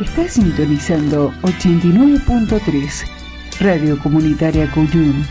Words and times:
Está 0.00 0.28
sintonizando 0.28 1.32
89.3 1.40 3.08
Radio 3.60 3.98
Comunitaria 3.98 4.70
Cuyum, 4.70 5.24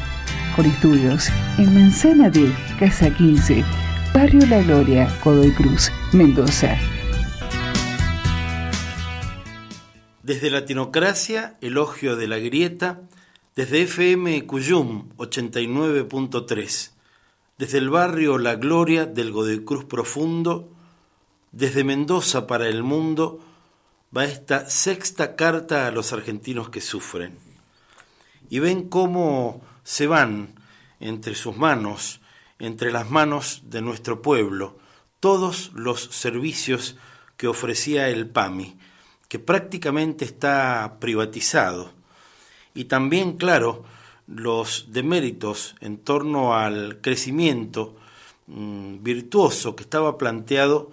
con 0.55 0.65
estudios 0.65 1.29
en 1.59 1.71
Manzana 1.71 2.31
de 2.31 2.51
Casa 2.79 3.13
15, 3.13 3.63
Barrio 4.11 4.47
La 4.47 4.63
Gloria, 4.63 5.07
Godoy 5.23 5.51
Cruz, 5.51 5.91
Mendoza. 6.13 6.75
Desde 10.23 10.49
Latinocracia, 10.49 11.57
elogio 11.61 12.15
de 12.15 12.27
la 12.27 12.39
grieta, 12.39 13.01
desde 13.55 13.83
FM 13.83 14.47
Cuyum 14.47 15.09
89.3, 15.17 16.91
desde 17.59 17.77
el 17.77 17.91
barrio 17.91 18.39
La 18.39 18.55
Gloria 18.55 19.05
del 19.05 19.31
Godoy 19.31 19.63
Cruz 19.63 19.85
Profundo, 19.85 20.71
desde 21.51 21.83
Mendoza 21.83 22.47
para 22.47 22.67
el 22.67 22.81
mundo, 22.81 23.41
va 24.15 24.25
esta 24.25 24.69
sexta 24.69 25.35
carta 25.35 25.87
a 25.87 25.91
los 25.91 26.13
argentinos 26.13 26.69
que 26.69 26.81
sufren. 26.81 27.37
Y 28.49 28.59
ven 28.59 28.87
cómo 28.87 29.61
se 29.83 30.07
van 30.07 30.55
entre 30.99 31.35
sus 31.35 31.57
manos, 31.57 32.21
entre 32.59 32.91
las 32.91 33.09
manos 33.09 33.63
de 33.65 33.81
nuestro 33.81 34.21
pueblo, 34.21 34.77
todos 35.19 35.71
los 35.73 36.03
servicios 36.03 36.95
que 37.35 37.47
ofrecía 37.47 38.07
el 38.09 38.29
PAMI, 38.29 38.77
que 39.27 39.39
prácticamente 39.39 40.23
está 40.23 40.97
privatizado. 40.99 41.91
Y 42.73 42.85
también, 42.85 43.37
claro, 43.37 43.83
los 44.27 44.85
deméritos 44.89 45.75
en 45.81 45.97
torno 45.97 46.55
al 46.55 47.01
crecimiento 47.01 47.95
mm, 48.47 49.03
virtuoso 49.03 49.75
que 49.75 49.83
estaba 49.83 50.17
planteado 50.17 50.91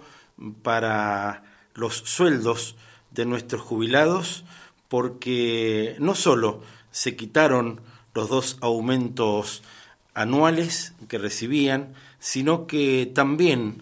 para 0.61 1.43
los 1.73 1.95
sueldos 1.95 2.75
de 3.13 3.25
nuestros 3.25 3.61
jubilados 3.61 4.43
porque 4.87 5.95
no 5.99 6.15
solo 6.15 6.61
se 6.91 7.15
quitaron 7.15 7.81
los 8.13 8.29
dos 8.29 8.57
aumentos 8.61 9.63
anuales 10.13 10.93
que 11.07 11.17
recibían, 11.17 11.93
sino 12.19 12.67
que 12.67 13.11
también 13.13 13.81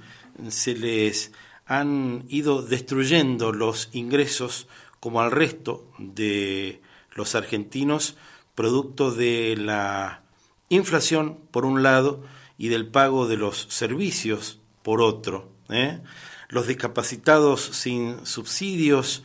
se 0.50 0.76
les 0.76 1.32
han 1.66 2.26
ido 2.30 2.62
destruyendo 2.62 3.52
los 3.52 3.90
ingresos 3.92 4.68
como 5.00 5.22
al 5.22 5.32
resto 5.32 5.86
de 5.98 6.82
los 7.14 7.36
argentinos, 7.36 8.16
producto 8.56 9.12
de 9.12 9.56
la 9.58 10.22
inflación 10.70 11.38
por 11.52 11.66
un 11.66 11.84
lado 11.84 12.23
y 12.58 12.70
del 12.70 12.88
pago 12.88 13.28
de 13.28 13.38
los 13.38 13.68
servicios 13.70 14.60
por 14.84 15.02
otro. 15.02 15.50
¿eh? 15.70 16.00
Los 16.52 16.68
discapacitados 16.68 17.62
sin 17.62 18.26
subsidios 18.26 19.24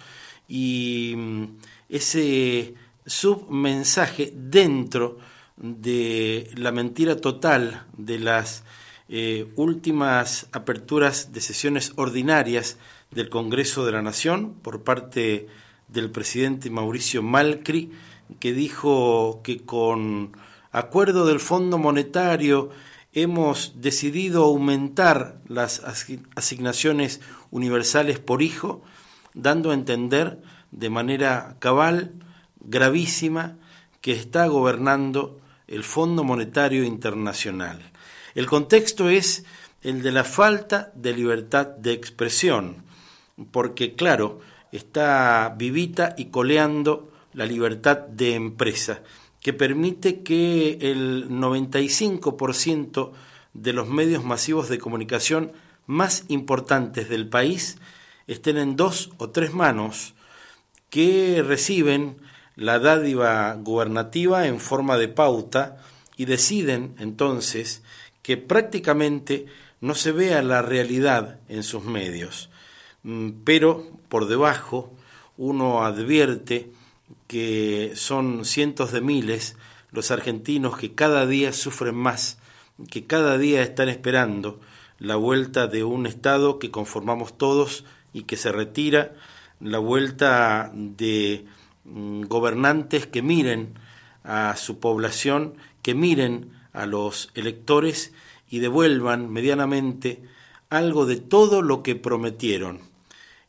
y 0.48 1.14
mm, 1.16 1.44
ese 1.90 2.74
submensaje 3.04 4.32
dentro 4.34 5.18
de 5.56 6.50
la 6.54 6.72
mentira 6.72 7.16
total 7.16 7.86
de 7.96 8.18
las 8.18 8.64
eh, 9.08 9.52
últimas 9.56 10.48
aperturas 10.52 11.32
de 11.32 11.40
sesiones 11.40 11.92
ordinarias 11.96 12.78
del 13.10 13.28
Congreso 13.28 13.86
de 13.86 13.92
la 13.92 14.02
Nación 14.02 14.54
por 14.54 14.82
parte 14.82 15.46
del 15.88 16.10
presidente 16.10 16.70
Mauricio 16.70 17.22
Malcri, 17.22 17.92
que 18.40 18.52
dijo 18.52 19.40
que 19.44 19.64
con 19.64 20.32
acuerdo 20.72 21.26
del 21.26 21.40
Fondo 21.40 21.78
Monetario 21.78 22.70
hemos 23.16 23.72
decidido 23.80 24.44
aumentar 24.44 25.40
las 25.48 25.82
asignaciones 26.34 27.22
universales 27.50 28.18
por 28.18 28.42
hijo, 28.42 28.82
dando 29.32 29.70
a 29.70 29.74
entender 29.74 30.42
de 30.70 30.90
manera 30.90 31.56
cabal, 31.58 32.12
gravísima, 32.60 33.56
que 34.02 34.12
está 34.12 34.46
gobernando 34.48 35.40
el 35.66 35.82
Fondo 35.82 36.24
Monetario 36.24 36.84
Internacional. 36.84 37.90
El 38.34 38.46
contexto 38.46 39.08
es 39.08 39.46
el 39.80 40.02
de 40.02 40.12
la 40.12 40.24
falta 40.24 40.92
de 40.94 41.14
libertad 41.14 41.68
de 41.68 41.94
expresión, 41.94 42.84
porque 43.50 43.94
claro, 43.94 44.40
está 44.72 45.54
vivita 45.56 46.14
y 46.18 46.26
coleando 46.26 47.10
la 47.32 47.46
libertad 47.46 47.96
de 47.96 48.34
empresa 48.34 49.00
que 49.46 49.52
permite 49.52 50.24
que 50.24 50.76
el 50.80 51.28
95% 51.30 53.12
de 53.54 53.72
los 53.72 53.86
medios 53.86 54.24
masivos 54.24 54.68
de 54.68 54.80
comunicación 54.80 55.52
más 55.86 56.24
importantes 56.26 57.08
del 57.08 57.28
país 57.28 57.78
estén 58.26 58.56
en 58.56 58.74
dos 58.74 59.10
o 59.18 59.30
tres 59.30 59.54
manos 59.54 60.14
que 60.90 61.44
reciben 61.46 62.16
la 62.56 62.80
dádiva 62.80 63.54
gubernativa 63.54 64.48
en 64.48 64.58
forma 64.58 64.98
de 64.98 65.06
pauta 65.06 65.76
y 66.16 66.24
deciden 66.24 66.96
entonces 66.98 67.84
que 68.22 68.36
prácticamente 68.36 69.46
no 69.80 69.94
se 69.94 70.10
vea 70.10 70.42
la 70.42 70.60
realidad 70.60 71.38
en 71.48 71.62
sus 71.62 71.84
medios. 71.84 72.50
Mm, 73.04 73.44
pero 73.44 73.86
por 74.08 74.26
debajo 74.26 74.92
uno 75.36 75.84
advierte 75.84 76.72
que 77.26 77.92
son 77.94 78.44
cientos 78.44 78.92
de 78.92 79.00
miles 79.00 79.56
los 79.90 80.10
argentinos 80.10 80.76
que 80.76 80.94
cada 80.94 81.26
día 81.26 81.52
sufren 81.52 81.94
más, 81.94 82.38
que 82.90 83.06
cada 83.06 83.38
día 83.38 83.62
están 83.62 83.88
esperando 83.88 84.60
la 84.98 85.16
vuelta 85.16 85.66
de 85.66 85.84
un 85.84 86.06
Estado 86.06 86.58
que 86.58 86.70
conformamos 86.70 87.36
todos 87.36 87.84
y 88.12 88.22
que 88.22 88.36
se 88.36 88.52
retira, 88.52 89.14
la 89.60 89.78
vuelta 89.78 90.70
de 90.74 91.46
mm, 91.84 92.24
gobernantes 92.24 93.06
que 93.06 93.22
miren 93.22 93.74
a 94.24 94.56
su 94.56 94.80
población, 94.80 95.54
que 95.82 95.94
miren 95.94 96.50
a 96.72 96.86
los 96.86 97.30
electores 97.34 98.12
y 98.50 98.58
devuelvan 98.58 99.30
medianamente 99.30 100.22
algo 100.68 101.06
de 101.06 101.16
todo 101.16 101.62
lo 101.62 101.82
que 101.82 101.94
prometieron. 101.94 102.80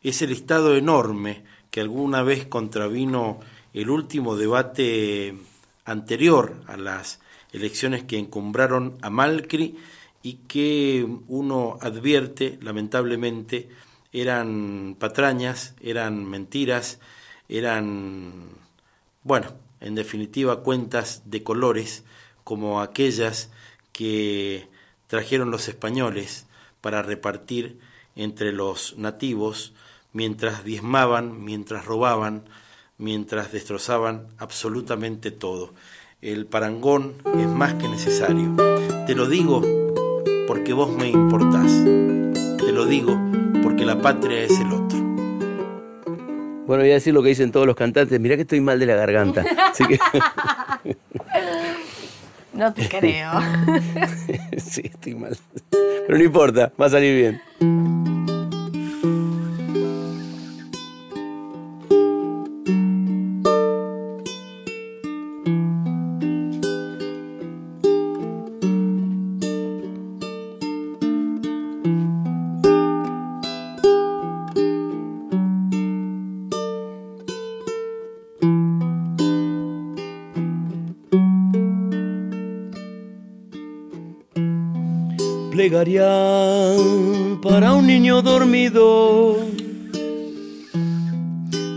Ese 0.01 0.27
listado 0.27 0.75
enorme 0.75 1.43
que 1.71 1.81
alguna 1.81 2.23
vez 2.23 2.45
contravino 2.45 3.39
el 3.77 3.91
último 3.91 4.35
debate 4.35 5.37
anterior 5.85 6.55
a 6.65 6.77
las 6.77 7.19
elecciones 7.51 8.03
que 8.03 8.17
encumbraron 8.17 8.97
a 9.03 9.11
Malcri 9.11 9.77
y 10.23 10.33
que 10.47 11.07
uno 11.27 11.77
advierte, 11.79 12.57
lamentablemente, 12.63 13.69
eran 14.11 14.95
patrañas, 14.97 15.75
eran 15.79 16.25
mentiras, 16.25 16.99
eran, 17.49 18.49
bueno, 19.21 19.53
en 19.79 19.93
definitiva, 19.93 20.63
cuentas 20.63 21.21
de 21.25 21.43
colores 21.43 22.03
como 22.43 22.81
aquellas 22.81 23.51
que 23.91 24.67
trajeron 25.05 25.51
los 25.51 25.67
españoles 25.67 26.47
para 26.81 27.03
repartir 27.03 27.77
entre 28.15 28.53
los 28.53 28.97
nativos 28.97 29.73
mientras 30.13 30.63
diezmaban, 30.63 31.43
mientras 31.43 31.85
robaban, 31.85 32.43
mientras 32.97 33.51
destrozaban 33.51 34.27
absolutamente 34.37 35.31
todo. 35.31 35.73
El 36.21 36.45
parangón 36.47 37.13
es 37.39 37.47
más 37.47 37.75
que 37.75 37.87
necesario. 37.87 38.55
Te 39.05 39.15
lo 39.15 39.27
digo 39.27 39.61
porque 40.47 40.73
vos 40.73 40.89
me 40.89 41.09
importás. 41.09 41.71
Te 42.57 42.71
lo 42.71 42.85
digo 42.85 43.19
porque 43.61 43.85
la 43.85 44.01
patria 44.01 44.43
es 44.43 44.59
el 44.59 44.71
otro. 44.71 44.97
Bueno, 46.65 46.83
voy 46.83 46.91
a 46.91 46.95
decir 46.95 47.13
lo 47.13 47.21
que 47.23 47.29
dicen 47.29 47.51
todos 47.51 47.65
los 47.65 47.75
cantantes. 47.75 48.19
Mirá 48.19 48.35
que 48.35 48.41
estoy 48.41 48.61
mal 48.61 48.79
de 48.79 48.85
la 48.85 48.95
garganta. 48.95 49.45
No 52.53 52.73
te 52.73 52.89
creo. 52.89 53.29
sí, 54.57 54.81
estoy 54.85 55.13
mal. 55.13 55.37
Pero 55.69 56.17
no 56.17 56.23
importa, 56.23 56.71
va 56.81 56.87
a 56.87 56.89
salir 56.89 57.15
bien. 57.15 57.41
Para 87.43 87.73
un 87.73 87.85
niño 87.85 88.23
dormido. 88.23 89.37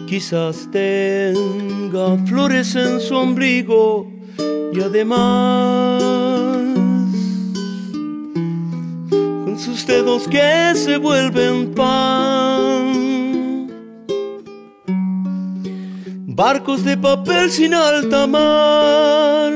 Quizás 0.08 0.68
tenga 0.72 2.16
flores 2.26 2.74
en 2.76 3.00
su 3.00 3.14
ombligo 3.14 4.10
y 4.72 4.80
además 4.80 6.02
con 9.44 9.58
sus 9.58 9.86
dedos 9.86 10.26
que 10.28 10.72
se 10.74 10.96
vuelven 10.96 11.74
pan 11.74 13.10
barcos 16.26 16.84
de 16.84 16.96
papel 16.96 17.50
sin 17.50 17.74
alta 17.74 18.26
mar. 18.26 19.49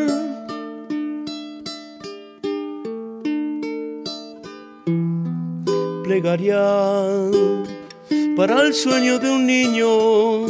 Para 8.34 8.62
el 8.62 8.72
sueño 8.72 9.18
de 9.18 9.30
un 9.30 9.46
niño, 9.46 10.46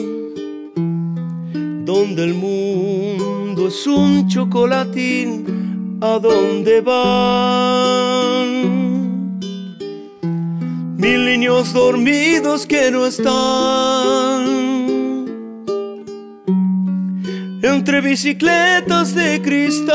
donde 1.84 2.22
el 2.22 2.34
mundo 2.34 3.66
es 3.66 3.84
un 3.84 4.28
chocolatín, 4.28 5.98
¿a 6.00 6.20
dónde 6.20 6.80
van? 6.80 8.04
Mil 10.96 11.24
niños 11.24 11.72
dormidos 11.72 12.66
que 12.66 12.92
no 12.92 13.06
están 13.06 14.44
entre 17.62 18.00
bicicletas 18.00 19.12
de 19.16 19.42
cristal. 19.42 19.94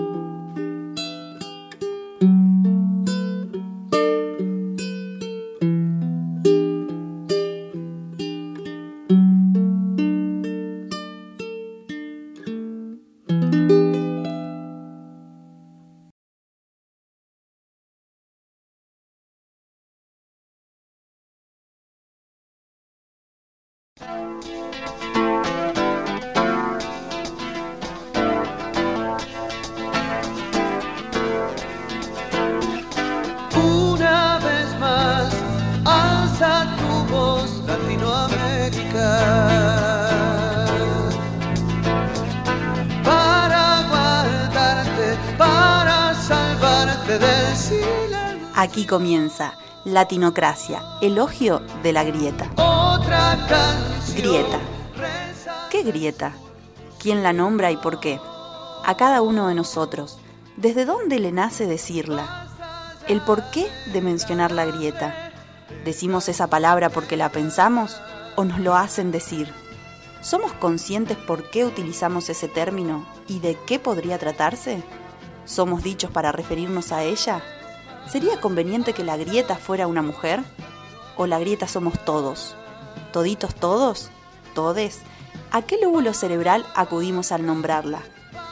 Comienza 48.91 49.53
Latinocracia, 49.85 50.83
elogio 51.01 51.61
de 51.81 51.93
la 51.93 52.03
grieta. 52.03 52.49
Grieta. 54.13 54.59
¿Qué 55.69 55.83
grieta? 55.83 56.33
¿Quién 56.99 57.23
la 57.23 57.31
nombra 57.31 57.71
y 57.71 57.77
por 57.77 58.01
qué? 58.01 58.19
A 58.83 58.97
cada 58.97 59.21
uno 59.21 59.47
de 59.47 59.55
nosotros. 59.55 60.19
¿Desde 60.57 60.83
dónde 60.83 61.19
le 61.19 61.31
nace 61.31 61.67
decirla? 61.67 62.49
¿El 63.07 63.21
por 63.21 63.49
qué 63.51 63.71
de 63.93 64.01
mencionar 64.01 64.51
la 64.51 64.65
grieta? 64.65 65.31
¿Decimos 65.85 66.27
esa 66.27 66.47
palabra 66.47 66.89
porque 66.89 67.15
la 67.15 67.29
pensamos 67.29 68.01
o 68.35 68.43
nos 68.43 68.59
lo 68.59 68.75
hacen 68.75 69.13
decir? 69.13 69.53
¿Somos 70.19 70.51
conscientes 70.51 71.15
por 71.15 71.49
qué 71.49 71.63
utilizamos 71.63 72.27
ese 72.27 72.49
término 72.49 73.07
y 73.29 73.39
de 73.39 73.57
qué 73.65 73.79
podría 73.79 74.19
tratarse? 74.19 74.83
¿Somos 75.45 75.81
dichos 75.81 76.11
para 76.11 76.33
referirnos 76.33 76.91
a 76.91 77.03
ella? 77.03 77.41
¿Sería 78.11 78.41
conveniente 78.41 78.91
que 78.91 79.05
la 79.05 79.15
grieta 79.15 79.55
fuera 79.55 79.87
una 79.87 80.01
mujer? 80.01 80.41
¿O 81.15 81.27
la 81.27 81.39
grieta 81.39 81.65
somos 81.65 81.97
todos? 82.03 82.57
¿Toditos 83.13 83.55
todos? 83.55 84.09
¿Todes? 84.53 84.99
¿A 85.49 85.61
qué 85.61 85.77
lóbulo 85.81 86.13
cerebral 86.13 86.65
acudimos 86.75 87.31
al 87.31 87.45
nombrarla? 87.45 88.01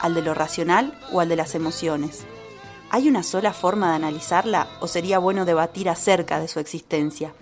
¿Al 0.00 0.14
de 0.14 0.22
lo 0.22 0.32
racional 0.32 0.98
o 1.12 1.20
al 1.20 1.28
de 1.28 1.36
las 1.36 1.54
emociones? 1.54 2.24
¿Hay 2.88 3.06
una 3.06 3.22
sola 3.22 3.52
forma 3.52 3.90
de 3.90 3.96
analizarla 3.96 4.66
o 4.80 4.86
sería 4.86 5.18
bueno 5.18 5.44
debatir 5.44 5.90
acerca 5.90 6.40
de 6.40 6.48
su 6.48 6.58
existencia? 6.58 7.34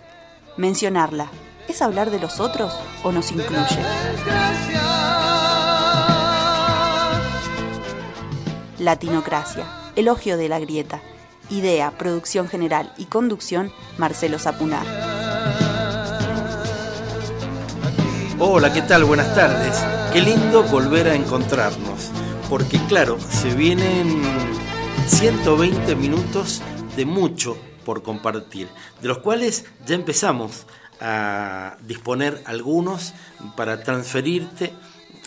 Mencionarla, 0.57 1.29
¿es 1.69 1.81
hablar 1.81 2.11
de 2.11 2.19
los 2.19 2.41
otros 2.41 2.77
o 3.01 3.13
nos 3.13 3.31
incluye? 3.31 3.79
Latinocracia, 8.77 9.65
elogio 9.95 10.35
de 10.35 10.49
la 10.49 10.59
grieta 10.59 11.01
Idea, 11.49 11.91
producción 11.97 12.47
general 12.47 12.93
y 12.97 13.05
conducción, 13.05 13.71
Marcelo 13.97 14.37
Zapunar. 14.37 14.85
Hola, 18.37 18.71
¿qué 18.71 18.83
tal? 18.83 19.03
Buenas 19.03 19.33
tardes. 19.33 19.83
Qué 20.13 20.21
lindo 20.21 20.63
volver 20.63 21.07
a 21.07 21.15
encontrarnos, 21.15 22.11
porque 22.49 22.79
claro, 22.87 23.17
se 23.19 23.53
vienen 23.55 24.21
120 25.07 25.95
minutos 25.95 26.61
de 26.95 27.05
mucho 27.05 27.57
por 27.83 28.03
compartir, 28.03 28.67
de 29.01 29.07
los 29.07 29.17
cuales 29.17 29.65
ya 29.87 29.95
empezamos 29.95 30.67
a 31.01 31.77
disponer 31.81 32.43
algunos 32.45 33.13
para 33.55 33.81
transferirte 33.83 34.73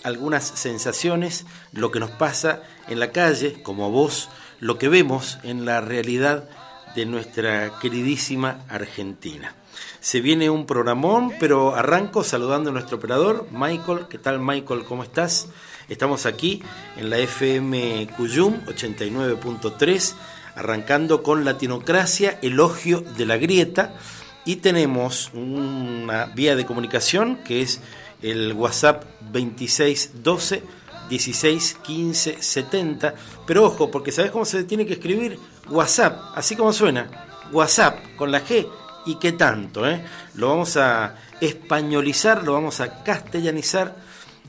algunas 0.04 0.44
sensaciones, 0.44 1.46
lo 1.72 1.90
que 1.90 2.00
nos 2.00 2.10
pasa 2.10 2.62
en 2.88 3.00
la 3.00 3.12
calle, 3.12 3.62
como 3.62 3.86
a 3.86 3.88
vos 3.88 4.28
lo 4.62 4.78
que 4.78 4.88
vemos 4.88 5.40
en 5.42 5.64
la 5.64 5.80
realidad 5.80 6.48
de 6.94 7.04
nuestra 7.04 7.80
queridísima 7.80 8.60
Argentina. 8.68 9.56
Se 9.98 10.20
viene 10.20 10.50
un 10.50 10.66
programón, 10.66 11.32
pero 11.40 11.74
arranco 11.74 12.22
saludando 12.22 12.70
a 12.70 12.72
nuestro 12.72 12.98
operador, 12.98 13.48
Michael. 13.50 14.06
¿Qué 14.08 14.18
tal, 14.18 14.38
Michael? 14.38 14.84
¿Cómo 14.84 15.02
estás? 15.02 15.48
Estamos 15.88 16.26
aquí 16.26 16.62
en 16.96 17.10
la 17.10 17.18
FM 17.18 18.06
Cuyum 18.16 18.64
89.3, 18.66 20.14
arrancando 20.54 21.24
con 21.24 21.44
Latinocracia, 21.44 22.38
elogio 22.40 23.00
de 23.00 23.26
la 23.26 23.38
grieta. 23.38 23.96
Y 24.44 24.56
tenemos 24.56 25.32
una 25.34 26.26
vía 26.26 26.54
de 26.54 26.66
comunicación 26.66 27.38
que 27.38 27.62
es 27.62 27.80
el 28.22 28.52
WhatsApp 28.52 29.06
2612 29.32 30.62
16 31.08 31.78
15 31.82 32.42
70. 32.42 33.14
Pero 33.46 33.64
ojo, 33.64 33.90
porque 33.90 34.12
¿sabes 34.12 34.30
cómo 34.30 34.44
se 34.44 34.64
tiene 34.64 34.86
que 34.86 34.94
escribir? 34.94 35.38
WhatsApp, 35.68 36.18
así 36.34 36.56
como 36.56 36.72
suena. 36.72 37.08
WhatsApp 37.52 38.16
con 38.16 38.32
la 38.32 38.44
G 38.44 38.66
y 39.06 39.16
qué 39.16 39.32
tanto, 39.32 39.88
¿eh? 39.88 40.04
Lo 40.34 40.48
vamos 40.48 40.76
a 40.76 41.16
españolizar, 41.40 42.44
lo 42.44 42.54
vamos 42.54 42.80
a 42.80 43.02
castellanizar 43.02 43.96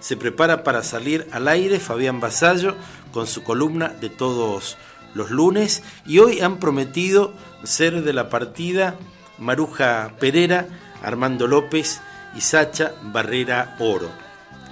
Se 0.00 0.16
prepara 0.16 0.64
para 0.64 0.82
salir 0.82 1.28
al 1.32 1.48
aire 1.48 1.78
Fabián 1.78 2.20
Basallo 2.20 2.74
con 3.12 3.26
su 3.26 3.42
columna 3.42 3.88
de 3.88 4.08
todos 4.08 4.76
los 5.14 5.30
lunes 5.30 5.82
y 6.06 6.18
hoy 6.18 6.40
han 6.40 6.58
prometido 6.58 7.32
ser 7.64 8.02
de 8.02 8.12
la 8.12 8.28
partida 8.28 8.96
Maruja 9.38 10.14
Pereira, 10.18 10.68
Armando 11.02 11.46
López 11.46 12.00
y 12.36 12.40
Sacha 12.40 12.94
Barrera 13.02 13.76
Oro. 13.78 14.10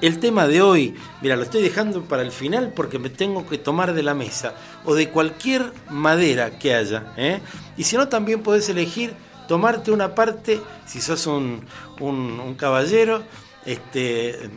El 0.01 0.21
tema 0.21 0.47
de 0.47 0.63
hoy, 0.63 0.95
mira, 1.21 1.35
lo 1.35 1.43
estoy 1.43 1.61
dejando 1.61 2.05
para 2.05 2.23
el 2.23 2.31
final 2.31 2.73
porque 2.75 3.01
me 3.01 3.11
tengo 3.11 3.49
que 3.49 3.59
tomar 3.59 3.95
de 3.95 4.05
la 4.05 4.15
mesa 4.15 4.55
o 4.85 4.95
de 4.95 5.11
cualquier 5.11 5.73
madera 5.91 6.59
que 6.59 6.75
haya. 6.75 7.13
¿eh? 7.17 7.41
Y 7.77 7.83
si 7.83 7.97
no, 7.97 8.07
también 8.07 8.43
podés 8.45 8.69
elegir 8.69 9.13
tomarte 9.49 9.91
una 9.91 10.15
parte, 10.15 10.61
si 10.87 11.01
sos 11.01 11.27
un, 11.27 11.65
un, 11.99 12.55
caballero, 12.55 13.25
este, 13.65 14.51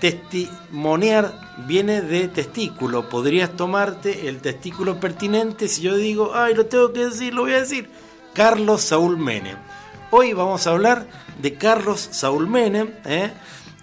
testimoniar 0.00 1.56
viene 1.66 2.02
de 2.02 2.28
testículo. 2.28 3.08
Podrías 3.08 3.56
tomarte 3.56 4.28
el 4.28 4.40
testículo 4.40 5.00
pertinente 5.00 5.68
si 5.68 5.82
yo 5.82 5.96
digo, 5.96 6.32
ay, 6.34 6.54
lo 6.54 6.66
tengo 6.66 6.92
que 6.92 7.06
decir, 7.06 7.34
lo 7.34 7.42
voy 7.42 7.52
a 7.52 7.60
decir. 7.60 7.90
Carlos 8.34 8.82
Saúl 8.82 9.16
Menem. 9.18 9.56
Hoy 10.10 10.32
vamos 10.32 10.66
a 10.66 10.70
hablar 10.70 11.06
de 11.40 11.54
Carlos 11.54 12.08
Saúl 12.12 12.48
Menem. 12.48 12.92
¿eh? 13.04 13.32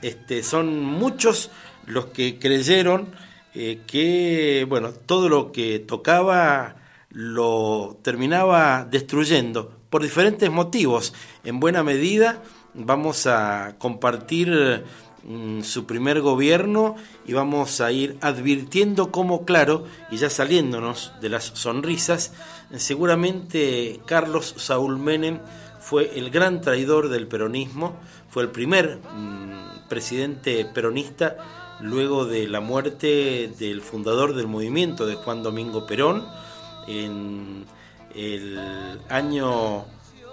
Este, 0.01 0.43
son 0.43 0.83
muchos 0.83 1.51
los 1.85 2.07
que 2.07 2.39
creyeron 2.39 3.13
eh, 3.53 3.81
que 3.87 4.65
bueno, 4.67 4.91
todo 4.91 5.29
lo 5.29 5.51
que 5.51 5.79
tocaba 5.79 6.75
lo 7.09 7.97
terminaba 8.01 8.85
destruyendo 8.85 9.71
por 9.89 10.03
diferentes 10.03 10.51
motivos. 10.51 11.13
En 11.43 11.59
buena 11.59 11.83
medida 11.83 12.41
vamos 12.73 13.27
a 13.27 13.75
compartir 13.77 14.83
mm, 15.25 15.61
su 15.61 15.85
primer 15.85 16.21
gobierno 16.21 16.95
y 17.25 17.33
vamos 17.33 17.81
a 17.81 17.91
ir 17.91 18.17
advirtiendo 18.21 19.11
cómo, 19.11 19.45
claro, 19.45 19.85
y 20.11 20.17
ya 20.17 20.29
saliéndonos 20.29 21.13
de 21.21 21.29
las 21.29 21.45
sonrisas, 21.55 22.33
seguramente 22.75 23.99
Carlos 24.05 24.55
Saúl 24.57 24.97
Menem 24.97 25.39
fue 25.79 26.17
el 26.17 26.31
gran 26.31 26.61
traidor 26.61 27.09
del 27.09 27.27
peronismo, 27.27 27.95
fue 28.29 28.43
el 28.43 28.49
primer 28.49 28.97
mm, 28.97 29.87
presidente 29.87 30.65
peronista 30.65 31.37
luego 31.79 32.25
de 32.25 32.47
la 32.47 32.59
muerte 32.59 33.51
del 33.59 33.81
fundador 33.81 34.33
del 34.33 34.47
movimiento 34.47 35.05
de 35.05 35.15
Juan 35.15 35.43
Domingo 35.43 35.85
Perón 35.85 36.25
en 36.87 37.65
el 38.15 38.59
año 39.09 39.85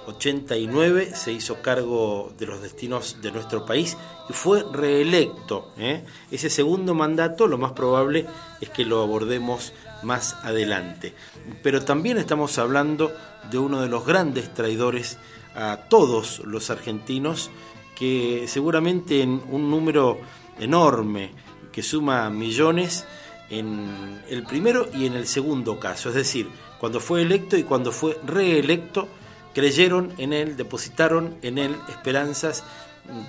89 0.06 1.14
se 1.14 1.32
hizo 1.32 1.62
cargo 1.62 2.32
de 2.38 2.46
los 2.46 2.62
destinos 2.62 3.18
de 3.20 3.32
nuestro 3.32 3.64
país 3.64 3.96
y 4.28 4.32
fue 4.32 4.64
reelecto. 4.72 5.72
¿eh? 5.78 6.04
Ese 6.30 6.50
segundo 6.50 6.94
mandato 6.94 7.46
lo 7.46 7.58
más 7.58 7.72
probable 7.72 8.26
es 8.60 8.70
que 8.70 8.84
lo 8.84 9.02
abordemos 9.02 9.72
más 10.02 10.34
adelante. 10.42 11.14
Pero 11.62 11.84
también 11.84 12.18
estamos 12.18 12.58
hablando 12.58 13.12
de 13.50 13.58
uno 13.58 13.80
de 13.80 13.88
los 13.88 14.04
grandes 14.06 14.52
traidores 14.52 15.18
a 15.54 15.76
todos 15.88 16.40
los 16.40 16.70
argentinos 16.70 17.50
que 17.94 18.44
seguramente 18.48 19.22
en 19.22 19.42
un 19.50 19.70
número 19.70 20.18
enorme 20.58 21.30
que 21.70 21.82
suma 21.82 22.28
millones 22.30 23.06
en 23.50 24.22
el 24.28 24.44
primero 24.44 24.88
y 24.94 25.06
en 25.06 25.14
el 25.14 25.26
segundo 25.26 25.78
caso, 25.78 26.08
es 26.08 26.14
decir, 26.14 26.48
cuando 26.80 27.00
fue 27.00 27.22
electo 27.22 27.56
y 27.56 27.64
cuando 27.64 27.92
fue 27.92 28.18
reelecto, 28.24 29.08
creyeron 29.54 30.12
en 30.18 30.32
él, 30.32 30.56
depositaron 30.56 31.36
en 31.42 31.58
él 31.58 31.76
esperanzas 31.88 32.64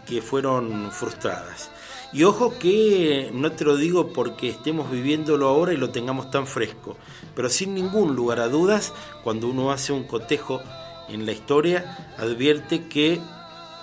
que 0.05 0.21
fueron 0.21 0.91
frustradas. 0.91 1.69
Y 2.11 2.25
ojo 2.25 2.59
que 2.59 3.31
no 3.33 3.51
te 3.53 3.65
lo 3.65 3.75
digo 3.75 4.13
porque 4.13 4.49
estemos 4.49 4.91
viviéndolo 4.91 5.47
ahora 5.47 5.73
y 5.73 5.77
lo 5.77 5.89
tengamos 5.89 6.29
tan 6.29 6.45
fresco, 6.45 6.95
pero 7.35 7.49
sin 7.49 7.73
ningún 7.73 8.15
lugar 8.15 8.39
a 8.39 8.49
dudas, 8.49 8.93
cuando 9.23 9.47
uno 9.47 9.71
hace 9.71 9.93
un 9.93 10.03
cotejo 10.03 10.61
en 11.09 11.25
la 11.25 11.31
historia, 11.31 12.13
advierte 12.19 12.87
que 12.87 13.19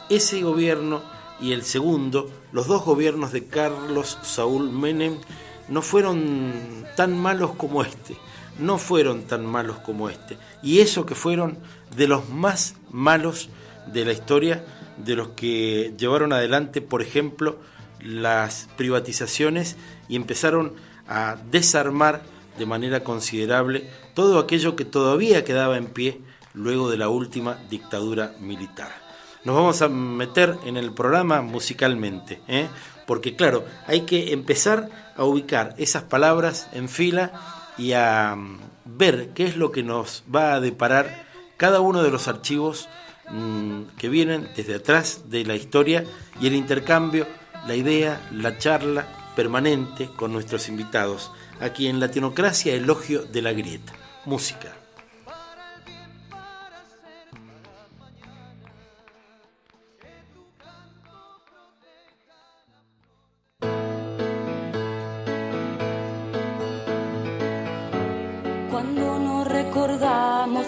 ese 0.09 0.43
gobierno 0.43 1.03
y 1.41 1.53
el 1.53 1.65
segundo, 1.65 2.31
los 2.53 2.69
dos 2.69 2.85
gobiernos 2.85 3.33
de 3.33 3.47
Carlos 3.47 4.19
Saúl 4.23 4.71
Menem, 4.71 5.19
no 5.69 5.83
fueron 5.83 6.85
tan 6.97 7.19
malos 7.19 7.53
como 7.57 7.83
este, 7.83 8.17
no 8.61 8.79
fueron 8.79 9.23
tan 9.25 9.47
malos 9.47 9.79
como 9.79 10.09
este. 10.09 10.37
Y 10.63 10.81
eso 10.81 11.07
que 11.07 11.15
fueron 11.15 11.59
de 11.97 12.09
los 12.09 12.29
más 12.29 12.77
malos 12.91 13.49
de 13.87 14.05
la 14.05 14.13
historia, 14.13 14.65
de 14.97 15.17
los 15.17 15.29
que 15.29 15.95
llevaron 15.97 16.33
adelante, 16.33 16.81
por 16.81 17.03
ejemplo, 17.03 17.59
las 18.01 18.69
privatizaciones 18.77 19.77
y 20.09 20.17
empezaron 20.17 20.75
a 21.09 21.37
desarmar 21.51 22.23
de 22.59 22.67
manera 22.67 23.03
considerable 23.03 23.89
todo 24.15 24.39
aquello 24.39 24.77
que 24.77 24.85
todavía 24.85 25.45
quedaba 25.45 25.77
en 25.77 25.87
pie 25.87 26.21
luego 26.55 26.91
de 26.91 26.99
la 26.99 27.09
última 27.09 27.59
dictadura 27.69 28.35
militar 28.41 29.11
nos 29.45 29.57
vamos 29.57 29.81
a 29.83 29.89
meter 29.89 30.57
en 30.65 30.77
el 30.77 30.93
programa 30.93 31.41
musicalmente, 31.43 32.41
¿eh? 32.47 32.69
porque 33.07 33.37
claro, 33.37 33.65
hay 33.87 34.03
que 34.03 34.33
empezar 34.33 34.89
a 35.17 35.25
ubicar 35.25 35.75
esas 35.79 36.03
palabras 36.05 36.69
en 36.73 36.89
fila 36.89 37.33
y 37.79 37.93
a 37.93 38.35
mm, 38.37 38.59
ver 38.85 39.31
qué 39.35 39.45
es 39.45 39.57
lo 39.57 39.73
que 39.73 39.83
nos 39.83 40.25
va 40.35 40.55
a 40.55 40.61
deparar 40.61 41.27
cada 41.57 41.81
uno 41.81 42.03
de 42.03 42.11
los 42.11 42.29
archivos 42.29 42.89
mm, 43.31 43.83
que 43.99 44.09
vienen 44.09 44.49
desde 44.57 44.77
atrás 44.77 45.31
de 45.31 45.45
la 45.45 45.57
historia 45.57 46.05
y 46.41 46.47
el 46.47 46.55
intercambio, 46.55 47.27
la 47.67 47.75
idea, 47.75 48.27
la 48.33 48.59
charla 48.59 49.07
permanente 49.37 50.09
con 50.17 50.33
nuestros 50.33 50.69
invitados, 50.69 51.31
aquí 51.61 51.87
en 51.87 52.01
Latinocracia 52.01 52.75
Elogio 52.75 53.23
de 53.23 53.43
la 53.43 53.53
Grieta. 53.53 53.93
Música. 54.25 54.80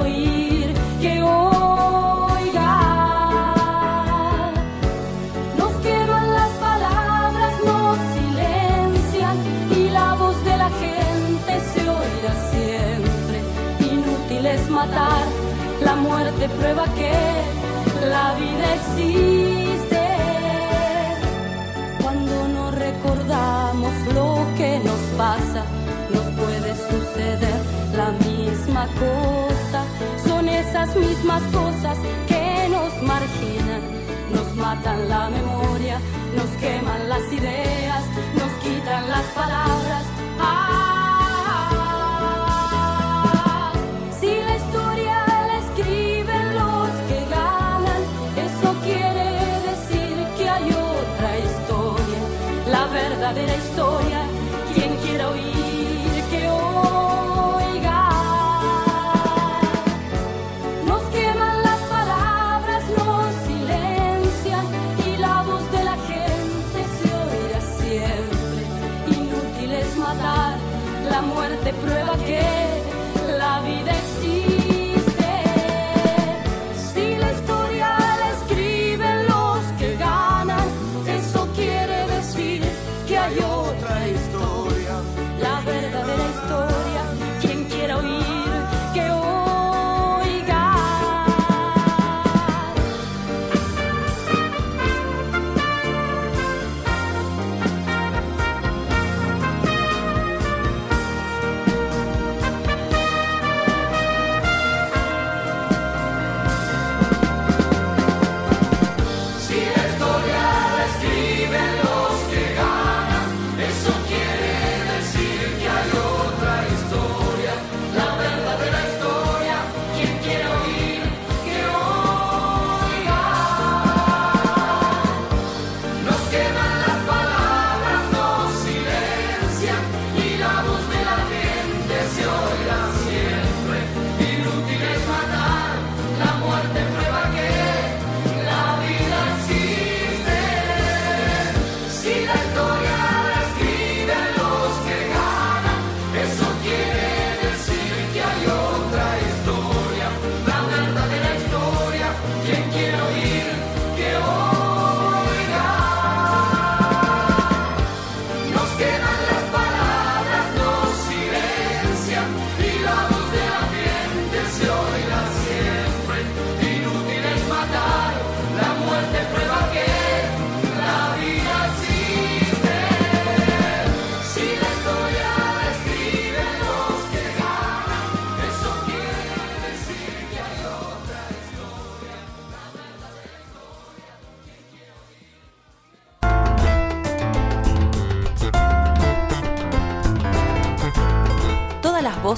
oír, 0.00 0.68
que 1.00 1.22
oiga. 1.22 2.74
Nos 5.56 5.72
queman 5.86 6.26
las 6.38 6.52
palabras, 6.68 7.52
nos 7.64 7.98
silencian 8.14 9.36
y 9.76 9.90
la 9.90 10.14
voz 10.14 10.36
de 10.44 10.56
la 10.56 10.70
gente 10.84 11.52
se 11.72 11.80
oirá 11.80 12.34
siempre. 12.52 13.36
Inútil 13.92 14.46
es 14.46 14.70
matar, 14.70 15.24
la 15.84 15.94
muerte 15.96 16.48
prueba 16.48 16.84
que 16.98 17.12
la 18.14 18.34
vida 18.34 18.66
existe. 18.74 20.02
Cuando 22.02 22.48
no 22.48 22.70
recordamos 22.70 23.92
lo 24.14 24.30
que 24.56 24.80
nos 24.88 25.00
pasa, 25.16 25.62
nos 26.14 26.26
puede 26.40 26.70
suceder 26.90 27.60
la 27.96 28.10
misma 28.12 28.86
cosa, 29.02 29.47
esas 30.82 30.94
mismas 30.94 31.42
cosas 31.52 31.98
que 32.28 32.68
nos 32.70 33.02
marginan, 33.02 33.82
nos 34.32 34.54
matan 34.54 35.08
la 35.08 35.28
memoria, 35.28 35.98
nos 36.36 36.46
queman 36.60 37.08
las 37.08 37.32
ideas, 37.32 38.04
nos 38.34 38.52
quitan 38.62 39.08
las 39.08 39.24
palabras. 39.34 40.04
Ah, 40.38 40.92
si 44.20 44.36
la 44.36 44.54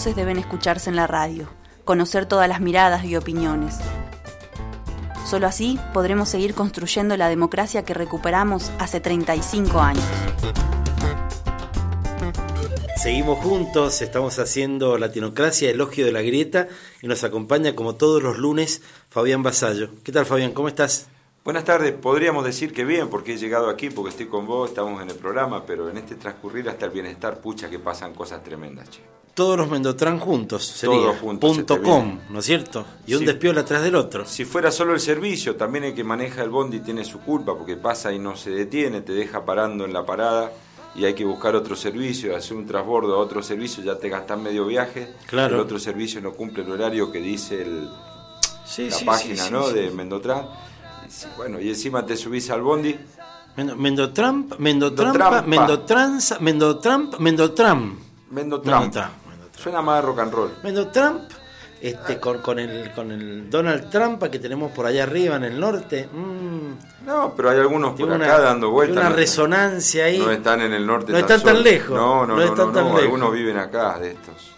deben 0.08 0.38
escucharse 0.38 0.88
en 0.88 0.96
la 0.96 1.06
radio, 1.06 1.48
conocer 1.84 2.24
todas 2.24 2.48
las 2.48 2.60
miradas 2.60 3.04
y 3.04 3.16
opiniones. 3.16 3.76
Solo 5.26 5.46
así 5.46 5.78
podremos 5.92 6.30
seguir 6.30 6.54
construyendo 6.54 7.16
la 7.18 7.28
democracia 7.28 7.84
que 7.84 7.92
recuperamos 7.92 8.72
hace 8.78 9.00
35 9.00 9.78
años. 9.80 10.04
Seguimos 12.96 13.38
juntos, 13.40 14.00
estamos 14.00 14.38
haciendo 14.38 14.96
Latinocracia, 14.96 15.70
elogio 15.70 16.06
de 16.06 16.12
la 16.12 16.22
grieta, 16.22 16.68
y 17.02 17.06
nos 17.06 17.22
acompaña 17.22 17.74
como 17.74 17.94
todos 17.94 18.22
los 18.22 18.38
lunes 18.38 18.82
Fabián 19.10 19.42
Basallo. 19.42 19.90
¿Qué 20.02 20.12
tal 20.12 20.26
Fabián? 20.26 20.52
¿Cómo 20.52 20.68
estás? 20.68 21.09
Buenas 21.42 21.64
tardes, 21.64 21.92
podríamos 21.92 22.44
decir 22.44 22.72
que 22.72 22.84
bien, 22.84 23.08
porque 23.08 23.32
he 23.32 23.36
llegado 23.38 23.70
aquí, 23.70 23.88
porque 23.88 24.10
estoy 24.10 24.26
con 24.26 24.46
vos, 24.46 24.68
estamos 24.68 25.00
en 25.02 25.08
el 25.08 25.16
programa, 25.16 25.64
pero 25.64 25.88
en 25.88 25.96
este 25.96 26.14
transcurrir 26.16 26.68
hasta 26.68 26.84
el 26.86 26.92
bienestar, 26.92 27.40
pucha 27.40 27.70
que 27.70 27.78
pasan 27.78 28.12
cosas 28.14 28.42
tremendas, 28.42 28.90
che. 28.90 29.00
Todos 29.32 29.56
los 29.56 29.70
Mendotran 29.70 30.18
juntos, 30.18 30.66
sería. 30.66 30.96
Todos 30.96 31.16
juntos, 31.18 31.50
Punto 31.56 31.80
com. 31.82 32.18
¿no 32.28 32.40
es 32.40 32.44
cierto? 32.44 32.84
Y 33.06 33.14
un 33.14 33.24
despiola 33.24 33.62
atrás 33.62 33.82
del 33.82 33.94
otro. 33.94 34.26
Si 34.26 34.44
fuera 34.44 34.70
solo 34.70 34.92
el 34.92 35.00
servicio, 35.00 35.56
también 35.56 35.84
el 35.84 35.94
que 35.94 36.04
maneja 36.04 36.42
el 36.42 36.50
bondi 36.50 36.80
tiene 36.80 37.04
su 37.04 37.20
culpa, 37.20 37.56
porque 37.56 37.76
pasa 37.76 38.12
y 38.12 38.18
no 38.18 38.36
se 38.36 38.50
detiene, 38.50 39.00
te 39.00 39.12
deja 39.12 39.44
parando 39.46 39.86
en 39.86 39.94
la 39.94 40.04
parada 40.04 40.52
y 40.94 41.04
hay 41.06 41.14
que 41.14 41.24
buscar 41.24 41.54
otro 41.56 41.74
servicio, 41.74 42.36
hacer 42.36 42.54
un 42.56 42.66
transbordo 42.66 43.14
a 43.14 43.18
otro 43.18 43.42
servicio, 43.42 43.82
ya 43.82 43.96
te 43.96 44.10
gastas 44.10 44.38
medio 44.38 44.66
viaje, 44.66 45.14
Claro. 45.26 45.54
el 45.54 45.60
otro 45.62 45.78
servicio 45.78 46.20
no 46.20 46.32
cumple 46.32 46.64
el 46.64 46.70
horario 46.72 47.10
que 47.10 47.20
dice 47.20 47.62
el, 47.62 47.88
Sí, 48.66 48.90
la 48.90 48.96
sí, 48.96 49.04
página 49.06 49.48
¿no? 49.48 49.70
de 49.70 49.90
Mendotran. 49.90 50.46
Bueno, 51.36 51.60
y 51.60 51.68
encima 51.68 52.04
te 52.04 52.16
subís 52.16 52.50
al 52.50 52.62
bondi, 52.62 52.96
Mendo- 53.56 53.76
Mendotramp, 53.76 54.58
Mendotrampa. 54.58 55.42
Mendotranza, 55.42 56.38
Mendotramp, 56.40 57.18
Mendotram. 57.18 57.98
Mendotran. 58.30 58.78
Mendotram. 58.80 59.10
Suena 59.56 59.82
más 59.82 60.04
rock 60.04 60.20
and 60.20 60.32
roll. 60.32 60.50
Mendotramp, 60.62 61.30
este, 61.80 62.18
con, 62.20 62.38
con, 62.38 62.58
el, 62.58 62.92
con 62.92 63.10
el 63.10 63.50
Donald 63.50 63.90
Trump 63.90 64.22
que 64.30 64.38
tenemos 64.38 64.70
por 64.72 64.86
allá 64.86 65.02
arriba 65.02 65.36
en 65.36 65.44
el 65.44 65.58
norte. 65.60 66.08
mm, 66.12 67.06
No, 67.06 67.34
pero 67.36 67.50
hay 67.50 67.58
algunos 67.58 67.90
por 67.90 67.96
tiene 68.08 68.14
acá 68.14 68.36
una, 68.36 68.38
dando 68.44 68.70
vueltas. 68.70 68.96
una 68.98 69.10
no- 69.10 69.16
resonancia 69.16 70.04
ahí. 70.04 70.18
No 70.18 70.30
están 70.30 70.62
en 70.62 70.72
el 70.72 70.86
norte 70.86 71.12
No 71.12 71.18
están 71.18 71.42
tan 71.42 71.62
lejos, 71.62 71.96
No, 71.96 72.26
no, 72.26 72.28
no 72.28 72.36
no, 72.36 72.42
están 72.42 72.66
no, 72.68 72.72
tan 72.72 72.84
no, 72.84 72.88
lejos. 72.90 73.02
Algunos 73.02 73.32
viven 73.32 73.56
acá 73.58 73.98
de 73.98 74.12
estos. 74.12 74.52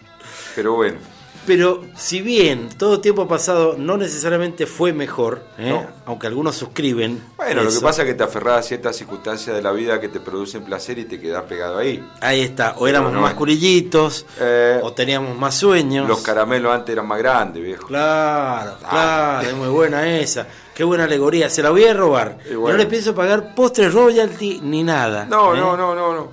Pero 0.55 0.73
bueno, 0.75 0.99
Pero 1.45 1.83
si 1.97 2.21
bien 2.21 2.69
todo 2.77 3.01
tiempo 3.01 3.27
pasado 3.27 3.75
no 3.77 3.97
necesariamente 3.97 4.65
fue 4.65 4.93
mejor, 4.93 5.41
¿eh? 5.57 5.71
No. 5.71 5.85
aunque 6.05 6.27
algunos 6.27 6.55
suscriben. 6.55 7.21
bueno, 7.35 7.63
lo 7.63 7.69
que 7.69 7.79
pasa 7.81 8.03
es 8.03 8.07
que 8.07 8.13
te 8.13 8.23
aferrás 8.23 8.59
a 8.59 8.63
ciertas 8.63 8.95
circunstancias 8.95 9.53
de 9.53 9.61
la 9.61 9.73
vida 9.73 9.99
que 9.99 10.07
te 10.07 10.21
producen 10.21 10.63
placer 10.63 10.99
y 10.99 11.05
te 11.05 11.19
quedás 11.19 11.43
pegado 11.43 11.77
ahí. 11.79 12.01
Ahí 12.21 12.39
está, 12.41 12.75
o 12.77 12.87
éramos 12.87 13.11
no, 13.11 13.19
más 13.19 13.33
curillitos, 13.33 14.25
Eh, 14.39 14.79
o 14.83 14.93
teníamos 14.93 15.37
más 15.37 15.55
sueños. 15.55 16.07
los 16.07 16.21
caramelos 16.21 16.73
antes 16.73 16.93
eran 16.93 17.07
más 17.07 17.17
grandes, 17.19 17.61
viejo. 17.61 17.87
Claro, 17.87 18.77
Ah. 18.85 19.39
claro, 19.41 19.49
es 19.49 19.55
muy 19.55 19.67
buena 19.67 20.07
esa. 20.17 20.47
Qué 20.73 20.85
buena 20.85 21.03
alegoría, 21.03 21.49
se 21.49 21.61
la 21.61 21.71
voy 21.71 21.83
a 21.83 21.93
robar. 21.93 22.37
Bueno. 22.55 22.69
No 22.69 22.77
le 22.77 22.85
pienso 22.85 23.13
pagar 23.13 23.53
postre 23.53 23.89
royalty 23.89 24.61
ni 24.63 24.81
nada. 24.83 25.25
No, 25.25 25.53
¿eh? 25.53 25.59
no, 25.59 25.75
no, 25.75 25.93
no, 25.93 26.13
no. 26.15 26.31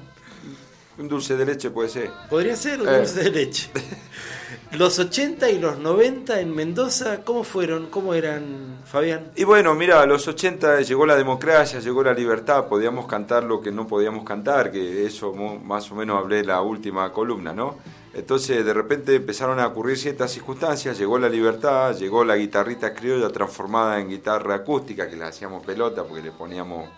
Un 0.98 1.08
dulce 1.08 1.34
de 1.36 1.46
leche 1.46 1.70
puede 1.70 1.88
ser. 1.88 2.10
Podría 2.28 2.54
ser 2.54 2.80
un 2.80 2.86
dulce 2.86 3.24
de 3.24 3.30
leche. 3.30 3.70
Los 4.72 5.00
80 5.00 5.50
y 5.50 5.58
los 5.58 5.78
90 5.78 6.38
en 6.40 6.54
Mendoza, 6.54 7.24
¿cómo 7.24 7.42
fueron? 7.42 7.86
¿Cómo 7.86 8.14
eran, 8.14 8.78
Fabián? 8.84 9.32
Y 9.34 9.42
bueno, 9.42 9.74
mira, 9.74 10.00
a 10.00 10.06
los 10.06 10.28
80 10.28 10.82
llegó 10.82 11.04
la 11.06 11.16
democracia, 11.16 11.80
llegó 11.80 12.04
la 12.04 12.14
libertad, 12.14 12.66
podíamos 12.66 13.06
cantar 13.06 13.42
lo 13.42 13.60
que 13.60 13.72
no 13.72 13.88
podíamos 13.88 14.24
cantar, 14.24 14.70
que 14.70 15.04
eso 15.04 15.32
más 15.32 15.90
o 15.90 15.96
menos 15.96 16.18
hablé 16.18 16.40
en 16.40 16.46
la 16.46 16.60
última 16.60 17.12
columna, 17.12 17.52
¿no? 17.52 17.78
Entonces 18.14 18.64
de 18.64 18.72
repente 18.72 19.16
empezaron 19.16 19.58
a 19.58 19.66
ocurrir 19.66 19.98
ciertas 19.98 20.30
circunstancias, 20.30 20.96
llegó 20.96 21.18
la 21.18 21.28
libertad, 21.28 21.96
llegó 21.96 22.24
la 22.24 22.36
guitarrita 22.36 22.94
criolla 22.94 23.28
transformada 23.30 23.98
en 23.98 24.08
guitarra 24.08 24.54
acústica, 24.54 25.08
que 25.10 25.16
la 25.16 25.28
hacíamos 25.28 25.66
pelota 25.66 26.04
porque 26.04 26.22
le 26.22 26.30
poníamos 26.30 26.88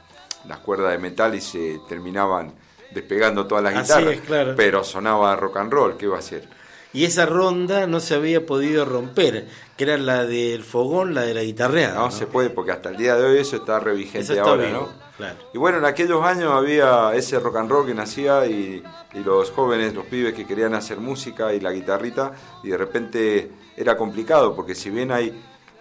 las 0.46 0.58
cuerdas 0.58 0.92
de 0.92 0.98
metal 0.98 1.34
y 1.34 1.40
se 1.40 1.80
terminaban 1.88 2.52
despegando 2.90 3.46
todas 3.46 3.64
las 3.64 3.74
Así 3.74 3.92
guitarras, 3.92 4.14
es, 4.14 4.20
claro. 4.20 4.54
pero 4.56 4.84
sonaba 4.84 5.34
rock 5.36 5.56
and 5.56 5.72
roll, 5.72 5.96
¿qué 5.96 6.06
va 6.06 6.16
a 6.16 6.18
hacer? 6.18 6.46
Y 6.92 7.04
esa 7.04 7.26
ronda 7.26 7.86
no 7.86 8.00
se 8.00 8.14
había 8.14 8.44
podido 8.44 8.84
romper, 8.84 9.48
que 9.76 9.84
era 9.84 9.96
la 9.96 10.24
del 10.24 10.62
fogón, 10.62 11.14
la 11.14 11.22
de 11.22 11.34
la 11.34 11.42
guitarreada. 11.42 11.94
No, 11.94 12.10
se 12.10 12.26
puede, 12.26 12.50
porque 12.50 12.72
hasta 12.72 12.90
el 12.90 12.96
día 12.96 13.16
de 13.16 13.24
hoy 13.24 13.38
eso 13.38 13.56
está 13.56 13.80
revigente 13.80 14.20
Eso 14.20 14.32
está 14.34 14.50
ahora, 14.50 14.66
vivo, 14.66 14.80
¿no? 14.80 14.88
claro. 15.16 15.36
Y 15.54 15.58
bueno, 15.58 15.78
en 15.78 15.84
aquellos 15.84 16.22
años 16.22 16.52
había 16.52 17.14
ese 17.14 17.38
rock 17.40 17.56
and 17.56 17.70
roll 17.70 17.86
que 17.86 17.94
nacía 17.94 18.46
y, 18.46 18.82
y 19.14 19.18
los 19.20 19.50
jóvenes, 19.50 19.94
los 19.94 20.04
pibes 20.06 20.34
que 20.34 20.46
querían 20.46 20.74
hacer 20.74 20.98
música 20.98 21.54
y 21.54 21.60
la 21.60 21.72
guitarrita, 21.72 22.32
y 22.62 22.68
de 22.68 22.76
repente 22.76 23.50
era 23.76 23.96
complicado, 23.96 24.54
porque 24.54 24.74
si 24.74 24.90
bien 24.90 25.12
hay 25.12 25.32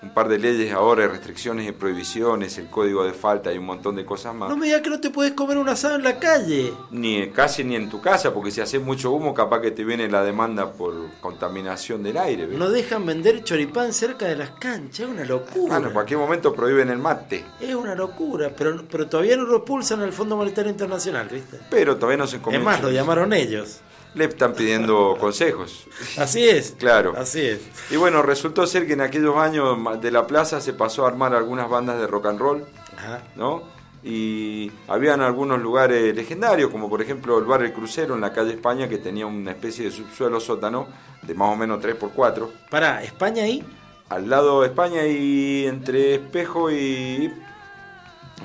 un 0.03 0.09
par 0.15 0.27
de 0.27 0.39
leyes 0.39 0.73
ahora, 0.73 1.07
restricciones 1.07 1.67
y 1.69 1.71
prohibiciones, 1.73 2.57
el 2.57 2.67
código 2.69 3.03
de 3.03 3.13
falta 3.13 3.53
y 3.53 3.59
un 3.59 3.65
montón 3.65 3.95
de 3.95 4.03
cosas 4.03 4.33
más, 4.33 4.49
No 4.49 4.57
me 4.57 4.65
digas 4.65 4.81
que 4.81 4.89
no 4.89 4.99
te 4.99 5.11
puedes 5.11 5.33
comer 5.33 5.57
un 5.59 5.69
asado 5.69 5.95
en 5.95 6.03
la 6.03 6.17
calle. 6.17 6.73
ni 6.89 7.29
casi 7.29 7.63
ni 7.63 7.75
en 7.75 7.87
tu 7.89 8.01
casa, 8.01 8.33
porque 8.33 8.49
si 8.49 8.61
haces 8.61 8.81
mucho 8.81 9.11
humo, 9.11 9.33
capaz 9.35 9.61
que 9.61 9.69
te 9.71 9.83
viene 9.83 10.07
la 10.09 10.23
demanda 10.23 10.71
por 10.73 10.93
contaminación 11.21 12.01
del 12.03 12.17
aire. 12.17 12.47
No 12.47 12.69
dejan 12.71 13.05
vender 13.05 13.43
choripán 13.43 13.93
cerca 13.93 14.25
de 14.27 14.35
las 14.35 14.51
canchas, 14.51 15.01
es 15.01 15.05
una 15.07 15.23
locura. 15.25 15.73
Bueno, 15.75 15.87
en 15.89 15.93
cualquier 15.93 16.19
momento 16.19 16.53
prohíben 16.53 16.89
el 16.89 16.97
mate, 16.97 17.45
Es 17.59 17.75
una 17.75 17.93
locura, 17.95 18.51
pero, 18.57 18.83
pero 18.89 19.07
todavía 19.07 19.37
no 19.37 19.43
lo 19.43 19.57
expulsan 19.57 20.01
al 20.01 20.13
Fondo 20.13 20.35
Monetario 20.35 20.71
Internacional, 20.71 21.27
¿viste? 21.31 21.59
pero 21.69 21.95
todavía 21.95 22.17
no 22.17 22.27
se 22.27 22.37
Es 22.37 22.41
comienza. 22.41 22.65
más, 22.69 22.81
lo 22.81 22.89
llamaron 22.91 23.33
ellos. 23.33 23.81
Le 24.13 24.25
están 24.25 24.53
pidiendo 24.53 25.15
consejos. 25.19 25.87
Así 26.17 26.47
es. 26.47 26.75
Claro. 26.77 27.13
Así 27.17 27.41
es. 27.41 27.61
Y 27.89 27.95
bueno, 27.95 28.21
resultó 28.21 28.67
ser 28.67 28.85
que 28.85 28.93
en 28.93 29.01
aquellos 29.01 29.37
años 29.37 29.77
de 30.01 30.11
la 30.11 30.27
plaza 30.27 30.59
se 30.59 30.73
pasó 30.73 31.05
a 31.05 31.09
armar 31.09 31.33
algunas 31.33 31.69
bandas 31.69 31.97
de 31.99 32.07
rock 32.07 32.25
and 32.25 32.39
roll, 32.39 32.65
Ajá. 32.97 33.23
¿no? 33.35 33.63
Y 34.03 34.71
habían 34.87 35.21
algunos 35.21 35.61
lugares 35.61 36.15
legendarios, 36.15 36.71
como 36.71 36.89
por 36.89 37.01
ejemplo 37.01 37.37
el 37.37 37.45
bar 37.45 37.61
El 37.63 37.71
Crucero 37.71 38.15
en 38.15 38.21
la 38.21 38.33
calle 38.33 38.51
España, 38.53 38.89
que 38.89 38.97
tenía 38.97 39.27
una 39.27 39.51
especie 39.51 39.85
de 39.85 39.91
subsuelo 39.91 40.39
sótano 40.39 40.87
de 41.21 41.33
más 41.33 41.53
o 41.53 41.55
menos 41.55 41.81
3x4. 41.81 42.49
Pará, 42.69 43.03
¿España 43.03 43.43
ahí? 43.43 43.63
Al 44.09 44.29
lado 44.29 44.61
de 44.61 44.67
España 44.67 45.05
y 45.05 45.67
entre 45.67 46.15
Espejo 46.15 46.71
y... 46.71 47.31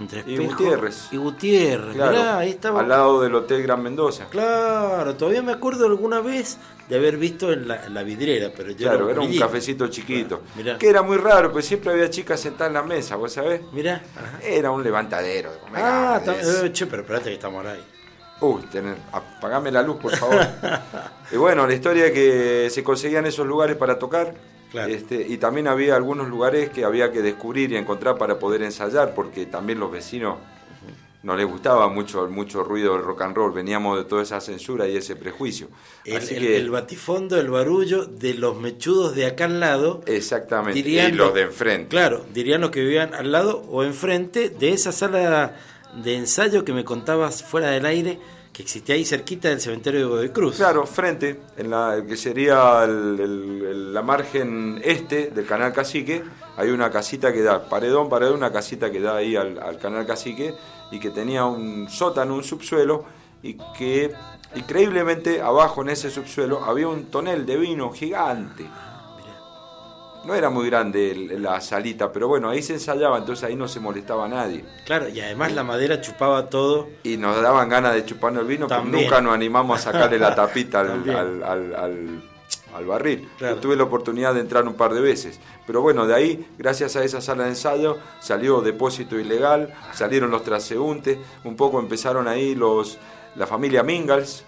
Entre 0.00 0.22
Y 0.26 0.37
Gutiérrez. 0.37 1.09
Y 1.11 1.16
Gutiérrez. 1.16 1.94
Claro, 1.94 2.12
Mirá, 2.12 2.38
ahí 2.38 2.50
estaba. 2.50 2.80
al 2.80 2.88
lado 2.88 3.22
del 3.22 3.35
Hotel 3.35 3.62
Gran 3.62 3.82
Mendoza. 3.82 4.26
Claro, 4.30 5.14
todavía 5.16 5.42
me 5.42 5.52
acuerdo 5.52 5.87
alguna 5.87 6.20
vez 6.20 6.59
de 6.88 6.96
haber 6.96 7.16
visto 7.16 7.52
en 7.52 7.66
la, 7.66 7.87
en 7.87 7.94
la 7.94 8.02
vidriera, 8.02 8.50
pero 8.56 8.70
yo 8.70 8.76
Claro, 8.88 9.09
era 9.11 9.20
un 9.20 9.26
brillito. 9.26 9.46
cafecito 9.46 9.88
chiquito. 9.88 10.42
Que 10.78 10.88
era 10.88 11.02
muy 11.02 11.16
raro, 11.16 11.50
pues 11.50 11.64
siempre 11.66 11.92
había 11.92 12.11
chicas 12.11 12.38
sentadas 12.40 12.68
en 12.70 12.74
la 12.74 12.82
mesa, 12.82 13.16
¿vos 13.16 13.32
sabés? 13.32 13.61
Mirá. 13.72 14.02
Ajá. 14.14 14.38
Era 14.46 14.70
un 14.70 14.82
levantadero. 14.85 15.50
de 15.52 15.59
comer 15.59 15.82
Ah, 15.82 16.20
eh, 16.26 16.70
che, 16.72 16.87
pero 16.87 17.02
espérate 17.02 17.30
que 17.30 17.35
estamos 17.35 17.64
ahí. 17.66 17.82
Uy, 18.42 18.61
tener, 18.70 18.96
apagame 19.12 19.72
la 19.72 19.80
luz, 19.82 19.96
por 19.96 20.14
favor. 20.14 20.46
y 21.32 21.37
bueno, 21.37 21.66
la 21.66 21.72
historia 21.72 22.04
es 22.06 22.12
que 22.12 22.68
se 22.70 22.85
conseguían 22.85 23.24
esos 23.24 23.46
lugares 23.46 23.76
para 23.76 23.98
tocar. 23.98 24.35
Claro. 24.70 24.92
Este, 24.92 25.26
y 25.29 25.38
también 25.38 25.68
había 25.68 25.96
algunos 25.96 26.29
lugares 26.29 26.70
que 26.70 26.85
había 26.85 27.12
que 27.12 27.22
descubrir 27.22 27.72
y 27.72 27.76
encontrar 27.76 28.18
para 28.18 28.38
poder 28.38 28.62
ensayar, 28.62 29.14
porque 29.14 29.46
también 29.46 29.79
los 29.81 29.90
vecinos 29.90 30.37
no 31.22 31.37
les 31.37 31.46
gustaba 31.46 31.88
mucho, 31.88 32.29
mucho 32.29 32.62
ruido 32.62 32.92
del 32.94 33.02
rock 33.02 33.22
and 33.22 33.35
roll. 33.37 33.52
Veníamos 33.52 33.98
de 33.98 34.05
toda 34.05 34.22
esa 34.22 34.40
censura 34.40 34.87
y 34.87 34.96
ese 34.96 35.16
prejuicio. 35.16 35.68
El, 36.05 36.18
Así 36.18 36.37
que, 36.37 36.57
el 36.57 36.70
batifondo, 36.70 37.40
el 37.40 37.50
barullo 37.50 38.05
de 38.05 38.35
los 38.35 38.61
mechudos 38.61 39.16
de 39.16 39.26
acá 39.26 39.46
al 39.46 39.59
lado. 39.59 40.02
exactamente. 40.07 40.74
dirían 40.74 41.14
y 41.14 41.16
los 41.16 41.29
lo- 41.29 41.33
de 41.35 41.42
enfrente. 41.42 41.88
Claro, 41.88 42.24
dirían 42.33 42.61
los 42.61 42.70
que 42.70 42.81
vivían 42.81 43.12
al 43.14 43.33
lado 43.33 43.59
o 43.70 43.83
enfrente 43.83 44.50
de 44.50 44.70
esa 44.72 44.92
sala 44.92 45.57
de 46.02 46.14
ensayo 46.14 46.64
que 46.64 46.72
me 46.72 46.85
contabas 46.85 47.42
fuera 47.42 47.70
del 47.70 47.87
aire, 47.87 48.20
que 48.56 48.62
existía 48.62 48.94
ahí 48.94 49.04
cerquita 49.04 49.50
del 49.50 49.60
cementerio 49.60 50.00
de 50.00 50.06
Godoy 50.06 50.28
Cruz. 50.30 50.56
Claro, 50.56 50.86
frente, 50.86 51.42
en 51.58 51.68
la 51.68 52.02
que 52.08 52.16
sería 52.16 52.86
la 52.86 54.00
margen 54.00 54.80
este 54.82 55.28
del 55.28 55.44
canal 55.44 55.74
Cacique, 55.74 56.24
hay 56.56 56.70
una 56.70 56.90
casita 56.90 57.34
que 57.34 57.42
da, 57.42 57.68
paredón, 57.68 58.08
paredón, 58.08 58.38
una 58.38 58.50
casita 58.50 58.90
que 58.90 58.98
da 58.98 59.16
ahí 59.16 59.36
al, 59.36 59.58
al 59.58 59.78
canal 59.78 60.06
Cacique 60.06 60.54
y 60.90 60.98
que 60.98 61.10
tenía 61.10 61.44
un 61.44 61.90
sótano, 61.90 62.34
un 62.34 62.42
subsuelo 62.42 63.04
y 63.42 63.58
que 63.76 64.14
increíblemente 64.54 65.42
abajo 65.42 65.82
en 65.82 65.90
ese 65.90 66.10
subsuelo 66.10 66.64
había 66.64 66.88
un 66.88 67.10
tonel 67.10 67.44
de 67.44 67.58
vino 67.58 67.92
gigante. 67.92 68.66
No 70.26 70.34
era 70.34 70.50
muy 70.50 70.66
grande 70.68 71.12
el- 71.12 71.42
la 71.42 71.60
salita, 71.60 72.10
pero 72.12 72.26
bueno, 72.28 72.48
ahí 72.50 72.60
se 72.62 72.72
ensayaba, 72.74 73.16
entonces 73.18 73.44
ahí 73.44 73.54
no 73.56 73.68
se 73.68 73.78
molestaba 73.80 74.26
a 74.26 74.28
nadie. 74.28 74.64
Claro, 74.84 75.08
y 75.08 75.20
además 75.20 75.52
la 75.52 75.62
madera 75.62 76.00
chupaba 76.00 76.48
todo. 76.50 76.88
Y 77.04 77.16
nos 77.16 77.40
daban 77.40 77.68
ganas 77.68 77.94
de 77.94 78.04
chuparnos 78.04 78.42
el 78.42 78.48
vino, 78.48 78.66
pero 78.66 78.82
nunca 78.84 79.20
nos 79.20 79.34
animamos 79.34 79.78
a 79.80 79.82
sacarle 79.92 80.18
la 80.18 80.34
tapita 80.34 80.80
al, 80.80 81.08
al, 81.08 81.42
al- 81.44 81.74
al- 81.74 82.22
al 82.74 82.84
barril. 82.84 83.26
Claro. 83.38 83.54
Yo 83.54 83.60
tuve 83.60 83.76
la 83.76 83.84
oportunidad 83.84 84.34
de 84.34 84.40
entrar 84.40 84.66
un 84.66 84.74
par 84.74 84.92
de 84.92 85.00
veces. 85.00 85.40
Pero 85.66 85.80
bueno, 85.80 86.06
de 86.06 86.14
ahí, 86.14 86.46
gracias 86.58 86.94
a 86.96 87.04
esa 87.04 87.20
sala 87.22 87.44
de 87.44 87.50
ensayo, 87.50 87.96
salió 88.20 88.60
depósito 88.60 89.18
ilegal, 89.18 89.72
salieron 89.94 90.30
los 90.30 90.42
transeúntes, 90.44 91.16
un 91.44 91.56
poco 91.56 91.78
empezaron 91.80 92.28
ahí 92.28 92.54
los 92.54 92.98
la 93.36 93.46
familia 93.46 93.82
Mingals. 93.82 94.44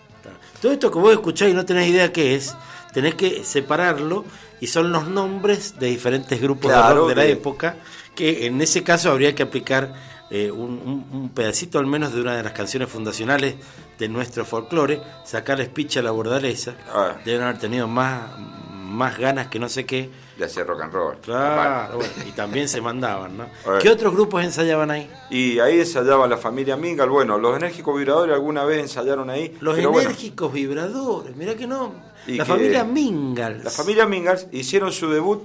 Todo 0.60 0.72
esto 0.72 0.90
que 0.90 0.98
vos 0.98 1.12
escuchás 1.12 1.48
y 1.48 1.54
no 1.54 1.64
tenés 1.64 1.88
idea 1.88 2.12
qué 2.12 2.34
es, 2.34 2.54
tenés 2.92 3.14
que 3.14 3.44
separarlo 3.44 4.24
y 4.60 4.66
son 4.66 4.92
los 4.92 5.08
nombres 5.08 5.78
de 5.78 5.86
diferentes 5.86 6.40
grupos 6.40 6.70
de 6.70 6.76
Claro, 6.76 7.00
rock 7.00 7.08
de 7.10 7.14
la 7.14 7.24
época, 7.24 7.76
que 8.14 8.46
en 8.46 8.60
ese 8.60 8.82
caso 8.82 9.10
habría 9.10 9.34
que 9.34 9.42
aplicar 9.44 9.92
eh, 10.30 10.50
un, 10.50 11.30
pedacito 11.34 11.78
al 11.78 11.86
menos 11.86 12.12
de 12.12 12.20
una 12.20 12.36
de 12.36 12.42
las 12.42 12.52
canciones 12.52 12.88
fundacionales 12.88 13.54
de 13.98 14.08
nuestro 14.08 14.44
folclore, 14.44 15.00
sacarles 15.24 15.68
picha 15.68 16.00
a 16.00 16.02
la 16.02 16.10
bordaleza, 16.10 16.74
Ah. 16.92 17.16
deben 17.24 17.42
haber 17.42 17.58
tenido 17.58 17.88
más, 17.88 18.38
más 18.38 19.18
ganas 19.18 19.48
que 19.48 19.58
no 19.58 19.68
sé 19.68 19.86
qué. 19.86 20.10
de 20.38 20.44
hacer 20.44 20.66
rock 20.66 20.82
and 20.82 20.92
roll. 20.92 21.16
Claro, 21.20 21.96
bueno, 21.96 22.12
y 22.28 22.30
también 22.30 22.68
se 22.68 22.80
mandaban, 22.80 23.36
¿no? 23.36 23.46
¿Qué 23.80 23.90
otros 23.90 24.14
grupos 24.14 24.44
ensayaban 24.44 24.88
ahí? 24.90 25.10
Y 25.30 25.58
ahí 25.58 25.80
ensayaba 25.80 26.28
la 26.28 26.36
familia 26.36 26.76
Mingal. 26.76 27.08
Bueno, 27.10 27.38
los 27.38 27.56
enérgicos 27.56 27.96
vibradores 27.98 28.34
alguna 28.34 28.64
vez 28.64 28.78
ensayaron 28.80 29.30
ahí. 29.30 29.56
Los 29.60 29.74
bueno, 29.74 30.00
enérgicos 30.00 30.52
vibradores, 30.52 31.34
mirá 31.34 31.56
que 31.56 31.66
no. 31.66 31.92
Y 32.28 32.36
La 32.36 32.44
que- 32.44 32.52
familia 32.52 32.84
Mingals. 32.84 33.64
La 33.64 33.70
familia 33.70 34.06
Mingals 34.06 34.46
hicieron 34.52 34.92
su 34.92 35.08
debut 35.10 35.42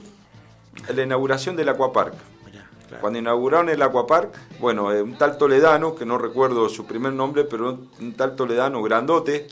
en 0.88 0.96
la 0.96 1.04
inauguración 1.04 1.56
del 1.56 1.69
Aquapark. 1.69 2.13
Mirá, 2.46 2.67
claro. 2.88 3.02
Cuando 3.02 3.17
inauguraron 3.19 3.69
el 3.69 3.82
Aquapark, 3.82 4.32
bueno, 4.60 4.91
eh, 4.91 5.02
un 5.02 5.17
tal 5.17 5.38
Toledano, 5.38 5.96
que 5.96 6.06
no 6.06 6.17
recuerdo 6.17 6.67
su 6.69 6.86
primer 6.86 7.13
nombre, 7.13 7.46
pero 7.46 7.80
un, 8.00 8.13
tal 8.13 8.36
Toledano 8.36 8.82
grandote, 8.84 9.48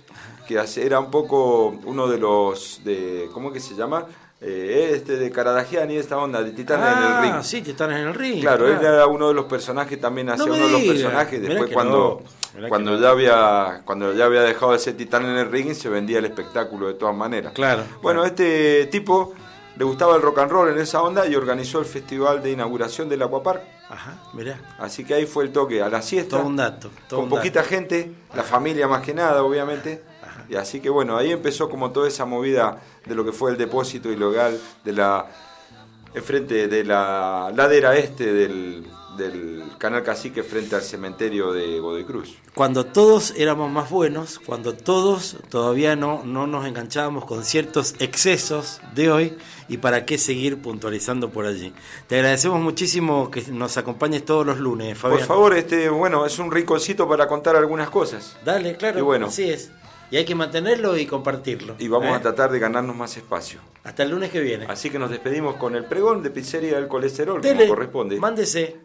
que 0.48 0.60
era 0.78 1.00
un 1.00 1.10
poco 1.10 1.70
uno 1.86 2.08
de 2.08 2.18
los, 2.18 2.82
de 2.84 3.30
¿cómo 3.34 3.48
es 3.50 3.54
que 3.54 3.60
se 3.62 3.76
llama? 3.76 4.06
Eh, 4.44 4.94
este 4.96 5.18
de 5.18 5.30
Karadagian 5.30 5.92
y 5.92 5.98
esta 5.98 6.18
onda, 6.18 6.42
de 6.42 6.52
Titanes 6.52 6.98
en 6.98 7.04
el 7.04 7.22
Ring. 7.22 7.34
Ah, 7.36 7.44
sí, 7.44 7.62
Titanes 7.62 8.00
en 8.00 8.08
el 8.08 8.14
ring. 8.16 8.42
Claro, 8.42 8.68
él 8.68 8.80
era 8.82 9.06
uno 9.06 9.28
de 9.28 9.36
los 9.36 9.46
personajes 9.46 10.02
también, 10.02 10.30
hacía 10.30 10.46
uno 10.46 10.56
de 10.66 10.72
los 10.72 10.82
personajes. 10.82 11.40
Mirá 11.40 11.54
Después 11.54 11.72
cuando, 11.72 12.24
no, 12.58 12.68
cuando 12.68 12.92
no. 12.94 13.00
ya 13.00 13.10
había, 13.12 13.82
cuando 13.86 14.14
ya 14.14 14.26
había 14.26 14.42
dejado 14.42 14.72
de 14.72 14.80
ser 14.80 14.98
titán 14.98 15.26
en 15.26 15.38
el 15.38 15.52
ring, 15.52 15.76
se 15.76 15.90
vendía 15.90 16.18
el 16.18 16.26
espectáculo 16.26 16.88
de 16.88 16.96
todas 16.96 17.16
maneras. 17.16 17.54
Claro. 17.54 17.84
Bueno, 18.02 18.26
este 18.26 18.88
tipo 18.88 19.36
le 19.78 19.86
gustaba 19.86 20.16
el 20.16 20.24
rock 20.24 20.40
and 20.40 20.52
roll 20.52 20.70
en 20.70 20.80
esa 20.80 21.04
onda 21.04 21.28
y 21.28 21.36
organizó 21.36 21.78
el 21.80 21.86
festival 21.86 22.42
de 22.42 22.50
inauguración 22.50 23.10
del 23.10 23.22
Aquapark. 23.22 23.62
Ajá, 23.90 24.24
mirá. 24.34 24.58
Así 24.80 25.04
que 25.04 25.14
ahí 25.14 25.28
fue 25.28 25.44
el 25.44 25.52
toque 25.52 25.84
a 25.84 25.90
la 25.90 26.02
siesta. 26.02 26.38
Todo 26.38 26.48
un 26.48 26.56
dato. 26.56 26.90
Todo 27.08 27.20
con 27.20 27.26
un 27.26 27.30
poquita 27.30 27.60
dato. 27.60 27.70
gente, 27.70 28.12
la 28.34 28.42
familia 28.42 28.88
más 28.88 29.04
que 29.04 29.14
nada, 29.14 29.44
obviamente. 29.44 30.02
Y 30.52 30.56
así 30.58 30.82
que 30.82 30.90
bueno, 30.90 31.16
ahí 31.16 31.32
empezó 31.32 31.70
como 31.70 31.92
toda 31.92 32.10
esa 32.10 32.26
movida 32.26 32.82
de 33.06 33.16
lo 33.16 33.24
que 33.24 33.32
fue 33.32 33.52
el 33.52 33.58
depósito 33.58 34.12
ilegal 34.12 34.60
de 34.84 34.92
la 34.92 35.26
enfrente 36.14 36.68
de 36.68 36.84
la 36.84 37.54
ladera 37.56 37.96
este 37.96 38.34
del, 38.34 38.86
del 39.18 39.64
canal 39.78 40.04
Cacique 40.04 40.44
frente 40.44 40.76
al 40.76 40.82
cementerio 40.82 41.54
de 41.54 41.80
Godoy 41.80 42.04
Cruz. 42.04 42.36
Cuando 42.54 42.86
todos 42.86 43.34
éramos 43.38 43.72
más 43.72 43.90
buenos, 43.90 44.40
cuando 44.40 44.74
todos 44.74 45.38
todavía 45.48 45.96
no, 45.96 46.24
no 46.26 46.48
nos 46.48 46.66
enganchábamos 46.66 47.24
con 47.24 47.46
ciertos 47.46 47.96
excesos 48.00 48.82
de 48.94 49.10
hoy, 49.10 49.38
y 49.70 49.78
para 49.78 50.06
qué 50.06 50.18
seguir 50.18 50.62
puntualizando 50.62 51.30
por 51.30 51.46
allí. 51.46 51.74
Te 52.08 52.18
agradecemos 52.18 52.60
muchísimo 52.60 53.32
que 53.32 53.42
nos 53.54 53.78
acompañes 53.78 54.26
todos 54.26 54.46
los 54.46 54.60
lunes, 54.60 54.98
Fabián. 54.98 55.20
Por 55.20 55.28
favor, 55.28 55.56
este, 55.56 55.88
bueno, 55.88 56.26
es 56.26 56.38
un 56.40 56.52
rinconcito 56.52 57.08
para 57.08 57.26
contar 57.26 57.56
algunas 57.56 57.90
cosas. 57.90 58.36
Dale, 58.44 58.76
claro, 58.76 59.00
Y 59.00 59.02
bueno. 59.02 59.28
así 59.28 59.50
es. 59.50 59.72
Y 60.12 60.18
hay 60.18 60.26
que 60.26 60.36
mantenerlo 60.36 60.98
y 60.98 61.06
compartirlo. 61.06 61.76
Y 61.80 61.88
vamos 61.88 62.10
¿eh? 62.10 62.16
a 62.16 62.22
tratar 62.22 62.52
de 62.52 62.60
ganarnos 62.60 62.96
más 62.96 63.16
espacio. 63.16 63.62
Hasta 63.86 64.04
el 64.04 64.12
lunes 64.12 64.30
que 64.30 64.42
viene. 64.42 64.66
Así 64.68 64.90
que 64.90 65.00
nos 65.00 65.10
despedimos 65.10 65.56
con 65.56 65.74
el 65.74 65.86
pregón 65.86 66.22
de 66.22 66.30
pizzería 66.30 66.76
del 66.76 66.90
colesterol, 66.90 67.42
Dele, 67.42 67.64
como 67.64 67.76
corresponde. 67.76 68.18
Mándese. 68.20 68.76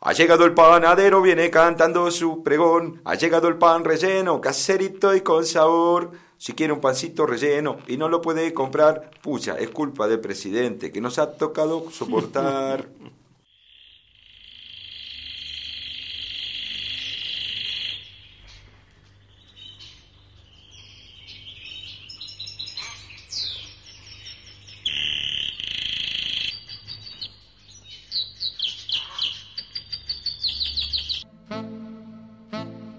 Ha 0.00 0.12
llegado 0.12 0.44
el 0.44 0.54
panadero, 0.54 1.20
viene 1.20 1.50
cantando 1.50 2.08
su 2.12 2.44
pregón. 2.44 3.00
Ha 3.04 3.16
llegado 3.16 3.48
el 3.48 3.56
pan 3.56 3.84
relleno, 3.84 4.40
caserito 4.40 5.14
y 5.16 5.22
con 5.22 5.44
sabor. 5.44 6.12
Si 6.36 6.52
quiere 6.52 6.72
un 6.72 6.80
pancito 6.80 7.26
relleno 7.26 7.78
y 7.88 7.96
no 7.96 8.08
lo 8.08 8.22
puede 8.22 8.54
comprar, 8.54 9.10
pucha, 9.20 9.56
es 9.58 9.70
culpa 9.70 10.06
del 10.06 10.20
presidente 10.20 10.92
que 10.92 11.00
nos 11.00 11.18
ha 11.18 11.32
tocado 11.32 11.90
soportar. 11.90 12.86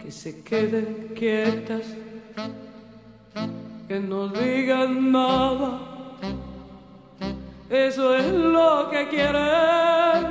que 0.09 0.11
se 0.11 0.38
queden 0.49 1.13
quietas, 1.15 1.95
que 3.87 3.99
no 3.99 4.27
digan 4.29 5.11
nada. 5.11 5.79
Eso 7.69 8.15
es 8.15 8.33
lo 8.33 8.89
que 8.89 9.07
quieren, 9.09 10.25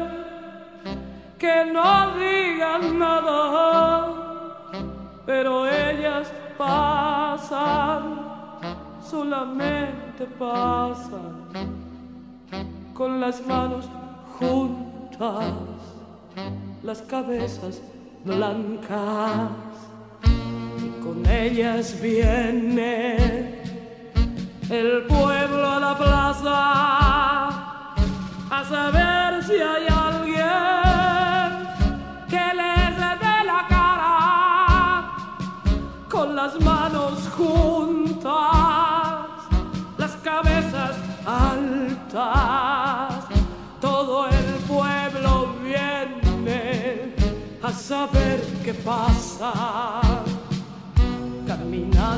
que 1.39 1.65
no 1.73 2.19
digan 2.19 2.99
nada, 2.99 4.09
pero 5.25 5.69
ellas 5.69 6.33
pasan, 6.57 8.19
solamente 9.01 10.27
pasan, 10.37 11.47
con 12.93 13.21
las 13.21 13.47
manos 13.47 13.89
juntas, 14.37 15.55
las 16.83 17.03
cabezas 17.03 17.81
blancas, 18.25 19.68
ellas 21.49 21.99
viene. 22.01 23.59
El 24.69 25.05
pueblo 25.07 25.67
a 25.67 25.81
la 25.81 25.97
plaza 25.97 26.59
a 28.57 28.65
saber 28.69 29.43
si 29.45 29.55
hay 29.55 29.87
alguien 30.11 31.51
que 32.29 32.45
les 32.61 32.91
dé 33.25 33.39
la 33.53 33.63
cara 33.77 35.11
con 36.11 36.37
las 36.37 36.61
manos 36.61 37.15
juntas, 37.31 38.27
las 39.97 40.15
cabezas 40.23 40.97
altas, 41.25 42.29
todo 43.81 44.29
el 44.29 44.49
pueblo 44.73 45.55
viene 45.63 47.15
a 47.63 47.73
saber 47.73 48.39
qué 48.65 48.75
pasa, 48.75 49.53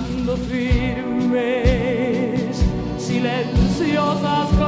caminando 0.00 0.36
firmes, 0.36 1.36
silenciosas, 2.98 4.59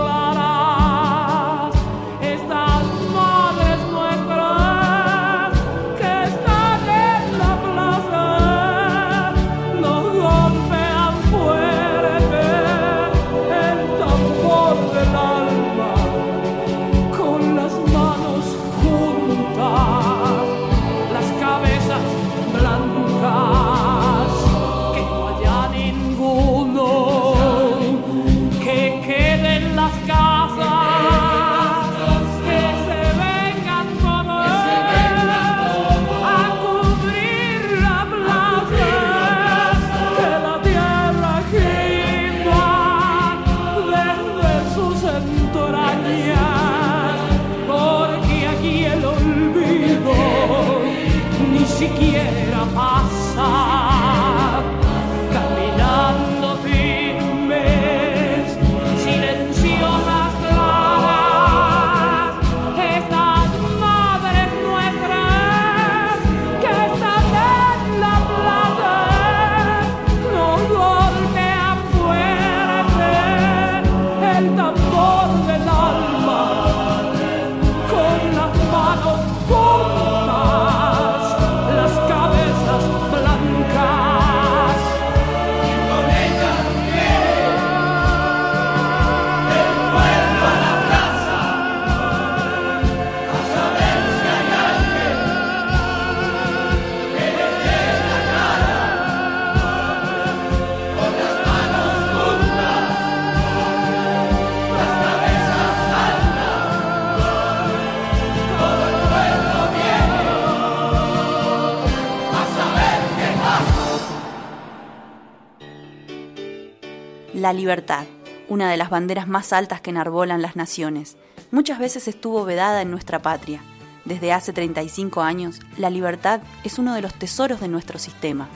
La 117.43 117.53
libertad, 117.53 118.05
una 118.49 118.71
de 118.71 118.77
las 118.77 118.89
banderas 118.89 119.27
más 119.27 119.53
altas 119.53 119.81
que 119.81 119.91
enarbolan 119.91 120.43
las 120.43 120.55
naciones, 120.55 121.17
muchas 121.51 121.81
veces 121.81 122.07
estuvo 122.07 122.45
vedada 122.45 122.83
en 122.83 122.93
nuestra 122.93 123.21
patria. 123.21 123.61
Desde 124.05 124.33
hace 124.33 124.53
35 124.53 125.23
años, 125.23 125.59
la 125.77 125.91
libertad 125.91 126.41
es 126.63 126.79
uno 126.79 126.95
de 126.95 127.03
los 127.03 127.13
tesoros 127.15 127.61
de 127.61 127.67
nuestro 127.67 127.99
sistema. 127.99 128.49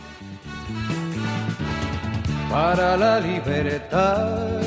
Para 2.49 2.96
la 2.96 3.18
libertad, 3.18 4.62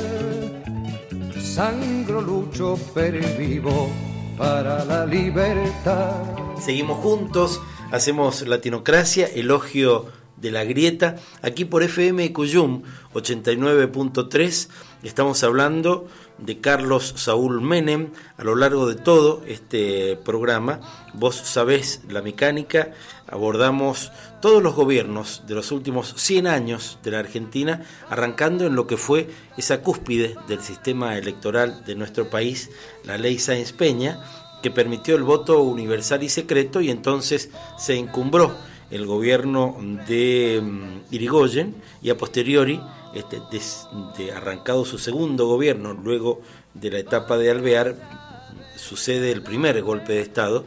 sangro 1.40 2.20
lucho 2.20 2.76
per 2.92 3.38
vivo. 3.38 3.88
Para 4.36 4.84
la 4.84 5.06
libertad. 5.06 6.12
Seguimos 6.60 6.98
juntos, 6.98 7.58
hacemos 7.90 8.46
Latinocracia, 8.46 9.28
elogio 9.28 10.19
de 10.40 10.50
la 10.50 10.64
grieta, 10.64 11.16
aquí 11.42 11.64
por 11.64 11.82
FM 11.82 12.32
Cuyum 12.32 12.82
89.3. 13.14 14.68
Estamos 15.02 15.42
hablando 15.44 16.08
de 16.38 16.60
Carlos 16.60 17.14
Saúl 17.16 17.60
Menem 17.60 18.10
a 18.36 18.44
lo 18.44 18.54
largo 18.54 18.86
de 18.86 18.94
todo 18.94 19.42
este 19.46 20.16
programa. 20.16 20.80
Vos 21.14 21.36
sabés 21.36 22.02
la 22.08 22.22
mecánica, 22.22 22.92
abordamos 23.26 24.12
todos 24.40 24.62
los 24.62 24.74
gobiernos 24.74 25.42
de 25.46 25.54
los 25.54 25.72
últimos 25.72 26.14
100 26.16 26.46
años 26.46 26.98
de 27.02 27.10
la 27.10 27.18
Argentina, 27.18 27.84
arrancando 28.08 28.66
en 28.66 28.74
lo 28.74 28.86
que 28.86 28.96
fue 28.96 29.28
esa 29.56 29.82
cúspide 29.82 30.36
del 30.48 30.60
sistema 30.60 31.18
electoral 31.18 31.84
de 31.84 31.94
nuestro 31.94 32.30
país, 32.30 32.70
la 33.04 33.18
ley 33.18 33.38
Sáenz 33.38 33.72
Peña, 33.72 34.18
que 34.62 34.70
permitió 34.70 35.16
el 35.16 35.22
voto 35.22 35.62
universal 35.62 36.22
y 36.22 36.28
secreto 36.28 36.80
y 36.80 36.90
entonces 36.90 37.50
se 37.78 37.96
encumbró 37.96 38.54
el 38.90 39.06
gobierno 39.06 39.76
de 40.08 40.60
mm, 40.62 41.14
Irigoyen 41.14 41.74
y 42.02 42.10
a 42.10 42.16
posteriori, 42.16 42.80
este, 43.14 44.32
arrancado 44.32 44.84
su 44.84 44.98
segundo 44.98 45.46
gobierno, 45.46 45.92
luego 45.94 46.40
de 46.74 46.90
la 46.90 46.98
etapa 46.98 47.36
de 47.36 47.50
Alvear, 47.50 47.96
sucede 48.76 49.32
el 49.32 49.42
primer 49.42 49.82
golpe 49.82 50.14
de 50.14 50.22
Estado 50.22 50.64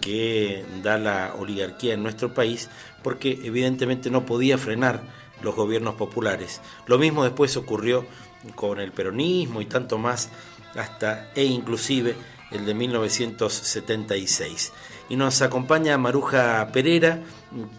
que 0.00 0.64
da 0.82 0.98
la 0.98 1.34
oligarquía 1.38 1.94
en 1.94 2.02
nuestro 2.02 2.34
país, 2.34 2.68
porque 3.02 3.38
evidentemente 3.42 4.10
no 4.10 4.26
podía 4.26 4.58
frenar 4.58 5.02
los 5.42 5.54
gobiernos 5.54 5.94
populares. 5.94 6.60
Lo 6.86 6.98
mismo 6.98 7.24
después 7.24 7.56
ocurrió 7.56 8.06
con 8.54 8.80
el 8.80 8.92
peronismo 8.92 9.60
y 9.60 9.66
tanto 9.66 9.98
más, 9.98 10.30
hasta 10.74 11.30
e 11.34 11.44
inclusive 11.44 12.16
el 12.50 12.64
de 12.64 12.74
1976. 12.74 14.72
Y 15.08 15.16
nos 15.16 15.42
acompaña 15.42 15.98
Maruja 15.98 16.68
Pereira, 16.72 17.22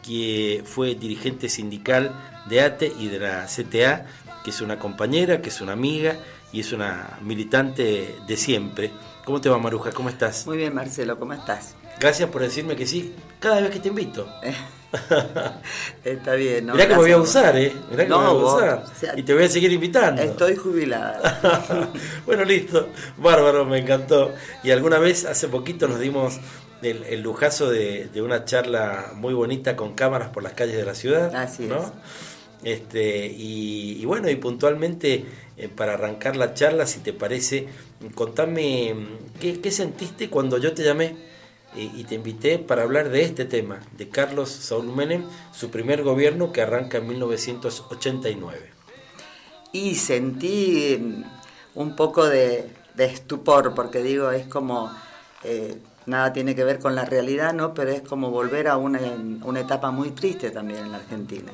que 0.06 0.63
fue 0.66 0.96
dirigente 0.96 1.50
sindical 1.50 2.12
de 2.50 2.62
ATE 2.62 2.94
y 3.00 3.08
de 3.08 3.20
la 3.20 3.46
CTA, 3.46 4.06
que 4.44 4.50
es 4.52 4.62
una 4.62 4.80
compañera, 4.80 5.42
que 5.42 5.50
es 5.50 5.62
una 5.62 5.74
amiga 5.74 6.18
y 6.52 6.62
es 6.62 6.72
una 6.72 7.18
militante 7.22 8.16
de 8.28 8.38
siempre. 8.38 8.92
¿Cómo 9.26 9.42
te 9.42 9.50
va 9.50 9.58
Maruja? 9.58 9.92
¿Cómo 9.92 10.10
estás? 10.10 10.46
Muy 10.48 10.58
bien, 10.58 10.74
Marcelo, 10.74 11.20
¿cómo 11.20 11.34
estás? 11.34 11.76
Gracias 12.00 12.30
por 12.30 12.42
decirme 12.42 12.76
que 12.76 12.86
sí 12.88 13.13
cada 13.40 13.60
vez 13.62 13.72
que 13.72 13.80
te 13.80 13.90
invito. 13.90 14.28
Está 16.04 16.34
bien, 16.36 16.68
¿no? 16.68 16.74
Mirá 16.74 16.88
que 16.88 16.94
me 16.94 17.00
voy 17.02 17.12
a 17.12 17.18
usar, 17.18 17.58
¿eh? 17.58 17.74
Mirá 17.92 18.04
que 18.04 18.10
No, 18.10 18.20
me 18.20 18.28
voy 18.28 18.40
a 18.40 18.42
vos, 18.44 18.54
usar. 18.56 18.84
o 18.86 19.00
sea, 19.00 19.18
y 19.18 19.24
te 19.24 19.34
voy 19.34 19.44
a 19.44 19.50
seguir 19.50 19.72
invitando. 19.72 20.22
Estoy 20.22 20.56
jubilada. 20.56 21.90
bueno, 22.26 22.44
listo. 22.46 22.90
Bárbaro, 23.18 23.66
me 23.66 23.80
encantó. 23.80 24.34
Y 24.63 24.72
alguna 24.72 25.00
vez, 25.00 25.26
hace 25.26 25.48
poquito, 25.48 25.88
nos 25.88 26.00
dimos 26.00 26.40
el, 26.82 27.22
lujazo 27.22 27.70
de, 27.70 28.10
una 28.22 28.46
charla 28.46 29.12
muy 29.16 29.34
bonita 29.34 29.76
con 29.76 29.94
cámaras 29.94 30.30
por 30.30 30.44
las 30.44 30.54
calles 30.54 30.78
de 30.78 30.86
la 30.86 30.96
ciudad. 30.96 31.36
Así 31.36 31.66
¿no? 31.66 31.78
es. 31.78 31.92
Este, 32.63 33.28
y, 33.28 34.04
bueno, 34.06 34.30
y 34.30 34.36
puntualmente 34.36 35.26
eh, 35.58 35.70
para 35.70 35.94
arrancar 35.94 36.36
la 36.36 36.54
charla, 36.54 36.88
si 36.88 37.00
te 37.00 37.13
parece, 37.13 37.68
contame 38.16 38.96
qué, 39.40 39.62
qué 39.62 39.72
sentiste 39.72 40.30
cuando 40.30 40.58
yo 40.58 40.74
te 40.74 40.84
llamé 40.84 41.16
eh, 41.76 41.92
y 41.96 42.04
te 42.06 42.16
invité 42.16 42.58
para 42.60 42.84
hablar 42.84 43.10
de 43.10 43.22
este 43.24 43.46
tema, 43.46 43.82
de 43.98 44.10
Carlos 44.10 44.50
Saúl 44.50 44.88
Menem, 44.88 45.26
su 45.54 45.70
primer 45.70 46.02
gobierno 46.02 46.52
que 46.52 46.62
arranca 46.62 46.98
en 46.98 47.08
1989. 47.08 48.72
Y 49.74 49.96
sentí 49.96 50.98
mm, 51.00 51.24
un 51.76 51.96
poco 51.96 52.28
de, 52.28 52.70
de 52.96 53.06
estupor, 53.06 53.76
porque 53.76 54.02
digo, 54.02 54.32
es 54.32 54.48
como, 54.48 54.92
eh, 55.44 55.78
nada 56.08 56.34
tiene 56.34 56.56
que 56.56 56.63
ver 56.63 56.80
con 56.80 56.96
la 56.96 57.06
realidad, 57.06 57.54
¿no? 57.54 57.74
Pero 57.74 57.91
es 57.91 58.02
como 58.02 58.32
volver 58.32 58.67
a 58.67 58.78
una, 58.78 59.00
una 59.43 59.60
etapa 59.60 59.91
muy 59.91 60.12
triste 60.12 60.50
también 60.50 60.86
en 60.86 60.91
la 60.91 60.98
Argentina. 60.98 61.52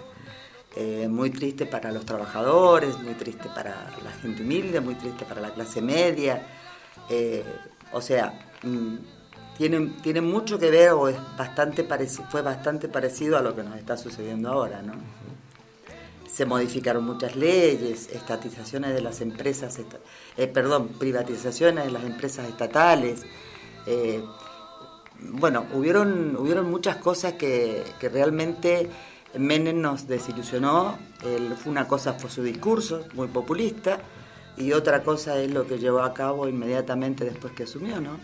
Eh, 0.75 1.07
muy 1.07 1.29
triste 1.29 1.67
para 1.67 1.91
los 1.91 2.03
trabajadores, 2.03 2.97
muy 2.99 3.13
triste 3.13 3.47
para 3.53 3.91
la 4.03 4.11
gente 4.21 4.41
humilde, 4.41 4.79
muy 4.79 4.95
triste 4.95 5.23
para 5.23 5.39
la 5.39 5.53
clase 5.53 5.81
media. 5.81 6.47
Eh, 7.09 7.43
o 7.91 8.01
sea, 8.01 8.47
mm, 8.63 8.95
tiene, 9.55 9.93
tiene 10.01 10.21
mucho 10.21 10.57
que 10.57 10.71
ver 10.71 10.91
o 10.91 11.07
es 11.09 11.17
bastante 11.37 11.87
fue 12.29 12.41
bastante 12.41 12.87
parecido 12.87 13.37
a 13.37 13.41
lo 13.41 13.55
que 13.55 13.61
nos 13.61 13.77
está 13.77 13.97
sucediendo 13.97 14.49
ahora, 14.49 14.81
¿no? 14.81 14.93
Se 16.31 16.45
modificaron 16.47 17.03
muchas 17.03 17.35
leyes, 17.35 18.09
estatizaciones 18.11 18.95
de 18.95 19.01
las 19.01 19.21
empresas, 19.21 19.79
eh, 20.37 20.47
perdón, 20.47 20.87
privatizaciones 20.97 21.85
de 21.85 21.91
las 21.91 22.03
empresas 22.03 22.47
estatales. 22.47 23.21
Bueno, 25.31 25.65
hubieron, 25.73 26.35
hubieron 26.35 26.69
muchas 26.69 26.97
cosas 26.97 27.33
que, 27.33 27.83
que 27.99 28.09
realmente 28.09 28.89
Menem 29.37 29.81
nos 29.81 30.07
desilusionó. 30.07 30.97
fue 31.21 31.71
una 31.71 31.87
cosa 31.87 32.13
fue 32.13 32.29
su 32.29 32.43
discurso, 32.43 33.05
muy 33.13 33.27
populista, 33.27 33.99
y 34.57 34.73
otra 34.73 35.03
cosa 35.03 35.39
es 35.39 35.51
lo 35.51 35.65
que 35.65 35.79
llevó 35.79 36.01
a 36.01 36.13
cabo 36.13 36.47
inmediatamente 36.47 37.25
después 37.25 37.53
que 37.53 37.63
asumió, 37.63 37.99
¿no? 37.99 38.19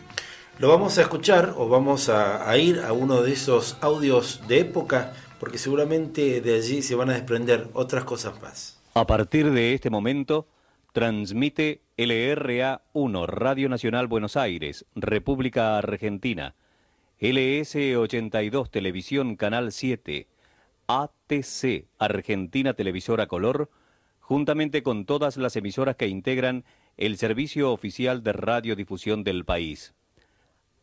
Lo 0.60 0.68
vamos 0.68 0.98
a 0.98 1.04
escuchar 1.04 1.54
o 1.58 1.70
vamos 1.70 2.10
a, 2.10 2.56
ir 2.58 2.80
a 2.80 2.92
uno 2.92 3.22
de 3.22 3.32
esos 3.32 3.78
audios 3.80 4.42
de 4.48 4.60
época, 4.60 5.14
porque 5.40 5.58
seguramente 5.58 6.42
de 6.42 6.56
allí 6.56 6.82
se 6.82 6.96
van 6.96 7.10
a 7.10 7.14
desprender 7.14 7.70
otras 7.74 8.04
cosas 8.04 8.42
más. 8.42 8.78
A 8.94 9.08
partir 9.08 9.52
de 9.52 9.74
este 9.74 9.90
momento, 9.90 10.48
transmite 10.92 11.82
LRA 11.96 12.82
1, 12.92 13.26
Radio 13.26 13.70
Nacional 13.70 14.08
Buenos 14.08 14.36
Aires, 14.36 14.86
República 14.96 15.78
Argentina, 15.78 16.56
LS 17.20 17.98
82, 17.98 18.72
Televisión 18.72 19.36
Canal 19.36 19.72
7, 19.72 20.28
ATC, 20.88 21.88
Argentina 21.98 22.74
Televisora 22.74 23.28
Color, 23.28 23.70
juntamente 24.20 24.84
con 24.84 25.06
todas 25.06 25.38
las 25.38 25.56
emisoras 25.56 25.96
que 25.96 26.08
integran 26.08 26.64
el 26.98 27.18
servicio 27.18 27.72
oficial 27.72 28.24
de 28.24 28.34
radiodifusión 28.34 29.24
del 29.24 29.46
país 29.46 29.94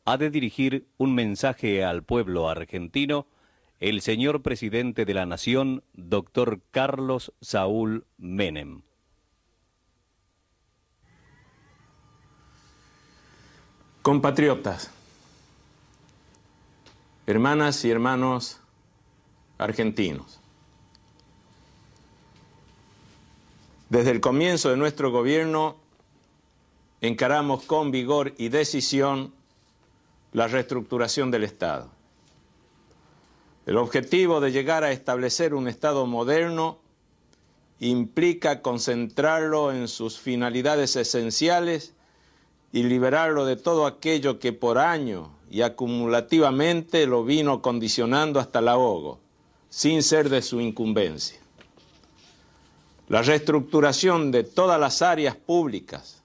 ha 0.07 0.16
de 0.16 0.31
dirigir 0.31 0.87
un 0.96 1.14
mensaje 1.14 1.85
al 1.85 2.05
pueblo 2.05 2.49
argentino 2.49 3.27
el 3.81 4.01
señor 4.01 4.40
presidente 4.40 5.05
de 5.05 5.12
la 5.12 5.27
Nación, 5.27 5.83
doctor 5.92 6.62
Carlos 6.70 7.35
Saúl 7.40 8.07
Menem. 8.16 8.83
Compatriotas, 14.01 14.92
hermanas 17.26 17.84
y 17.84 17.90
hermanos 17.90 18.60
argentinos, 19.58 20.40
desde 23.88 24.10
el 24.10 24.20
comienzo 24.20 24.70
de 24.70 24.76
nuestro 24.76 25.10
gobierno 25.10 25.76
encaramos 27.00 27.64
con 27.64 27.90
vigor 27.90 28.34
y 28.36 28.48
decisión 28.48 29.32
la 30.32 30.48
reestructuración 30.48 31.30
del 31.30 31.44
Estado. 31.44 31.90
El 33.64 33.76
objetivo 33.76 34.40
de 34.40 34.52
llegar 34.52 34.84
a 34.84 34.92
establecer 34.92 35.54
un 35.54 35.66
Estado 35.66 36.06
moderno 36.06 36.78
implica 37.80 38.62
concentrarlo 38.62 39.72
en 39.72 39.88
sus 39.88 40.18
finalidades 40.18 40.96
esenciales 40.96 41.94
y 42.72 42.84
liberarlo 42.84 43.44
de 43.44 43.56
todo 43.56 43.86
aquello 43.86 44.38
que 44.38 44.52
por 44.52 44.78
año 44.78 45.36
y 45.50 45.62
acumulativamente 45.62 47.06
lo 47.06 47.24
vino 47.24 47.62
condicionando 47.62 48.40
hasta 48.40 48.59
el 48.59 48.68
ahogo, 48.68 49.18
sin 49.68 50.02
ser 50.02 50.28
de 50.28 50.42
su 50.42 50.61
incumbencia. 50.61 51.38
La 53.09 53.22
reestructuración 53.22 54.32
de 54.32 54.42
todas 54.42 54.80
las 54.80 55.02
áreas 55.02 55.37
públicas, 55.37 56.22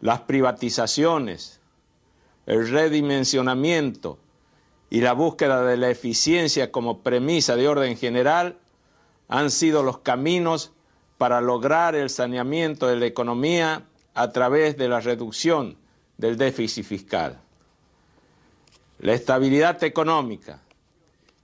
las 0.00 0.20
privatizaciones, 0.20 1.60
el 2.46 2.68
redimensionamiento 2.68 4.18
y 4.88 5.00
la 5.00 5.12
búsqueda 5.12 5.64
de 5.64 5.76
la 5.76 5.90
eficiencia 5.90 6.72
como 6.72 7.00
premisa 7.00 7.56
de 7.56 7.68
orden 7.68 7.96
general 7.96 8.56
han 9.28 9.50
sido 9.50 9.82
los 9.82 9.98
caminos 9.98 10.72
para 11.18 11.40
lograr 11.40 11.94
el 11.94 12.10
saneamiento 12.10 12.86
de 12.86 12.96
la 12.96 13.06
economía 13.06 13.84
a 14.14 14.32
través 14.32 14.76
de 14.76 14.88
la 14.88 15.00
reducción 15.00 15.76
del 16.18 16.36
déficit 16.36 16.84
fiscal. 16.84 17.40
La 19.02 19.14
estabilidad 19.14 19.82
económica 19.82 20.62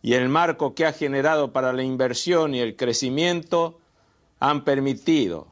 y 0.00 0.14
el 0.14 0.28
marco 0.28 0.76
que 0.76 0.86
ha 0.86 0.92
generado 0.92 1.52
para 1.52 1.72
la 1.72 1.82
inversión 1.82 2.54
y 2.54 2.60
el 2.60 2.76
crecimiento 2.76 3.80
han 4.38 4.62
permitido 4.62 5.48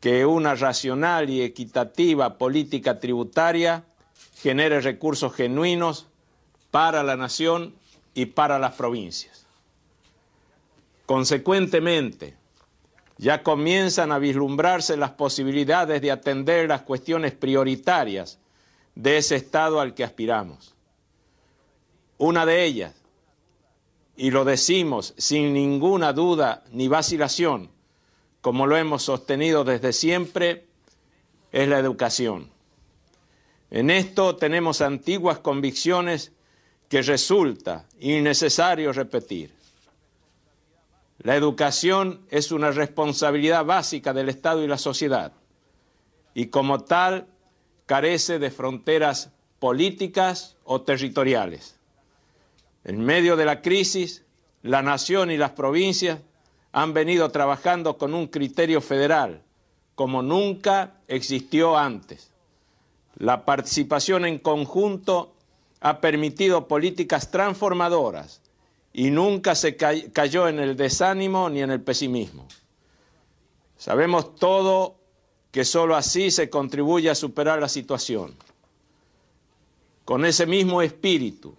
que 0.00 0.26
una 0.26 0.56
racional 0.56 1.30
y 1.30 1.42
equitativa 1.42 2.36
política 2.36 2.98
tributaria 2.98 3.84
genere 4.34 4.80
recursos 4.80 5.34
genuinos 5.34 6.08
para 6.72 7.04
la 7.04 7.14
nación 7.14 7.76
y 8.12 8.26
para 8.26 8.58
las 8.58 8.74
provincias. 8.74 9.46
Consecuentemente, 11.06 12.34
ya 13.18 13.44
comienzan 13.44 14.10
a 14.10 14.18
vislumbrarse 14.18 14.96
las 14.96 15.12
posibilidades 15.12 16.02
de 16.02 16.10
atender 16.10 16.68
las 16.68 16.82
cuestiones 16.82 17.34
prioritarias 17.34 18.40
de 18.96 19.18
ese 19.18 19.36
Estado 19.36 19.78
al 19.78 19.94
que 19.94 20.02
aspiramos. 20.02 20.75
Una 22.18 22.46
de 22.46 22.64
ellas, 22.64 22.94
y 24.16 24.30
lo 24.30 24.44
decimos 24.44 25.14
sin 25.18 25.52
ninguna 25.52 26.12
duda 26.12 26.64
ni 26.72 26.88
vacilación, 26.88 27.70
como 28.40 28.66
lo 28.66 28.76
hemos 28.76 29.02
sostenido 29.02 29.64
desde 29.64 29.92
siempre, 29.92 30.66
es 31.52 31.68
la 31.68 31.78
educación. 31.78 32.50
En 33.70 33.90
esto 33.90 34.36
tenemos 34.36 34.80
antiguas 34.80 35.38
convicciones 35.38 36.32
que 36.88 37.02
resulta 37.02 37.86
innecesario 37.98 38.92
repetir. 38.92 39.52
La 41.18 41.34
educación 41.34 42.20
es 42.30 42.52
una 42.52 42.70
responsabilidad 42.70 43.64
básica 43.64 44.12
del 44.12 44.28
Estado 44.28 44.62
y 44.62 44.68
la 44.68 44.78
sociedad 44.78 45.32
y 46.34 46.46
como 46.48 46.84
tal 46.84 47.26
carece 47.86 48.38
de 48.38 48.50
fronteras 48.50 49.30
políticas 49.58 50.56
o 50.64 50.82
territoriales. 50.82 51.75
En 52.86 53.04
medio 53.04 53.34
de 53.34 53.44
la 53.44 53.62
crisis, 53.62 54.22
la 54.62 54.80
nación 54.80 55.32
y 55.32 55.36
las 55.36 55.50
provincias 55.50 56.20
han 56.70 56.94
venido 56.94 57.28
trabajando 57.30 57.98
con 57.98 58.14
un 58.14 58.28
criterio 58.28 58.80
federal 58.80 59.42
como 59.96 60.22
nunca 60.22 61.00
existió 61.08 61.76
antes. 61.76 62.30
La 63.16 63.44
participación 63.44 64.24
en 64.24 64.38
conjunto 64.38 65.34
ha 65.80 66.00
permitido 66.00 66.68
políticas 66.68 67.32
transformadoras 67.32 68.40
y 68.92 69.10
nunca 69.10 69.56
se 69.56 69.74
cayó 69.76 70.46
en 70.46 70.60
el 70.60 70.76
desánimo 70.76 71.50
ni 71.50 71.62
en 71.62 71.72
el 71.72 71.80
pesimismo. 71.80 72.46
Sabemos 73.76 74.36
todo 74.36 74.94
que 75.50 75.64
sólo 75.64 75.96
así 75.96 76.30
se 76.30 76.48
contribuye 76.48 77.10
a 77.10 77.16
superar 77.16 77.60
la 77.60 77.68
situación. 77.68 78.36
Con 80.04 80.24
ese 80.24 80.46
mismo 80.46 80.82
espíritu 80.82 81.56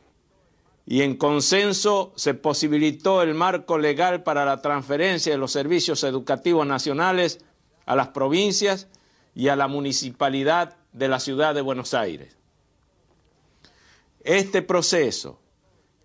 y 0.90 1.02
en 1.02 1.18
consenso 1.18 2.14
se 2.16 2.34
posibilitó 2.34 3.22
el 3.22 3.34
marco 3.34 3.78
legal 3.78 4.24
para 4.24 4.46
la 4.46 4.62
transferencia 4.62 5.34
de 5.34 5.38
los 5.38 5.52
servicios 5.52 6.02
educativos 6.06 6.66
nacionales 6.66 7.42
a 7.86 7.98
las 7.98 8.08
provincias 8.08 8.88
y 9.36 9.50
a 9.50 9.58
la 9.58 9.68
municipalidad 9.68 10.78
de 10.94 11.10
la 11.10 11.20
ciudad 11.20 11.54
de 11.54 11.62
Buenos 11.62 11.94
Aires. 11.94 12.38
Este 14.24 14.62
proceso 14.62 15.42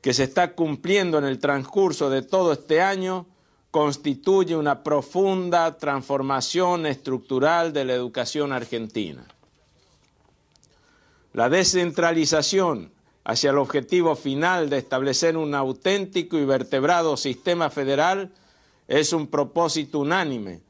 que 0.01 0.13
se 0.13 0.25
está 0.25 0.57
cumpliendo 0.57 1.17
en 1.17 1.25
el 1.27 1.39
transcurso 1.39 2.11
de 2.11 2.23
todo 2.23 2.53
este 2.53 2.83
año 2.83 3.27
constituye 3.71 4.57
una 4.57 4.83
profunda 4.83 5.79
transformación 5.79 6.87
estructural 6.87 7.73
de 7.73 7.85
la 7.85 7.93
educación 7.93 8.53
argentina. 8.53 9.25
La 11.33 11.49
descentralización 11.49 12.93
hacia 13.25 13.51
el 13.51 13.59
objetivo 13.59 14.17
final 14.17 14.69
de 14.69 14.79
establecer 14.79 15.37
un 15.37 15.55
auténtico 15.55 16.37
y 16.37 16.45
vertebrado 16.45 17.17
sistema 17.17 17.71
federal 17.71 18.33
es 18.89 19.13
un 19.13 19.29
propósito 19.29 20.01
unánime 20.01 20.61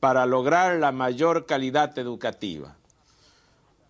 para 0.00 0.26
lograr 0.26 0.78
la 0.78 0.92
mayor 0.92 1.44
calidad 1.44 1.98
educativa. 1.98 2.76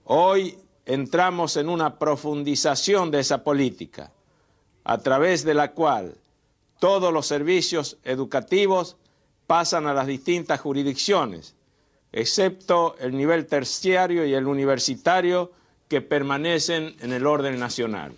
Hoy 0.04 0.58
entramos 0.86 1.56
en 1.56 1.68
una 1.68 1.98
profundización 1.98 3.10
de 3.10 3.20
esa 3.20 3.44
política, 3.44 4.10
a 4.84 4.98
través 4.98 5.44
de 5.44 5.54
la 5.54 5.72
cual 5.72 6.16
todos 6.78 7.12
los 7.12 7.26
servicios 7.26 7.98
educativos 8.04 8.96
pasan 9.46 9.86
a 9.86 9.94
las 9.94 10.06
distintas 10.06 10.60
jurisdicciones, 10.60 11.54
excepto 12.12 12.96
el 12.98 13.16
nivel 13.16 13.46
terciario 13.46 14.24
y 14.24 14.34
el 14.34 14.46
universitario 14.46 15.52
que 15.88 16.00
permanecen 16.00 16.96
en 17.00 17.12
el 17.12 17.26
orden 17.26 17.58
nacional. 17.58 18.12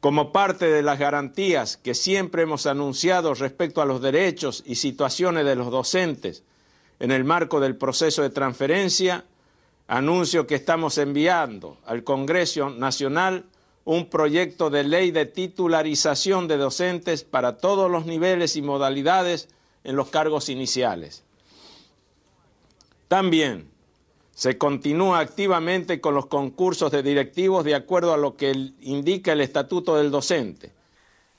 Como 0.00 0.32
parte 0.32 0.66
de 0.66 0.82
las 0.82 0.98
garantías 0.98 1.76
que 1.76 1.94
siempre 1.94 2.42
hemos 2.42 2.66
anunciado 2.66 3.34
respecto 3.34 3.82
a 3.82 3.84
los 3.84 4.00
derechos 4.00 4.62
y 4.64 4.76
situaciones 4.76 5.44
de 5.44 5.56
los 5.56 5.70
docentes 5.70 6.42
en 6.98 7.10
el 7.10 7.24
marco 7.24 7.60
del 7.60 7.76
proceso 7.76 8.22
de 8.22 8.30
transferencia, 8.30 9.24
anuncio 9.88 10.46
que 10.46 10.54
estamos 10.54 10.96
enviando 10.96 11.76
al 11.84 12.02
Congreso 12.02 12.70
Nacional 12.70 13.44
un 13.84 14.08
proyecto 14.08 14.70
de 14.70 14.84
ley 14.84 15.10
de 15.10 15.26
titularización 15.26 16.48
de 16.48 16.56
docentes 16.56 17.24
para 17.24 17.58
todos 17.58 17.90
los 17.90 18.06
niveles 18.06 18.56
y 18.56 18.62
modalidades 18.62 19.48
en 19.84 19.96
los 19.96 20.08
cargos 20.08 20.48
iniciales. 20.48 21.24
También 23.08 23.68
se 24.40 24.56
continúa 24.56 25.18
activamente 25.18 26.00
con 26.00 26.14
los 26.14 26.24
concursos 26.24 26.90
de 26.90 27.02
directivos 27.02 27.62
de 27.62 27.74
acuerdo 27.74 28.14
a 28.14 28.16
lo 28.16 28.36
que 28.36 28.50
indica 28.80 29.34
el 29.34 29.42
estatuto 29.42 29.96
del 29.96 30.10
docente. 30.10 30.72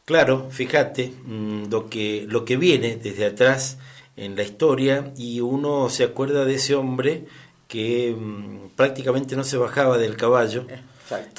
Claro, 0.05 0.51
fíjate 0.51 1.11
mm, 1.25 1.63
lo 1.71 1.89
que, 1.89 2.27
lo 2.29 2.45
que 2.45 2.57
viene 2.57 2.97
desde 2.97 3.25
atrás 3.25 3.79
en 4.15 4.35
la 4.35 4.43
historia 4.43 5.13
y 5.17 5.39
uno 5.39 5.89
se 5.89 6.03
acuerda 6.03 6.45
de 6.45 6.53
ese 6.53 6.75
hombre 6.75 7.25
que 7.67 8.15
mm, 8.15 8.75
prácticamente 8.75 9.35
no 9.35 9.43
se 9.45 9.57
bajaba 9.57 9.97
del 9.97 10.15
caballo, 10.15 10.67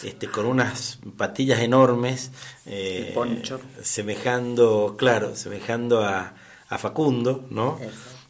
este, 0.02 0.26
con 0.26 0.46
unas 0.46 0.98
patillas 1.16 1.60
enormes, 1.60 2.32
eh, 2.66 3.14
semejando, 3.82 4.96
claro, 4.98 5.36
semejando 5.36 6.02
a, 6.02 6.34
a 6.68 6.78
Facundo, 6.78 7.46
¿no? 7.50 7.78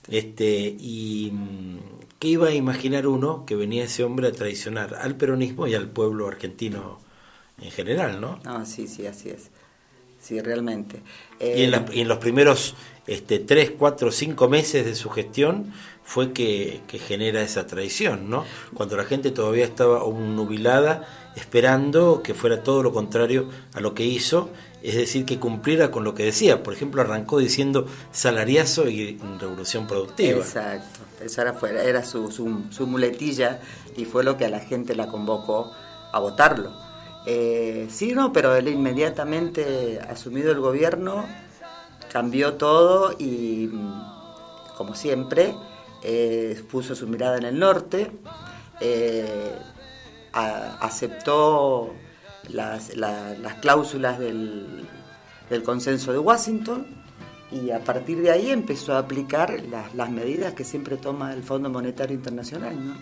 Este, 0.06 0.76
y 0.78 1.30
mm, 1.32 1.91
¿qué 2.22 2.28
iba 2.28 2.46
a 2.46 2.54
imaginar 2.54 3.08
uno 3.08 3.44
que 3.46 3.56
venía 3.56 3.82
ese 3.82 4.04
hombre 4.04 4.28
a 4.28 4.32
traicionar 4.32 4.94
al 4.94 5.16
peronismo 5.16 5.66
y 5.66 5.74
al 5.74 5.88
pueblo 5.88 6.28
argentino 6.28 7.00
en 7.60 7.72
general, 7.72 8.20
¿no? 8.20 8.38
Ah, 8.44 8.64
sí, 8.64 8.86
sí, 8.86 9.08
así 9.08 9.30
es. 9.30 9.50
Sí, 10.20 10.40
realmente. 10.40 11.00
y, 11.40 11.64
en 11.64 11.84
y, 11.92 12.00
en 12.02 12.06
los 12.06 12.18
primeros 12.18 12.76
este, 13.08 13.40
tres, 13.40 13.72
cuatro, 13.76 14.12
cinco 14.12 14.48
meses 14.48 14.84
de 14.84 14.94
su 14.94 15.10
gestión 15.10 15.72
fue 16.04 16.32
que, 16.32 16.82
que, 16.86 17.00
genera 17.00 17.42
esa 17.42 17.66
traición, 17.66 18.30
¿no? 18.30 18.44
Cuando 18.72 18.96
la 18.96 19.02
gente 19.02 19.32
todavía 19.32 19.64
estaba 19.64 20.04
nubilada 20.08 21.08
esperando 21.34 22.22
que 22.22 22.34
fuera 22.34 22.62
todo 22.62 22.84
lo 22.84 22.92
contrario 22.92 23.48
a 23.74 23.80
lo 23.80 23.94
que 23.94 24.04
hizo, 24.04 24.48
es 24.80 24.94
decir, 24.94 25.24
que 25.24 25.40
cumpliera 25.40 25.90
con 25.90 26.04
lo 26.04 26.14
que 26.14 26.24
decía. 26.24 26.62
Por 26.62 26.72
ejemplo, 26.72 27.02
arrancó 27.02 27.40
diciendo 27.40 27.88
salariazo 28.12 28.88
y 28.88 29.18
revolución 29.40 29.88
productiva. 29.88 30.38
Exacto, 30.38 31.00
esa 31.24 31.42
era, 31.42 31.82
era 31.82 32.04
su, 32.04 32.28
muletilla 32.86 33.60
y 33.96 34.04
fue 34.04 34.24
lo 34.24 34.36
que 34.36 34.46
a 34.46 34.50
la 34.50 34.60
gente 34.60 34.94
la 34.94 35.08
convocó 35.08 35.72
a 36.12 36.18
votarlo. 36.20 36.72
Eh, 37.26 37.86
sí, 37.90 38.12
no, 38.14 38.32
pero 38.32 38.54
él 38.56 38.68
inmediatamente 38.68 40.00
asumido 40.00 40.50
el 40.50 40.60
gobierno 40.60 41.24
cambió 42.12 42.54
todo 42.54 43.14
y, 43.18 43.70
como 44.76 44.94
siempre, 44.94 45.54
eh, 46.02 46.62
puso 46.70 46.94
su 46.94 47.06
mirada 47.06 47.38
en 47.38 47.44
el 47.44 47.58
norte, 47.58 48.10
eh, 48.80 49.54
aceptó 50.32 51.94
las, 52.48 52.96
la, 52.96 53.34
las 53.34 53.54
cláusulas 53.56 54.18
del, 54.18 54.88
consenso 55.64 56.12
de 56.12 56.18
Washington 56.18 57.01
y 57.52 57.70
a 57.70 57.80
partir 57.80 58.22
de 58.22 58.30
ahí 58.30 58.50
empezó 58.50 58.94
a 58.94 58.98
aplicar 58.98 59.62
las, 59.70 59.94
las 59.94 60.10
medidas 60.10 60.54
que 60.54 60.64
siempre 60.64 60.96
toma 60.96 61.32
el 61.32 61.42
Fondo 61.42 61.68
Monetario 61.68 62.14
Internacional. 62.16 62.74
¿no? 62.74 62.94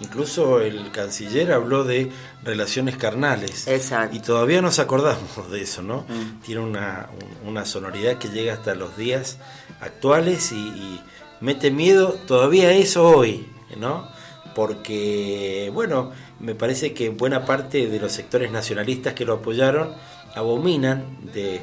Incluso 0.00 0.60
el 0.60 0.90
canciller 0.90 1.52
habló 1.52 1.84
de 1.84 2.10
relaciones 2.42 2.96
carnales. 2.96 3.68
Exacto. 3.68 4.16
Y 4.16 4.20
todavía 4.20 4.60
nos 4.60 4.78
acordamos 4.78 5.50
de 5.50 5.62
eso, 5.62 5.82
¿no? 5.82 6.04
Mm. 6.08 6.40
Tiene 6.42 6.60
una, 6.60 7.08
una, 7.46 7.64
sonoridad 7.64 8.18
que 8.18 8.28
llega 8.28 8.54
hasta 8.54 8.74
los 8.74 8.96
días 8.96 9.38
actuales 9.80 10.50
y, 10.52 10.56
y, 10.56 11.00
mete 11.40 11.70
miedo 11.70 12.14
todavía 12.26 12.72
eso 12.72 13.06
hoy, 13.08 13.46
¿no? 13.78 14.08
Porque, 14.54 15.70
bueno, 15.72 16.12
me 16.40 16.54
parece 16.54 16.92
que 16.92 17.10
buena 17.10 17.44
parte 17.44 17.86
de 17.86 18.00
los 18.00 18.12
sectores 18.12 18.50
nacionalistas 18.50 19.14
que 19.14 19.24
lo 19.24 19.34
apoyaron 19.34 19.94
abominan 20.34 21.18
de 21.32 21.62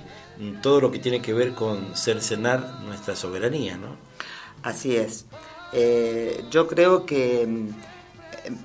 todo 0.61 0.81
lo 0.81 0.91
que 0.91 0.99
tiene 0.99 1.21
que 1.21 1.33
ver 1.33 1.53
con 1.53 1.95
cercenar 1.95 2.81
nuestra 2.85 3.15
soberanía, 3.15 3.77
¿no? 3.77 3.95
Así 4.63 4.95
es. 4.95 5.25
Eh, 5.73 6.43
yo 6.51 6.67
creo 6.67 7.05
que 7.05 7.47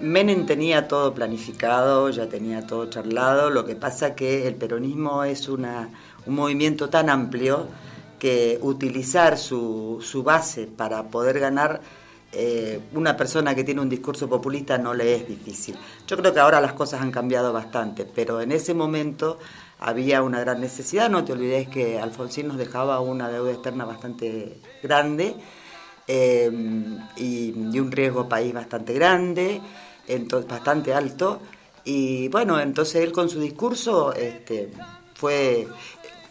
Menem 0.00 0.46
tenía 0.46 0.88
todo 0.88 1.14
planificado, 1.14 2.10
ya 2.10 2.28
tenía 2.28 2.66
todo 2.66 2.86
charlado, 2.86 3.50
lo 3.50 3.64
que 3.64 3.76
pasa 3.76 4.14
que 4.14 4.46
el 4.46 4.54
peronismo 4.54 5.24
es 5.24 5.48
una, 5.48 5.90
un 6.26 6.34
movimiento 6.34 6.88
tan 6.88 7.10
amplio 7.10 7.68
que 8.18 8.58
utilizar 8.62 9.36
su, 9.36 10.02
su 10.02 10.22
base 10.22 10.66
para 10.66 11.04
poder 11.04 11.38
ganar 11.38 11.80
eh, 12.32 12.80
una 12.92 13.16
persona 13.16 13.54
que 13.54 13.64
tiene 13.64 13.80
un 13.80 13.88
discurso 13.88 14.28
populista 14.28 14.78
no 14.78 14.94
le 14.94 15.14
es 15.14 15.28
difícil. 15.28 15.76
Yo 16.06 16.16
creo 16.16 16.34
que 16.34 16.40
ahora 16.40 16.60
las 16.60 16.72
cosas 16.72 17.00
han 17.00 17.10
cambiado 17.10 17.52
bastante, 17.52 18.04
pero 18.04 18.40
en 18.40 18.52
ese 18.52 18.74
momento 18.74 19.38
había 19.78 20.22
una 20.22 20.40
gran 20.40 20.60
necesidad, 20.60 21.10
no 21.10 21.24
te 21.24 21.32
olvides 21.32 21.68
que 21.68 21.98
Alfonsín 22.00 22.48
nos 22.48 22.56
dejaba 22.56 23.00
una 23.00 23.28
deuda 23.28 23.52
externa 23.52 23.84
bastante 23.84 24.58
grande 24.82 25.36
eh, 26.06 26.50
y, 27.16 27.54
y, 27.72 27.80
un 27.80 27.92
riesgo 27.92 28.28
país 28.28 28.54
bastante 28.54 28.94
grande, 28.94 29.60
entonces, 30.06 30.50
bastante 30.50 30.94
alto. 30.94 31.40
Y 31.84 32.28
bueno, 32.28 32.58
entonces 32.60 33.02
él 33.02 33.12
con 33.12 33.28
su 33.28 33.40
discurso 33.40 34.12
este, 34.12 34.72
fue... 35.14 35.68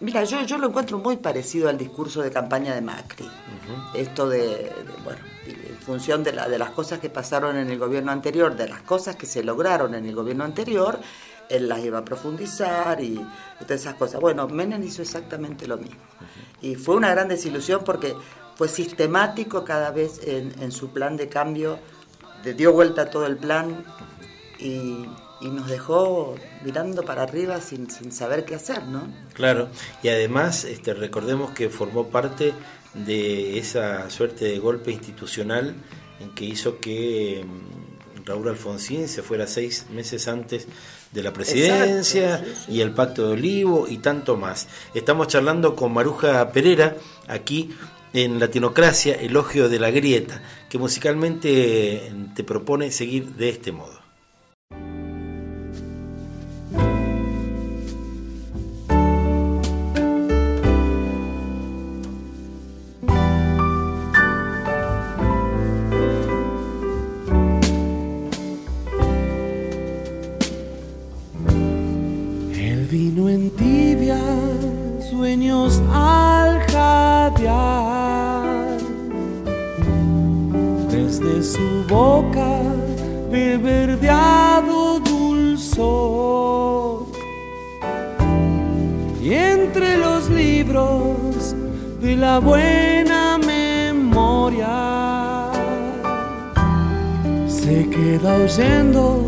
Mira, 0.02 0.24
yo, 0.26 0.43
yo 0.43 0.58
lo 0.58 0.68
encuentro 0.68 0.98
muy 0.98 1.16
parecido 1.18 1.70
al 1.70 1.78
discurso 1.78 2.22
de 2.22 2.30
campaña 2.30 2.76
de 2.76 2.82
Macri. 2.82 3.26
Uh 3.26 3.30
-huh. 3.30 3.96
Esto 3.96 4.28
de, 4.28 4.39
de, 4.39 4.74
bueno, 5.06 5.20
en 5.48 5.78
función 5.78 6.24
de, 6.24 6.34
la, 6.34 6.50
de 6.50 6.58
las 6.58 6.72
cosas 6.72 7.00
que 7.00 7.10
pasaron 7.10 7.56
en 7.56 7.70
el 7.70 7.80
gobierno 7.80 8.12
anterior, 8.12 8.56
de 8.56 8.68
las 8.68 8.82
cosas 8.82 9.16
que 9.16 9.26
se 9.26 9.43
lograron 9.43 9.96
en 9.96 10.06
el 10.06 10.14
gobierno 10.14 10.43
anterior, 10.43 11.00
él 11.50 11.68
las 11.70 11.84
iba 11.84 12.00
a 12.00 12.06
profundizar 12.06 13.02
y, 13.02 13.14
y 13.14 13.64
todas 13.64 13.82
esas 13.82 13.96
cosas. 13.96 14.22
Bueno, 14.22 14.48
Menem 14.48 14.84
hizo 14.84 15.02
exactamente 15.02 15.68
lo 15.68 15.78
mismo. 15.78 16.02
Y 16.62 16.76
fue 16.76 16.96
una 16.96 17.12
gran 17.12 17.28
desilusión 17.28 17.84
porque 17.84 18.16
fue 18.56 18.70
sistemático 18.70 19.64
cada 19.64 19.91
vez 19.91 20.22
en, 20.26 20.54
en 20.62 20.72
su 20.72 20.89
plan 20.89 21.18
de 21.18 21.28
cambio, 21.28 21.80
de, 22.43 22.54
dio 22.54 22.74
vuelta 22.74 23.04
a 23.04 23.10
todo 23.10 23.26
el 23.26 23.38
plan 23.38 23.84
y, 24.60 25.06
y, 25.41 25.50
nos 25.50 25.68
dejó 25.68 26.36
mirando 26.64 27.04
para 27.04 27.24
arriba 27.24 27.60
sin, 27.60 27.89
sin, 27.89 28.12
saber 28.12 28.46
qué 28.46 28.56
hacer, 28.56 28.84
¿no? 28.88 29.08
Claro, 29.34 29.68
y 30.02 30.08
además 30.08 30.64
este, 30.64 30.93
recordemos 30.93 31.52
que 31.52 31.70
formó 31.70 32.08
parte 32.08 32.54
de 32.93 33.60
esa 33.60 34.10
suerte 34.10 34.46
de 34.46 34.60
golpe 34.60 34.91
institucional 34.91 35.76
en 36.22 36.34
que 36.34 36.46
hizo 36.46 36.80
que 36.80 37.46
mm, 37.46 38.26
Raúl 38.26 38.48
Alfonsín 38.48 39.10
se 39.10 39.22
fuera 39.22 39.48
seis 39.48 39.88
meses 39.91 40.30
antes 40.30 40.68
de 41.16 41.24
la 41.24 41.34
presidencia 41.34 42.36
Exacto, 42.36 42.72
y 42.72 42.82
el 42.82 42.91
pacto 42.91 43.28
de 43.28 43.34
Olivo 43.34 43.88
y 43.89 43.97
tanto 43.97 44.38
más. 44.38 44.68
Estamos 44.93 45.28
charlando 45.28 45.76
con 45.76 45.93
Maruja 45.93 46.51
Pereira 46.51 46.97
aquí 47.28 47.72
en 48.13 48.39
Latinocracia, 48.39 49.16
Elogio 49.16 49.68
de 49.68 49.80
la 49.80 49.91
Grieta, 49.91 50.41
que 50.70 50.78
musicalmente 50.78 52.11
te 52.36 52.43
propone 52.43 52.91
seguir 52.91 53.36
de 53.36 53.49
este 53.49 53.72
modo. 53.72 54.05
buena 92.39 93.38
memoria. 93.38 94.67
Se 97.47 97.89
queda 97.89 98.36
oyendo 98.36 99.24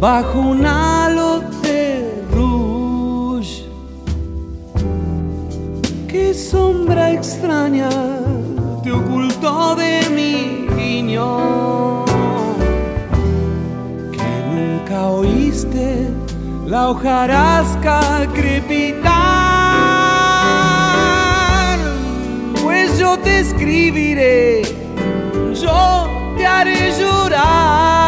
bajo 0.00 0.38
un 0.40 0.64
halo 0.64 1.40
de 1.62 2.24
rouge. 2.32 3.66
Qué 6.08 6.32
sombra 6.32 7.12
extraña 7.12 7.90
te 8.82 8.90
ocultó 8.90 9.76
de 9.76 10.08
mi 10.08 10.66
guiño. 10.74 12.04
Que 14.10 14.30
nunca 14.54 15.08
oíste 15.08 16.08
la 16.66 16.88
hojarasca 16.88 18.26
crepitar. 18.32 19.10
Pues 22.62 22.98
yo 22.98 23.18
te 23.18 23.40
escribiré, 23.40 24.62
yo 25.52 26.08
te 26.38 26.46
haré 26.46 26.90
llorar. 26.98 27.99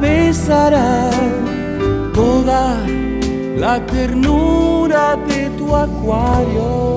besará 0.00 1.10
toda 2.14 2.76
la 3.56 3.74
ternura 3.86 5.16
de 5.28 5.50
tu 5.58 5.74
acuario. 5.74 6.89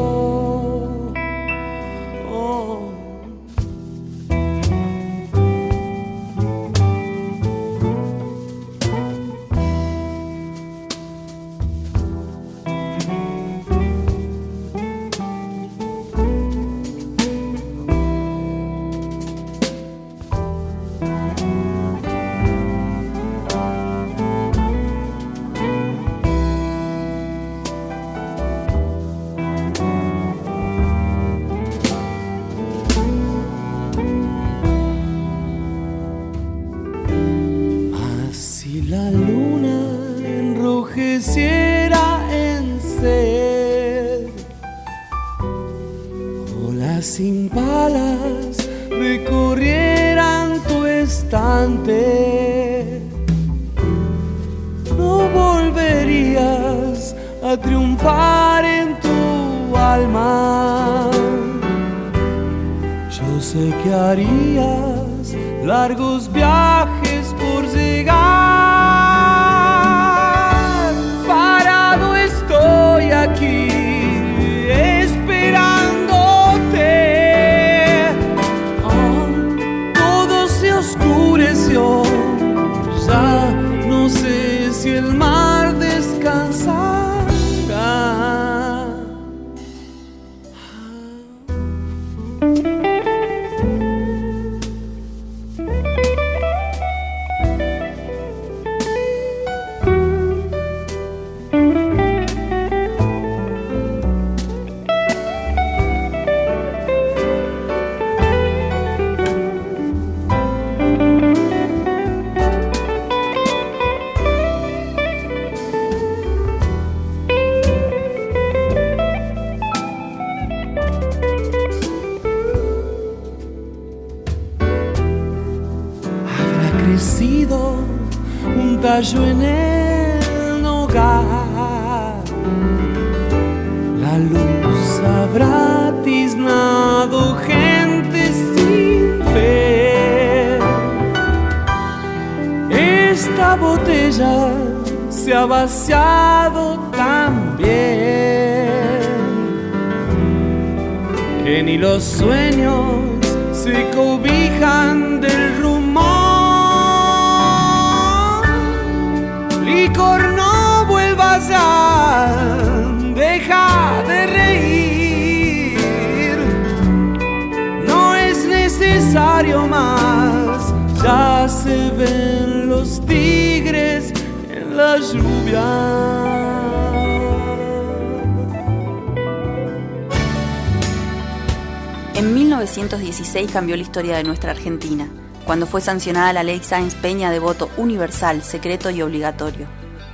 historia 183.94 184.18
de 184.18 184.24
nuestra 184.24 184.50
Argentina, 184.50 185.08
cuando 185.46 185.68
fue 185.68 185.80
sancionada 185.80 186.34
la 186.34 186.41
ley 186.41 186.60
Sáenz 186.64 186.96
Peña 186.96 187.30
de 187.30 187.38
voto 187.38 187.70
universal, 187.78 188.41
secreto 188.41 188.89
y 188.89 189.04
obligatorio. 189.04 189.68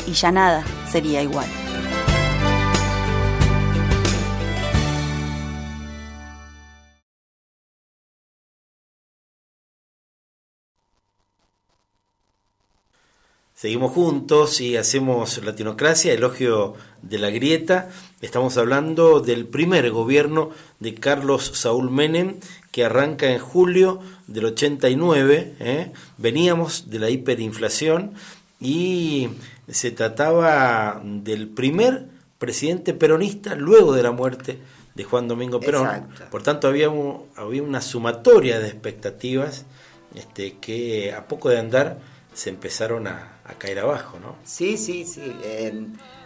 Y 0.05 0.11
ya 0.11 0.33
nada 0.33 0.65
sería 0.91 1.21
igual. 1.21 1.47
Seguimos 13.59 13.91
juntos 13.91 14.61
y 14.61 14.77
hacemos 14.77 15.43
Latinocracia, 15.43 16.13
elogio 16.13 16.75
de 17.01 17.19
la 17.19 17.29
grieta. 17.29 17.89
Estamos 18.21 18.57
hablando 18.57 19.19
del 19.19 19.47
primer 19.47 19.91
gobierno 19.91 20.51
de 20.79 20.95
Carlos 20.95 21.51
Saúl 21.55 21.91
Menem 21.91 22.37
que 22.71 22.85
arranca 22.85 23.33
en 23.33 23.39
julio 23.39 23.99
del 24.27 24.45
89. 24.45 25.55
¿eh? 25.59 25.91
Veníamos 26.17 26.89
de 26.89 26.99
la 26.99 27.09
hiperinflación 27.09 28.13
y 28.61 29.27
se 29.67 29.91
trataba 29.91 31.01
del 31.03 31.49
primer 31.49 32.05
presidente 32.37 32.93
peronista 32.93 33.55
luego 33.55 33.91
de 33.93 34.03
la 34.03 34.11
muerte 34.11 34.57
de 34.95 35.03
Juan 35.03 35.27
Domingo 35.27 35.59
Perón. 35.59 36.07
Por 36.31 36.43
tanto, 36.43 36.69
había, 36.69 36.89
había 37.35 37.61
una 37.61 37.81
sumatoria 37.81 38.57
de 38.61 38.69
expectativas 38.69 39.65
este, 40.15 40.55
que 40.61 41.11
a 41.11 41.27
poco 41.27 41.49
de 41.49 41.59
andar 41.59 41.99
se 42.39 42.49
empezaron 42.49 43.05
a, 43.07 43.41
caer 43.57 43.79
abajo, 43.79 44.17
¿no? 44.17 44.37
Sí, 44.45 44.77
sí, 44.77 45.03
sí. 45.03 45.35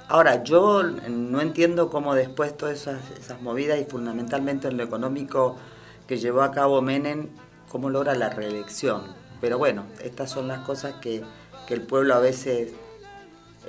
ahora, 0.10 0.44
yo 0.44 0.84
no 0.84 1.42
entiendo 1.42 1.90
cómo 1.90 2.14
después 2.14 2.56
todas 2.56 2.86
esas, 2.86 3.42
movidas 3.42 3.82
y 3.82 3.86
fundamentalmente 3.86 4.68
en 4.68 4.78
lo 4.78 4.84
económico 4.84 5.58
que 6.06 6.20
llevó 6.20 6.44
a 6.44 6.52
cabo 6.52 6.84
Menem, 6.84 7.30
cómo 7.68 7.90
logra 7.90 8.14
la 8.14 8.30
reelección. 8.30 9.16
Pero 9.42 9.58
bueno, 9.58 9.86
estas 10.04 10.30
son 10.30 10.48
las 10.48 10.60
cosas 10.60 10.94
que, 11.02 11.24
el 11.68 11.82
pueblo 11.82 12.14
a 12.14 12.20
veces 12.20 12.74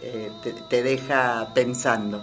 eh, 0.02 0.30
te, 0.68 0.82
deja 0.82 1.54
pensando. 1.54 2.22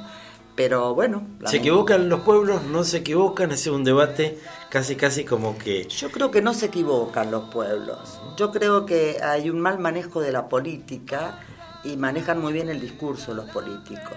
Pero 0.55 0.93
bueno. 0.93 1.25
¿Se 1.47 1.57
equivocan 1.57 2.09
los 2.09 2.19
pueblos? 2.19 2.61
¿No 2.65 2.83
se 2.83 2.97
equivocan? 2.97 3.51
Es 3.51 3.65
un 3.65 3.83
debate 3.83 4.37
casi, 4.69 4.95
casi 4.95 5.25
como 5.25 5.57
que... 5.57 5.85
Yo 5.85 6.11
creo 6.11 6.29
que 6.29 6.43
no 6.43 6.53
se 6.53 6.67
equivocan 6.67 7.31
los 7.31 7.49
pueblos. 7.49 8.20
Yo 8.37 8.51
creo 8.51 8.85
que 8.85 9.17
hay 9.23 9.49
un 9.49 9.59
mal 9.59 9.79
manejo 9.79 10.21
de 10.21 10.31
la 10.31 10.47
política 10.49 11.39
y 11.83 11.97
manejan 11.97 12.39
muy 12.39 12.53
bien 12.53 12.69
el 12.69 12.79
discurso 12.79 13.33
los 13.33 13.49
políticos. 13.49 14.13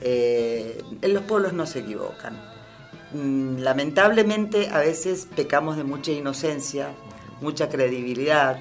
Eh, 0.00 0.82
en 1.02 1.14
los 1.14 1.24
pueblos 1.24 1.52
no 1.52 1.66
se 1.66 1.80
equivocan. 1.80 2.38
Mm, 3.12 3.58
lamentablemente 3.58 4.68
a 4.70 4.78
veces 4.78 5.26
pecamos 5.34 5.76
de 5.76 5.84
mucha 5.84 6.12
inocencia, 6.12 6.90
mucha 7.40 7.68
credibilidad 7.68 8.58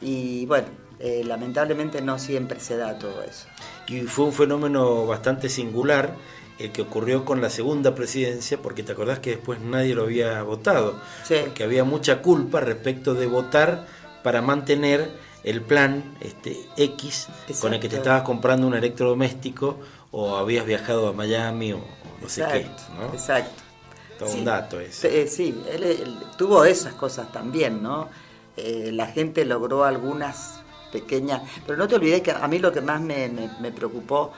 y 0.00 0.46
bueno, 0.46 0.66
eh, 0.98 1.22
lamentablemente 1.24 2.02
no 2.02 2.18
siempre 2.18 2.60
se 2.60 2.76
da 2.76 2.98
todo 2.98 3.22
eso. 3.22 3.46
Y 3.88 4.02
fue 4.02 4.26
un 4.26 4.32
fenómeno 4.32 5.06
bastante 5.06 5.48
singular 5.48 6.16
el 6.58 6.70
que 6.70 6.82
ocurrió 6.82 7.24
con 7.24 7.40
la 7.40 7.50
segunda 7.50 7.94
presidencia, 7.94 8.58
porque 8.58 8.82
te 8.82 8.92
acordás 8.92 9.18
que 9.18 9.30
después 9.30 9.60
nadie 9.60 9.94
lo 9.94 10.02
había 10.04 10.42
votado, 10.42 11.00
que 11.54 11.64
había 11.64 11.84
mucha 11.84 12.22
culpa 12.22 12.60
respecto 12.60 13.14
de 13.14 13.26
votar 13.26 13.86
para 14.22 14.42
mantener 14.42 15.10
el 15.44 15.60
plan 15.60 16.16
este 16.20 16.56
X 16.76 17.28
con 17.60 17.74
el 17.74 17.80
que 17.80 17.88
te 17.88 17.96
estabas 17.96 18.22
comprando 18.22 18.66
un 18.66 18.74
electrodoméstico 18.74 19.78
o 20.10 20.36
habías 20.36 20.66
viajado 20.66 21.08
a 21.08 21.12
Miami 21.12 21.72
o, 21.72 21.84
no 22.20 22.28
sé 22.28 22.44
qué, 22.52 22.66
¿no? 22.96 23.12
Exacto. 23.12 23.62
Todo 24.18 24.32
un 24.32 24.44
dato 24.44 24.78
ese. 24.78 25.22
Eh, 25.22 25.26
sí, 25.26 25.60
él, 25.68 26.16
tuvo 26.38 26.64
esas 26.64 26.94
cosas 26.94 27.32
también, 27.32 27.82
¿no? 27.82 28.08
Eh, 28.56 28.90
la 28.92 29.06
gente 29.06 29.44
logró 29.44 29.84
algunas 29.84 30.60
pequeñas, 30.92 31.42
pero 31.66 31.78
no 31.78 31.88
te 31.88 31.96
olvides 31.96 32.20
que 32.20 32.30
a 32.30 32.46
mí 32.46 32.58
lo 32.58 32.70
que 32.70 32.82
más 32.82 33.00
me, 33.00 33.28
me 33.60 33.72
preocupó 33.72 34.32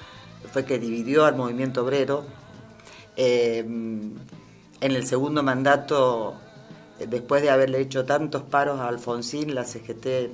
fue 0.52 0.64
que 0.64 0.78
dividió 0.78 1.24
al 1.24 1.34
movimiento 1.34 1.82
obrero. 1.84 2.24
Eh, 3.16 3.58
en 4.84 4.90
el 4.90 5.06
segundo 5.06 5.42
mandato, 5.42 6.34
después 6.98 7.42
de 7.42 7.50
haberle 7.50 7.80
hecho 7.80 8.04
tantos 8.04 8.42
paros 8.42 8.80
a 8.80 8.88
Alfonsín, 8.88 9.54
la 9.54 9.64
CGT 9.64 10.30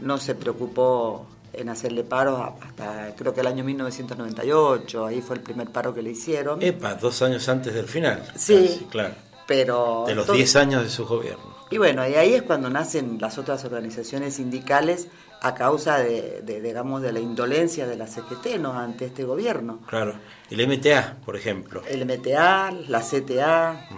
no 0.00 0.18
se 0.18 0.34
preocupó 0.34 1.26
en 1.52 1.68
hacerle 1.68 2.04
paros 2.04 2.52
hasta 2.60 3.14
creo 3.16 3.34
que 3.34 3.40
el 3.40 3.46
año 3.46 3.64
1998, 3.64 5.06
ahí 5.06 5.20
fue 5.20 5.36
el 5.36 5.42
primer 5.42 5.70
paro 5.70 5.94
que 5.94 6.02
le 6.02 6.10
hicieron. 6.10 6.62
Epa, 6.62 6.94
dos 6.94 7.22
años 7.22 7.48
antes 7.48 7.74
del 7.74 7.86
final. 7.86 8.22
Sí, 8.36 8.86
claro. 8.90 9.14
Pero 9.46 10.04
de 10.06 10.14
los 10.14 10.30
10 10.30 10.56
años 10.56 10.82
de 10.82 10.90
su 10.90 11.06
gobierno. 11.06 11.56
Y 11.70 11.78
bueno, 11.78 12.06
y 12.06 12.14
ahí 12.14 12.34
es 12.34 12.42
cuando 12.42 12.68
nacen 12.68 13.18
las 13.20 13.38
otras 13.38 13.64
organizaciones 13.64 14.34
sindicales 14.34 15.08
a 15.40 15.54
causa 15.54 15.98
de, 15.98 16.42
digamos, 16.62 17.02
de 17.02 17.12
la 17.12 17.20
indolencia 17.20 17.86
de 17.86 17.96
la 17.96 18.06
CGT 18.06 18.58
¿no? 18.58 18.72
ante 18.72 19.06
este 19.06 19.24
gobierno. 19.24 19.80
Claro. 19.86 20.14
El 20.50 20.66
MTA, 20.66 21.16
por 21.24 21.36
ejemplo. 21.36 21.82
El 21.88 22.04
MTA, 22.04 22.72
la 22.88 23.00
CTA, 23.00 23.88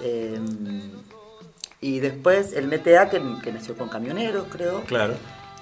em, 0.00 0.92
y 1.80 2.00
después 2.00 2.52
el 2.52 2.66
MTA 2.66 3.08
que, 3.08 3.20
nació 3.52 3.76
con 3.76 3.88
camioneros, 3.88 4.46
creo. 4.50 4.82
Claro. 4.84 5.14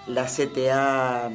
La 0.07 0.27
CTA 0.27 1.31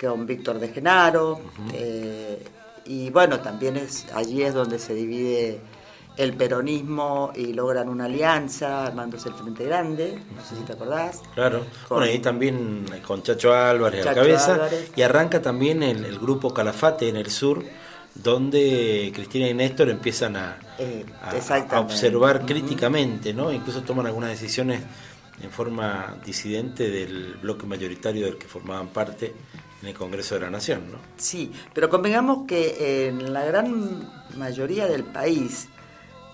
con 0.00 0.26
Víctor 0.26 0.58
de 0.58 0.68
Genaro. 0.68 1.40
Eh, 1.72 2.44
y 2.84 3.10
bueno, 3.10 3.40
también 3.40 3.76
es 3.76 4.06
allí 4.12 4.42
es 4.42 4.52
donde 4.52 4.78
se 4.78 4.94
divide 4.94 5.60
el 6.16 6.34
peronismo 6.34 7.32
y 7.34 7.52
logran 7.52 7.88
una 7.88 8.04
alianza 8.04 8.86
armándose 8.86 9.30
el 9.30 9.34
Frente 9.34 9.64
Grande, 9.64 10.18
no 10.36 10.44
sé 10.44 10.56
si 10.56 10.62
te 10.62 10.74
acordás. 10.74 11.22
Claro, 11.34 11.64
bueno, 11.88 12.04
ahí 12.04 12.18
también 12.20 12.86
con 13.06 13.22
Chacho 13.22 13.52
Álvarez 13.52 14.06
a 14.06 14.10
la 14.10 14.14
cabeza, 14.14 14.68
y 14.94 15.02
arranca 15.02 15.42
también 15.42 15.82
el, 15.82 16.18
grupo 16.18 16.54
Calafate 16.54 17.08
en 17.08 17.16
el 17.16 17.30
sur, 17.30 17.64
donde 18.14 19.10
Cristina 19.12 19.48
y 19.48 19.54
Néstor 19.54 19.88
empiezan 19.90 20.36
a, 20.36 20.58
eh, 20.78 21.04
observar 21.76 22.44
críticamente, 22.44 23.32
¿no? 23.32 23.52
Incluso 23.52 23.82
toman 23.82 24.06
algunas 24.06 24.30
decisiones 24.30 24.80
en 25.42 25.50
forma 25.50 26.16
disidente 26.24 26.90
del 26.90 27.34
bloque 27.34 27.66
mayoritario 27.66 28.26
del 28.26 28.38
que 28.38 28.46
formaban 28.46 28.88
parte 28.88 29.34
en 29.82 29.88
el 29.88 29.94
Congreso 29.94 30.34
de 30.36 30.42
la 30.42 30.50
Nación, 30.50 30.92
¿no? 30.92 30.98
Sí, 31.16 31.52
pero 31.72 31.88
convengamos 31.90 32.46
que 32.46 33.08
en 33.08 33.32
la 33.32 33.44
gran 33.44 34.10
mayoría 34.36 34.86
del 34.86 35.04
país 35.04 35.68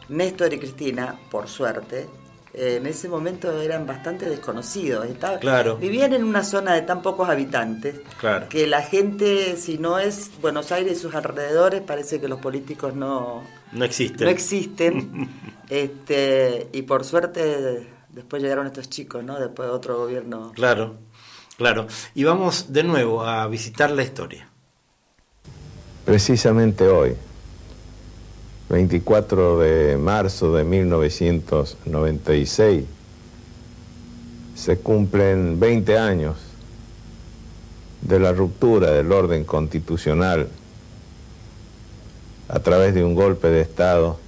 Néstor 0.09 0.53
y 0.53 0.59
Cristina, 0.59 1.19
por 1.31 1.49
suerte, 1.49 2.09
en 2.53 2.87
ese 2.87 3.09
momento 3.09 3.61
eran 3.61 3.87
bastante 3.87 4.29
desconocidos. 4.29 5.07
claro. 5.41 5.77
Vivían 5.77 6.13
en 6.13 6.25
una 6.25 6.43
zona 6.43 6.75
de 6.75 6.83
tan 6.83 7.03
pocos 7.03 7.29
habitantes 7.29 8.01
que 8.49 8.67
la 8.67 8.83
gente, 8.83 9.57
si 9.57 9.79
no 9.79 9.99
es 9.99 10.31
Buenos 10.41 10.73
Aires 10.73 10.99
y 10.99 11.01
sus 11.01 11.15
alrededores, 11.15 11.81
parece 11.83 12.21
que 12.21 12.29
los 12.29 12.41
políticos 12.41 12.95
no, 12.95 13.43
no 13.73 13.85
existen. 13.85 14.25
No 14.25 14.31
existen. 14.31 15.31
este, 15.69 16.69
y 16.73 16.83
por 16.83 17.05
suerte 17.05 17.87
después 18.09 18.43
llegaron 18.43 18.67
estos 18.67 18.89
chicos, 18.91 19.23
¿no? 19.23 19.39
Después 19.39 19.69
de 19.69 19.75
otro 19.75 19.97
gobierno. 19.99 20.53
Claro, 20.55 20.97
claro. 21.57 21.87
Y 22.15 22.25
vamos 22.25 22.73
de 22.73 22.83
nuevo 22.83 23.23
a 23.25 23.47
visitar 23.47 23.91
la 23.91 24.03
historia. 24.03 24.49
Precisamente 26.05 26.89
hoy, 26.89 27.15
24 28.71 29.59
de 29.59 29.97
marzo 29.97 30.55
de 30.55 30.63
1996, 30.63 32.85
se 34.55 34.79
cumplen 34.79 35.59
20 35.59 35.99
años 35.99 36.37
de 38.03 38.21
la 38.21 38.33
ruptura 38.33 38.93
del 38.93 39.11
orden 39.11 39.43
constitucional 39.43 40.49
a 42.49 42.61
través 42.61 42.95
de 42.95 43.03
un 43.03 43.17
golpe 43.17 43.49
de 43.49 43.63
Estado 43.63 44.21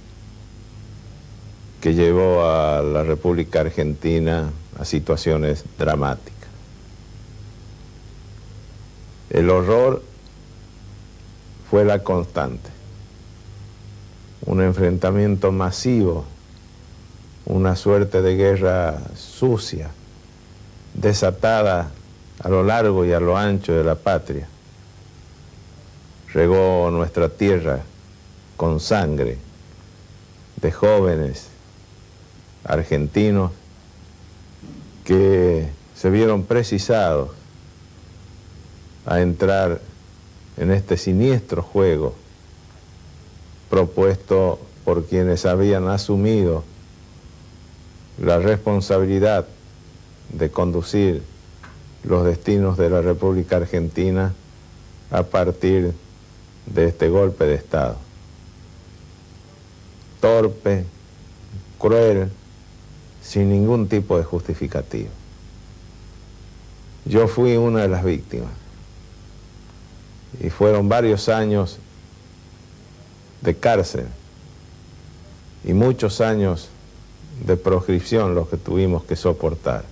que 1.79 1.93
llevó 1.93 2.45
a 2.45 2.81
la 2.81 3.03
República 3.03 3.61
Argentina 3.61 4.51
a 4.77 4.83
situaciones 4.83 5.63
dramáticas. 5.79 6.33
El 9.29 9.49
horror 9.49 10.03
fue 11.69 11.85
la 11.85 11.99
constante 11.99 12.72
un 14.45 14.61
enfrentamiento 14.61 15.51
masivo, 15.51 16.25
una 17.45 17.75
suerte 17.75 18.21
de 18.21 18.35
guerra 18.35 18.99
sucia, 19.15 19.89
desatada 20.93 21.91
a 22.39 22.49
lo 22.49 22.63
largo 22.63 23.05
y 23.05 23.13
a 23.13 23.19
lo 23.19 23.37
ancho 23.37 23.73
de 23.73 23.83
la 23.83 23.95
patria. 23.95 24.47
Regó 26.33 26.89
nuestra 26.91 27.29
tierra 27.29 27.81
con 28.57 28.79
sangre 28.79 29.37
de 30.61 30.71
jóvenes 30.71 31.47
argentinos 32.63 33.51
que 35.03 35.67
se 35.95 36.09
vieron 36.09 36.43
precisados 36.43 37.31
a 39.05 39.21
entrar 39.21 39.81
en 40.57 40.71
este 40.71 40.97
siniestro 40.97 41.61
juego 41.61 42.15
propuesto 43.73 44.59
por 44.85 45.05
quienes 45.05 45.47
habían 45.47 45.87
asumido 45.87 46.63
la 48.21 48.37
responsabilidad 48.37 49.47
de 50.31 50.51
conducir 50.51 51.23
los 52.03 52.23
destinos 52.23 52.77
de 52.77 52.91
la 52.91 53.01
República 53.01 53.55
Argentina 53.55 54.31
a 55.09 55.23
partir 55.23 55.91
de 56.67 56.85
este 56.85 57.09
golpe 57.09 57.45
de 57.45 57.55
Estado. 57.55 57.95
Torpe, 60.21 60.85
cruel, 61.79 62.29
sin 63.23 63.49
ningún 63.49 63.87
tipo 63.87 64.19
de 64.19 64.23
justificativo. 64.23 65.09
Yo 67.05 67.27
fui 67.27 67.57
una 67.57 67.81
de 67.81 67.87
las 67.87 68.03
víctimas. 68.03 68.51
Y 70.39 70.51
fueron 70.51 70.87
varios 70.89 71.27
años 71.27 71.79
de 73.43 73.55
cárcel 73.55 74.05
y 75.65 75.73
muchos 75.73 76.21
años 76.21 76.69
de 77.45 77.57
proscripción 77.57 78.35
los 78.35 78.47
que 78.47 78.57
tuvimos 78.57 79.03
que 79.03 79.15
soportar. 79.15 79.83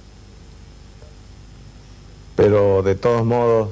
Pero 2.36 2.82
de 2.82 2.96
todos 2.96 3.26
modos, 3.26 3.70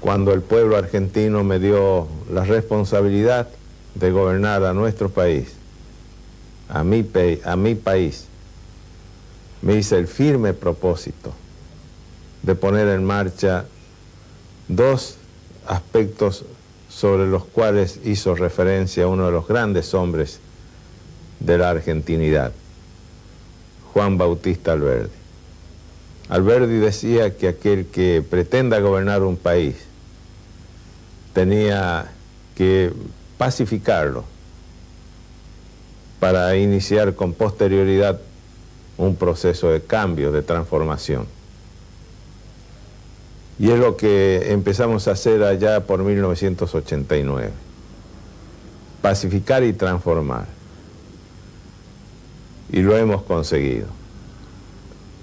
cuando 0.00 0.32
el 0.32 0.40
pueblo 0.40 0.76
argentino 0.76 1.44
me 1.44 1.58
dio 1.58 2.08
la 2.32 2.44
responsabilidad 2.44 3.48
de 3.94 4.10
gobernar 4.10 4.64
a 4.64 4.72
nuestro 4.72 5.10
país, 5.10 5.52
a 6.68 6.84
mi, 6.84 7.06
a 7.44 7.56
mi 7.56 7.74
país, 7.74 8.26
me 9.60 9.74
hice 9.74 9.96
el 9.96 10.06
firme 10.06 10.54
propósito 10.54 11.32
de 12.42 12.54
poner 12.54 12.88
en 12.88 13.04
marcha 13.04 13.66
dos 14.68 15.16
aspectos 15.66 16.44
sobre 16.98 17.28
los 17.28 17.44
cuales 17.44 18.00
hizo 18.04 18.34
referencia 18.34 19.06
uno 19.06 19.26
de 19.26 19.30
los 19.30 19.46
grandes 19.46 19.94
hombres 19.94 20.40
de 21.38 21.56
la 21.56 21.70
argentinidad, 21.70 22.50
Juan 23.92 24.18
Bautista 24.18 24.72
Alberdi. 24.72 25.12
Alberdi 26.28 26.78
decía 26.78 27.36
que 27.36 27.46
aquel 27.46 27.86
que 27.86 28.24
pretenda 28.28 28.80
gobernar 28.80 29.22
un 29.22 29.36
país 29.36 29.76
tenía 31.34 32.10
que 32.56 32.92
pacificarlo 33.36 34.24
para 36.18 36.56
iniciar 36.56 37.14
con 37.14 37.32
posterioridad 37.32 38.20
un 38.96 39.14
proceso 39.14 39.70
de 39.70 39.82
cambio, 39.82 40.32
de 40.32 40.42
transformación. 40.42 41.37
Y 43.58 43.70
es 43.70 43.78
lo 43.78 43.96
que 43.96 44.52
empezamos 44.52 45.08
a 45.08 45.12
hacer 45.12 45.42
allá 45.42 45.80
por 45.80 46.04
1989. 46.04 47.50
Pacificar 49.02 49.64
y 49.64 49.72
transformar. 49.72 50.46
Y 52.70 52.82
lo 52.82 52.96
hemos 52.96 53.22
conseguido. 53.22 53.86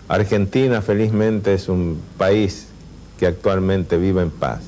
Argentina 0.10 0.82
felizmente 0.82 1.54
es 1.54 1.70
un 1.70 2.02
país 2.18 2.68
que 3.18 3.28
actualmente 3.28 3.98
vive 3.98 4.22
en 4.22 4.32
paz. 4.32 4.62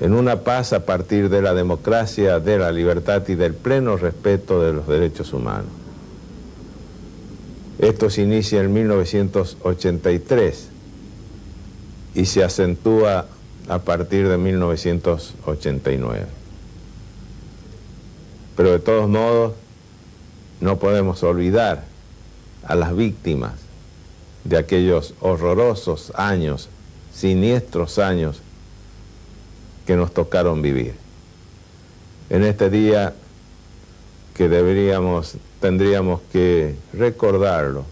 En 0.00 0.14
una 0.14 0.40
paz 0.40 0.72
a 0.72 0.84
partir 0.84 1.28
de 1.28 1.42
la 1.42 1.54
democracia, 1.54 2.38
de 2.38 2.58
la 2.58 2.70
libertad 2.70 3.26
y 3.28 3.34
del 3.34 3.54
pleno 3.54 3.96
respeto 3.96 4.62
de 4.62 4.72
los 4.72 4.86
derechos 4.86 5.32
humanos. 5.32 5.70
Esto 7.78 8.10
se 8.10 8.22
inicia 8.22 8.60
en 8.60 8.72
1983 8.72 10.68
y 12.16 12.24
se 12.24 12.42
acentúa 12.42 13.26
a 13.68 13.78
partir 13.78 14.26
de 14.26 14.38
1989. 14.38 16.24
Pero 18.56 18.72
de 18.72 18.78
todos 18.78 19.06
modos, 19.06 19.52
no 20.62 20.78
podemos 20.78 21.22
olvidar 21.22 21.84
a 22.64 22.74
las 22.74 22.96
víctimas 22.96 23.52
de 24.44 24.56
aquellos 24.56 25.12
horrorosos 25.20 26.10
años, 26.14 26.70
siniestros 27.12 27.98
años 27.98 28.40
que 29.86 29.94
nos 29.94 30.14
tocaron 30.14 30.62
vivir. 30.62 30.94
En 32.30 32.44
este 32.44 32.70
día 32.70 33.12
que 34.32 34.48
deberíamos, 34.48 35.34
tendríamos 35.60 36.22
que 36.32 36.76
recordarlo 36.94 37.84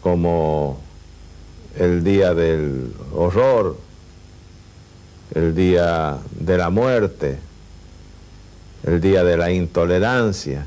como 0.00 0.83
el 1.78 2.04
día 2.04 2.34
del 2.34 2.92
horror, 3.14 3.76
el 5.34 5.54
día 5.54 6.18
de 6.38 6.58
la 6.58 6.70
muerte, 6.70 7.38
el 8.84 9.00
día 9.00 9.24
de 9.24 9.36
la 9.36 9.50
intolerancia, 9.50 10.66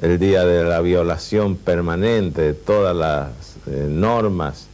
el 0.00 0.18
día 0.18 0.44
de 0.44 0.64
la 0.64 0.80
violación 0.80 1.56
permanente 1.56 2.42
de 2.42 2.54
todas 2.54 2.96
las 2.96 3.30
eh, 3.66 3.86
normas, 3.88 4.66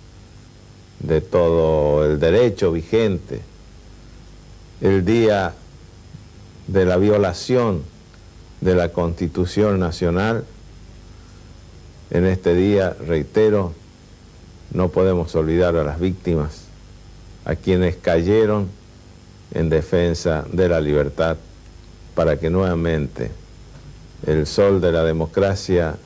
de 1.00 1.20
todo 1.20 2.04
el 2.04 2.18
derecho 2.18 2.72
vigente, 2.72 3.40
el 4.80 5.04
día 5.04 5.54
de 6.66 6.84
la 6.84 6.96
violación 6.96 7.82
de 8.60 8.74
la 8.74 8.90
Constitución 8.90 9.78
Nacional. 9.78 10.44
En 12.10 12.24
este 12.24 12.54
día, 12.54 12.96
reitero, 13.06 13.74
no 14.72 14.88
podemos 14.90 15.34
olvidar 15.34 15.76
a 15.76 15.84
las 15.84 16.00
víctimas, 16.00 16.64
a 17.44 17.54
quienes 17.54 17.96
cayeron 17.96 18.68
en 19.54 19.70
defensa 19.70 20.44
de 20.52 20.68
la 20.68 20.80
libertad 20.80 21.36
para 22.14 22.38
que 22.38 22.50
nuevamente 22.50 23.30
el 24.26 24.46
sol 24.46 24.80
de 24.80 24.92
la 24.92 25.04
democracia 25.04 25.96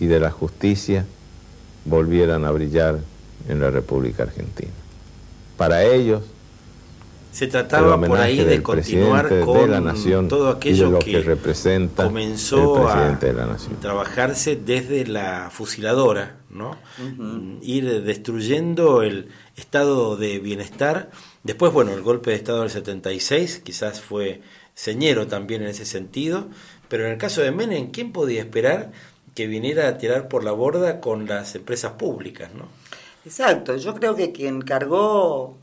y 0.00 0.06
de 0.06 0.20
la 0.20 0.30
justicia 0.30 1.04
volvieran 1.84 2.44
a 2.44 2.50
brillar 2.50 2.98
en 3.48 3.60
la 3.60 3.70
República 3.70 4.24
Argentina. 4.24 4.72
Para 5.56 5.84
ellos, 5.84 6.22
se 7.36 7.48
trataba 7.48 8.00
por 8.00 8.18
ahí 8.18 8.42
de 8.42 8.62
continuar 8.62 9.28
con 9.44 9.70
la 9.70 9.78
nación 9.78 10.26
todo 10.26 10.48
aquello 10.48 10.98
que, 10.98 11.20
representa 11.20 12.04
comenzó 12.04 12.78
el 12.78 12.82
presidente 12.86 13.26
de 13.26 13.32
la 13.34 13.44
nación. 13.44 13.74
a 13.76 13.80
trabajarse 13.80 14.56
desde 14.56 15.06
la 15.06 15.50
fusiladora, 15.52 16.36
¿no? 16.48 16.78
Ir 17.60 18.04
destruyendo 18.04 19.02
el 19.02 19.28
estado 19.54 20.16
de 20.16 20.38
bienestar. 20.38 21.10
Después, 21.42 21.74
bueno, 21.74 21.92
el 21.92 22.00
golpe 22.00 22.30
de 22.30 22.36
estado 22.36 22.62
del 22.62 22.70
76 22.70 23.60
quizás 23.62 24.00
fue 24.00 24.40
señero 24.72 25.26
también 25.26 25.60
en 25.60 25.68
ese 25.68 25.84
sentido, 25.84 26.48
pero 26.88 27.04
en 27.04 27.12
el 27.12 27.18
caso 27.18 27.42
de 27.42 27.50
Menem, 27.52 27.90
¿quién 27.90 28.12
podía 28.12 28.40
esperar 28.40 28.92
que 29.34 29.46
viniera 29.46 29.88
a 29.88 29.98
tirar 29.98 30.28
por 30.28 30.42
la 30.42 30.52
borda 30.52 31.02
con 31.02 31.26
las 31.26 31.54
empresas 31.54 31.92
públicas, 31.92 32.54
¿no? 32.54 32.66
Exacto, 33.26 33.76
yo 33.76 33.94
creo 33.94 34.16
que 34.16 34.32
quien 34.32 34.62
cargó 34.62 35.58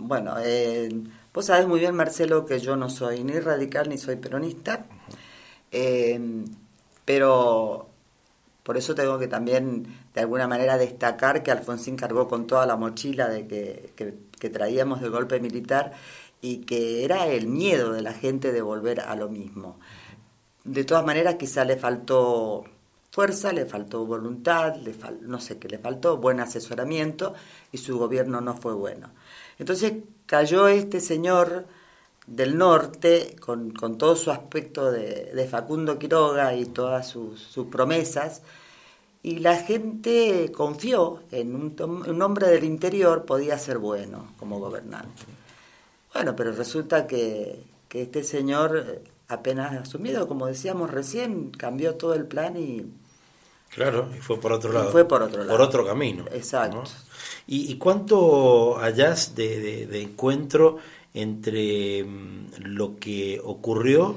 bueno, 0.00 0.34
eh, 0.42 0.88
vos 1.32 1.46
sabés 1.46 1.66
muy 1.66 1.80
bien, 1.80 1.94
Marcelo, 1.94 2.46
que 2.46 2.58
yo 2.58 2.76
no 2.76 2.90
soy 2.90 3.22
ni 3.24 3.38
radical 3.38 3.88
ni 3.88 3.98
soy 3.98 4.16
peronista, 4.16 4.86
eh, 5.70 6.44
pero 7.04 7.90
por 8.62 8.76
eso 8.76 8.94
tengo 8.94 9.18
que 9.18 9.28
también, 9.28 9.86
de 10.14 10.20
alguna 10.20 10.46
manera, 10.46 10.78
destacar 10.78 11.42
que 11.42 11.50
Alfonsín 11.50 11.96
cargó 11.96 12.28
con 12.28 12.46
toda 12.46 12.66
la 12.66 12.76
mochila 12.76 13.28
de 13.28 13.46
que, 13.46 14.50
traíamos 14.50 15.00
del 15.00 15.10
golpe 15.10 15.40
militar 15.40 15.92
y 16.40 16.58
que 16.58 17.04
era 17.04 17.26
el 17.26 17.46
miedo 17.46 17.92
de 17.92 18.02
la 18.02 18.12
gente 18.12 18.52
de 18.52 18.62
volver 18.62 19.00
a 19.00 19.14
lo 19.16 19.28
mismo. 19.28 19.78
De 20.64 20.84
todas 20.84 21.04
maneras, 21.04 21.36
quizá 21.36 21.64
le 21.64 21.76
faltó 21.76 22.64
fuerza, 23.10 23.52
le 23.52 23.66
faltó 23.66 24.06
voluntad, 24.06 24.76
le 24.76 24.94
no 25.22 25.40
sé 25.40 25.58
qué 25.58 25.68
le 25.68 25.78
faltó, 25.78 26.18
buen 26.18 26.40
asesoramiento 26.40 27.34
y 27.72 27.78
su 27.78 27.98
gobierno 27.98 28.40
no 28.40 28.56
fue 28.56 28.74
bueno. 28.74 29.10
Entonces 29.60 29.92
cayó 30.24 30.68
este 30.68 31.00
señor 31.00 31.66
del 32.26 32.56
norte 32.56 33.36
con, 33.40 33.74
todo 33.98 34.16
su 34.16 34.30
aspecto 34.30 34.90
de, 34.90 35.46
Facundo 35.50 35.98
Quiroga 35.98 36.54
y 36.54 36.64
todas 36.64 37.06
sus, 37.08 37.66
promesas, 37.70 38.40
y 39.22 39.40
la 39.40 39.56
gente 39.56 40.50
confió 40.50 41.22
en 41.30 41.54
un, 41.54 41.76
un, 42.08 42.22
hombre 42.22 42.48
del 42.48 42.64
interior 42.64 43.26
podía 43.26 43.58
ser 43.58 43.76
bueno 43.76 44.32
como 44.38 44.58
gobernante. 44.58 45.24
Bueno, 46.14 46.34
pero 46.34 46.52
resulta 46.52 47.06
que, 47.06 47.62
que 47.90 48.00
este 48.00 48.24
señor 48.24 48.78
eh, 48.78 49.02
apenas 49.28 49.76
asumido, 49.76 50.26
como 50.26 50.46
decíamos 50.46 50.90
recién, 50.90 51.50
cambió 51.50 51.96
todo 51.96 52.14
el 52.14 52.24
plan 52.26 52.56
y... 52.56 52.90
Claro, 53.70 54.10
y 54.16 54.20
fue 54.20 54.40
por 54.40 54.52
otro 54.52 54.72
lado. 54.72 54.90
fue 54.90 55.06
por 55.06 55.22
otro 55.22 55.38
lado. 55.44 55.50
Por 55.50 55.60
otro 55.60 55.86
camino. 55.86 56.24
Exacto. 56.32 56.82
¿Y, 57.46 57.76
cuánto 57.76 58.78
hayas 58.78 59.34
de, 59.34 60.02
encuentro 60.02 60.78
entre 61.14 62.04
mm, 62.04 62.46
lo 62.64 62.98
que 62.98 63.40
ocurrió? 63.42 64.16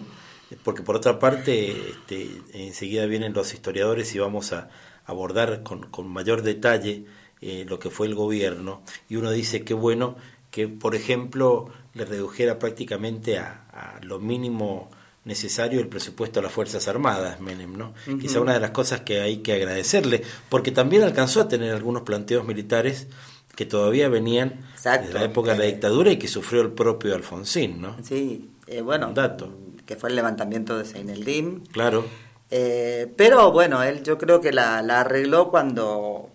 Porque 0.63 0.83
por 0.83 0.95
otra 0.95 1.19
parte, 1.19 1.71
este, 1.89 2.41
enseguida 2.53 3.05
vienen 3.05 3.33
los 3.33 3.53
historiadores 3.53 4.13
y 4.15 4.19
vamos 4.19 4.53
a 4.53 4.69
abordar 5.05 5.63
con, 5.63 5.89
mayor 6.07 6.41
detalle 6.41 7.05
eh, 7.41 7.65
lo 7.67 7.79
que 7.79 7.89
fue 7.89 8.07
el 8.07 8.15
gobierno. 8.15 8.81
Y 9.09 9.17
uno 9.17 9.31
dice 9.31 9.63
que 9.63 9.73
bueno 9.73 10.15
que, 10.49 10.67
por 10.67 10.95
ejemplo, 10.95 11.69
le 11.93 12.05
redujera 12.05 12.57
prácticamente 12.59 13.37
a, 13.37 13.65
a 13.71 14.03
lo 14.03 14.19
mínimo 14.19 14.89
necesario 15.25 15.79
el 15.79 15.87
presupuesto 15.87 16.39
a 16.39 16.43
las 16.43 16.51
Fuerzas 16.51 16.87
Armadas, 16.87 17.39
Menem, 17.39 17.77
¿no? 17.77 17.93
Quizá 18.19 18.41
una 18.41 18.53
de 18.53 18.59
las 18.59 18.71
cosas 18.71 19.01
que 19.01 19.21
hay 19.21 19.37
que 19.37 19.53
agradecerle, 19.53 20.23
porque 20.49 20.71
también 20.71 21.03
alcanzó 21.03 21.41
a 21.41 21.47
tener 21.47 21.73
algunos 21.73 22.03
planteos 22.03 22.45
militares 22.45 23.07
que 23.55 23.65
todavía 23.65 24.09
venían 24.09 24.59
de 24.83 25.13
la 25.13 25.23
época 25.23 25.51
de 25.51 25.59
la 25.59 25.65
dictadura 25.65 26.11
y 26.11 26.17
que 26.17 26.27
sufrió 26.27 26.61
el 26.61 26.71
propio 26.71 27.15
Alfonsín, 27.15 27.81
¿no? 27.81 27.95
Sí, 28.03 28.49
eh, 28.67 28.81
bueno, 28.81 29.13
dato. 29.13 29.53
que 29.85 29.95
fue 29.95 30.09
el 30.09 30.15
levantamiento 30.15 30.77
de 30.77 30.85
Seineldin. 30.85 31.61
Claro. 31.71 32.05
Eh, 32.49 33.11
pero 33.15 33.51
bueno, 33.51 33.81
él 33.83 34.03
yo 34.03 34.17
creo 34.17 34.41
que 34.41 34.51
la, 34.51 34.79
arregló 34.79 35.49
cuando 35.49 36.29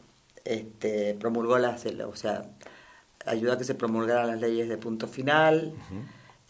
este, 0.45 1.14
promulgó 1.14 1.59
las, 1.59 1.84
o 1.86 2.16
sea, 2.16 2.51
ayudó 3.26 3.53
a 3.53 3.59
que 3.59 3.64
se 3.64 3.74
promulgaran 3.74 4.28
las 4.28 4.41
leyes 4.41 4.68
de 4.68 4.78
punto 4.78 5.09
final. 5.09 5.74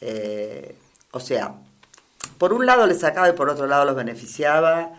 Eh, 0.01 0.77
o 1.11 1.21
sea, 1.21 1.55
por 2.39 2.53
un 2.53 2.67
lado 2.67 2.87
les 2.87 3.01
sacaba 3.01 3.29
y 3.29 3.33
por 3.33 3.49
otro 3.51 3.67
lado 3.67 3.85
los 3.85 3.97
beneficiaba 3.97 4.93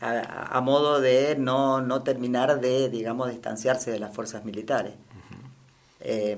a, 0.00 0.60
modo 0.60 1.00
de 1.00 1.36
no, 1.38 1.80
no 1.80 2.02
terminar 2.02 2.60
de, 2.60 2.88
digamos, 2.88 3.30
distanciarse 3.30 3.90
de 3.90 3.98
las 3.98 4.14
fuerzas 4.14 4.44
militares. 4.44 4.92
Eh, 6.00 6.36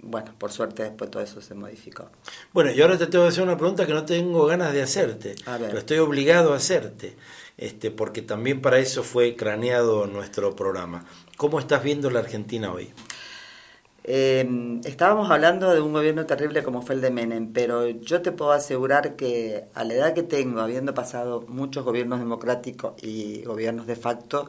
bueno, 0.00 0.32
por 0.38 0.52
suerte 0.52 0.84
después 0.84 1.10
todo 1.10 1.22
eso 1.22 1.40
se 1.40 1.54
modificó. 1.54 2.10
Bueno, 2.52 2.70
y 2.70 2.80
ahora 2.80 2.96
te 2.96 3.06
tengo 3.06 3.24
que 3.24 3.30
hacer 3.30 3.42
una 3.42 3.56
pregunta 3.56 3.86
que 3.86 3.92
no 3.92 4.04
tengo 4.04 4.46
ganas 4.46 4.72
de 4.72 4.82
hacerte, 4.82 5.34
pero 5.44 5.78
estoy 5.78 5.98
obligado 5.98 6.54
a 6.54 6.56
hacerte, 6.56 7.16
este, 7.56 7.90
porque 7.90 8.22
también 8.22 8.62
para 8.62 8.78
eso 8.78 9.02
fue 9.02 9.36
craneado 9.36 10.06
nuestro 10.06 10.54
programa. 10.54 11.04
¿Cómo 11.36 11.58
estás 11.58 11.82
viendo 11.82 12.10
la 12.10 12.20
Argentina 12.20 12.72
hoy? 12.72 12.92
Eh, 14.10 14.80
estábamos 14.86 15.30
hablando 15.30 15.70
de 15.70 15.82
un 15.82 15.92
gobierno 15.92 16.24
terrible 16.24 16.62
como 16.62 16.80
fue 16.80 16.94
el 16.94 17.02
de 17.02 17.10
Menem, 17.10 17.52
pero 17.52 17.86
yo 17.90 18.22
te 18.22 18.32
puedo 18.32 18.52
asegurar 18.52 19.16
que 19.16 19.66
a 19.74 19.84
la 19.84 19.92
edad 19.92 20.14
que 20.14 20.22
tengo, 20.22 20.60
habiendo 20.60 20.94
pasado 20.94 21.44
muchos 21.46 21.84
gobiernos 21.84 22.18
democráticos 22.18 22.94
y 23.02 23.42
gobiernos 23.42 23.86
de 23.86 23.96
facto, 23.96 24.48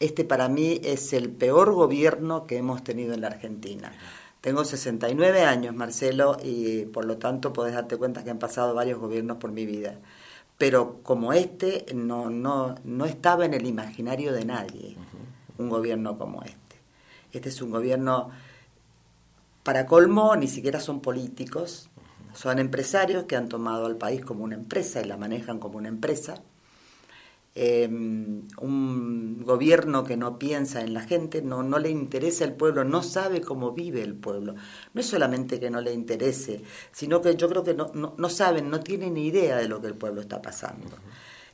este 0.00 0.24
para 0.24 0.48
mí 0.48 0.80
es 0.82 1.12
el 1.12 1.28
peor 1.28 1.74
gobierno 1.74 2.46
que 2.46 2.56
hemos 2.56 2.82
tenido 2.82 3.12
en 3.12 3.20
la 3.20 3.26
Argentina. 3.26 3.92
Tengo 4.40 4.64
69 4.64 5.42
años, 5.42 5.74
Marcelo, 5.74 6.38
y 6.42 6.86
por 6.86 7.04
lo 7.04 7.18
tanto 7.18 7.52
podés 7.52 7.74
darte 7.74 7.98
cuenta 7.98 8.24
que 8.24 8.30
han 8.30 8.38
pasado 8.38 8.72
varios 8.74 8.98
gobiernos 8.98 9.36
por 9.36 9.52
mi 9.52 9.66
vida. 9.66 9.98
Pero 10.56 11.00
como 11.02 11.34
este, 11.34 11.84
no, 11.94 12.30
no, 12.30 12.74
no 12.84 13.04
estaba 13.04 13.44
en 13.44 13.52
el 13.52 13.66
imaginario 13.66 14.32
de 14.32 14.46
nadie 14.46 14.96
un 15.58 15.68
gobierno 15.68 16.16
como 16.16 16.42
este. 16.42 16.56
Este 17.34 17.50
es 17.50 17.60
un 17.60 17.70
gobierno 17.70 18.30
para 19.68 19.84
colmo, 19.84 20.34
ni 20.34 20.48
siquiera 20.48 20.80
son 20.80 21.00
políticos, 21.02 21.90
son 22.32 22.58
empresarios 22.58 23.24
que 23.24 23.36
han 23.36 23.50
tomado 23.50 23.84
al 23.84 23.98
país 23.98 24.24
como 24.24 24.42
una 24.44 24.54
empresa 24.54 25.02
y 25.02 25.04
la 25.04 25.18
manejan 25.18 25.58
como 25.58 25.76
una 25.76 25.88
empresa. 25.88 26.42
Em, 27.54 28.48
un 28.62 29.42
gobierno 29.44 30.04
que 30.04 30.16
no 30.16 30.38
piensa 30.38 30.80
en 30.80 30.94
la 30.94 31.02
gente, 31.02 31.42
no, 31.42 31.62
no 31.62 31.78
le 31.78 31.90
interesa 31.90 32.46
el 32.46 32.54
pueblo, 32.54 32.84
no 32.84 33.02
sabe 33.02 33.42
cómo 33.42 33.72
vive 33.72 34.00
el 34.00 34.14
pueblo. 34.14 34.54
No 34.94 35.00
es 35.02 35.06
solamente 35.06 35.60
que 35.60 35.68
no 35.68 35.82
le 35.82 35.92
interese, 35.92 36.62
sino 36.90 37.20
que 37.20 37.36
yo 37.36 37.50
creo 37.50 37.62
que 37.62 37.74
no, 37.74 37.92
no, 37.92 38.28
saben, 38.30 38.70
no 38.70 38.80
tienen 38.80 39.18
idea 39.18 39.58
de 39.58 39.68
lo 39.68 39.82
que 39.82 39.88
el 39.88 39.96
pueblo 39.96 40.22
está 40.22 40.40
pasando. 40.40 40.96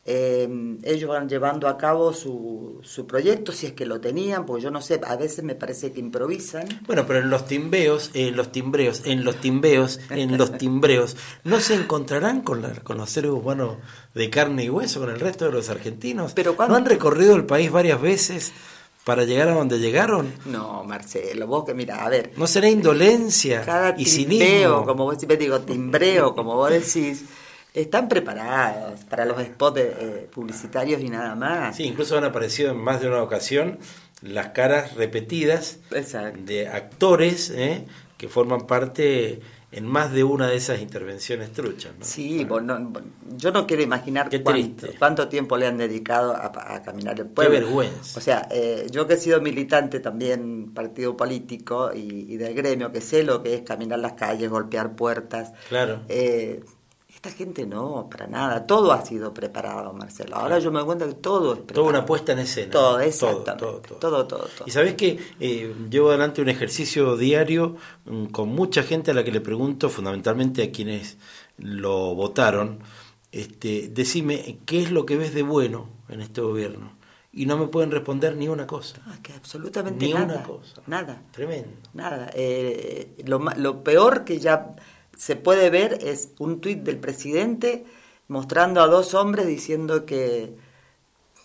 Eh, 0.07 0.76
ellos 0.82 1.09
van 1.09 1.28
llevando 1.28 1.66
a 1.66 1.78
cabo 1.78 2.12
su, 2.12 2.78
su 2.82 3.07
proyecto, 3.07 3.52
si 3.52 3.66
es 3.66 3.72
que 3.72 3.86
lo 3.86 4.00
tenían, 4.00 4.44
porque 4.44 4.64
yo 4.64 4.70
no 4.70 4.82
sé, 4.82 5.00
a 5.02 5.16
veces 5.16 5.42
me 5.44 5.55
parece 5.55 5.92
que 5.92 6.00
improvisan. 6.00 6.68
Bueno, 6.86 7.07
pero 7.07 7.20
en 7.20 7.30
los 7.30 7.46
timbeos, 7.46 8.11
en 8.12 8.36
los 8.36 8.52
timbreos, 8.52 9.02
en 9.07 9.24
los 9.24 9.36
timbeos, 9.36 10.00
en 10.11 10.36
los 10.36 10.59
timbreos, 10.59 11.16
¿no 11.44 11.59
se 11.59 11.74
encontrarán 11.74 12.42
con, 12.42 12.61
la, 12.61 12.74
con 12.80 12.98
los 12.98 13.09
seres 13.09 13.30
humanos 13.30 13.78
de 14.14 14.28
carne 14.28 14.64
y 14.64 14.70
hueso, 14.70 15.00
con 15.00 15.09
el 15.09 15.20
resto 15.20 15.46
de 15.46 15.52
los 15.52 15.70
argentinos? 15.70 16.34
Pero 16.34 16.55
¿No 16.68 16.76
han 16.76 16.84
recorrido 16.84 17.34
el 17.34 17.46
país 17.46 17.70
varias 17.70 18.00
veces? 18.00 18.52
para 19.05 19.24
llegar 19.24 19.48
a 19.48 19.55
donde 19.55 19.78
llegaron? 19.78 20.32
No, 20.46 20.82
Marcelo, 20.82 21.46
vos 21.46 21.64
que 21.64 21.74
mira, 21.74 22.05
a 22.05 22.09
ver. 22.09 22.32
¿No 22.36 22.46
será 22.46 22.70
indolencia 22.70 23.61
cada 23.61 23.94
y 23.98 24.07
cinismo? 24.07 24.84
como 24.84 25.05
vos 25.05 25.16
siempre 25.18 25.36
digo, 25.36 25.61
timbreo, 25.61 26.34
como 26.34 26.55
vos 26.55 26.70
decís, 26.70 27.24
están 27.75 28.09
preparados 28.09 29.01
para 29.05 29.25
los 29.25 29.43
spots 29.43 29.81
eh, 29.81 30.29
publicitarios 30.33 31.03
y 31.03 31.11
nada 31.11 31.35
más. 31.35 31.77
Sí, 31.77 31.83
incluso 31.83 32.16
han 32.16 32.25
aparecido 32.25 32.70
en 32.70 32.79
más 32.79 33.01
de 33.01 33.09
una 33.09 33.20
ocasión 33.20 33.79
las 34.22 34.49
caras 34.49 34.95
repetidas 34.95 35.81
de 35.91 36.68
actores 36.68 37.51
eh, 37.51 37.85
que 38.16 38.29
forman 38.29 38.66
parte 38.66 39.41
en 39.72 39.87
más 39.87 40.12
de 40.12 40.22
una 40.22 40.47
de 40.47 40.55
esas 40.55 40.81
intervenciones 40.81 41.53
truchas. 41.53 41.93
Sí, 42.01 42.47
yo 43.37 43.51
no 43.51 43.66
quiero 43.66 43.83
imaginar 43.83 44.31
cuánto, 44.99 45.29
tiempo 45.29 45.57
le 45.57 45.66
han 45.66 45.77
dedicado 45.79 46.33
a, 46.33 46.81
caminar 46.85 47.18
el 47.18 47.27
pueblo. 47.27 47.53
Qué 47.53 47.61
vergüenza. 47.61 48.18
O 48.18 48.22
sea, 48.22 48.47
eh, 48.53 48.87
yo 48.93 49.09
que 49.09 49.14
he 49.14 49.16
sido 49.16 49.41
militante 49.41 49.99
también, 49.99 50.72
partido 50.72 51.16
político 51.16 51.91
y, 51.93 52.33
y, 52.33 52.37
del 52.37 52.55
gremio, 52.55 52.93
que 52.93 53.01
sé 53.01 53.25
lo 53.25 53.43
que 53.43 53.55
es 53.55 53.62
caminar 53.62 53.99
las 53.99 54.12
calles, 54.12 54.49
golpear 54.49 54.95
puertas. 54.95 55.53
Claro. 55.68 56.03
Eh, 56.09 56.62
esta 57.25 57.39
gente 57.39 57.64
no, 57.66 58.09
para 58.11 58.27
nada. 58.27 58.66
Todo 58.66 58.93
ha 58.93 59.05
sido 59.05 59.33
preparado, 59.33 59.93
Marcelo. 59.95 60.37
Ahora 60.37 60.59
yo 60.59 60.70
me 60.70 60.79
doy 60.79 60.87
cuenta 60.87 61.07
que 61.07 61.14
todo 61.14 61.55
es 61.55 61.59
preparado. 61.61 61.87
Toda 61.87 61.99
una 61.99 62.07
puesta 62.07 62.33
en 62.33 62.41
escena. 62.41 62.70
Todo, 62.70 63.01
exactamente. 63.01 63.89
Todo, 63.99 64.27
todo, 64.27 64.27
todo. 64.27 64.49
Y 64.66 64.70
sabes 64.70 64.95
que 64.95 65.18
eh, 65.41 65.75
llevo 65.89 66.11
adelante 66.11 66.43
un 66.43 66.51
ejercicio 66.51 67.16
diario 67.16 67.77
mm, 68.05 68.27
con 68.27 68.51
mucha 68.51 68.83
gente 68.83 69.11
a 69.11 69.14
la 69.14 69.25
que 69.25 69.33
le 69.33 69.41
pregunto, 69.41 69.89
fundamentalmente 69.89 70.62
a 70.64 70.70
quienes 70.70 71.16
lo 71.57 72.14
votaron, 72.14 72.81
este, 73.33 73.89
decime, 73.89 74.59
¿qué 74.66 74.83
es 74.83 74.91
lo 74.91 75.07
que 75.07 75.16
ves 75.16 75.33
de 75.33 75.43
bueno 75.43 75.89
en 76.09 76.20
este 76.20 76.43
gobierno? 76.43 76.93
Y 77.33 77.47
no 77.47 77.57
me 77.57 77.66
pueden 77.66 77.91
responder 77.91 78.37
ni 78.37 78.49
una 78.49 78.66
cosa. 78.66 78.99
Ah, 79.07 79.16
que 79.22 79.33
absolutamente 79.33 80.07
ni 80.07 80.12
nada. 80.12 80.35
una 80.35 80.43
cosa. 80.43 80.83
Nada. 80.87 81.22
Tremendo. 81.33 81.70
Nada. 81.95 82.31
Eh, 82.35 83.16
lo, 83.25 83.39
lo 83.39 83.83
peor 83.83 84.25
que 84.25 84.39
ya 84.39 84.77
se 85.17 85.37
puede 85.37 85.71
ver 85.71 85.99
es 86.03 86.31
un 86.39 86.61
tuit 86.61 86.81
del 86.81 86.99
presidente 86.99 87.85
mostrando 88.29 88.81
a 88.83 88.87
dos 88.87 89.15
hombres 89.15 89.47
diciendo 89.47 90.07
que, 90.07 90.55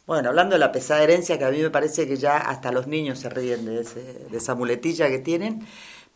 bueno, 0.06 0.30
hablando 0.30 0.56
de 0.56 0.60
la 0.60 0.72
pesada 0.72 1.04
herencia, 1.04 1.38
que 1.38 1.46
a 1.46 1.52
mí 1.52 1.62
me 1.62 1.70
parece 1.70 2.08
que 2.08 2.18
ya 2.18 2.38
hasta 2.38 2.72
los 2.72 2.88
niños 2.88 3.20
se 3.20 3.30
ríen 3.30 3.66
de, 3.66 3.84
de 3.84 4.38
esa 4.38 4.56
muletilla 4.56 5.10
que 5.10 5.20
tienen, 5.20 5.66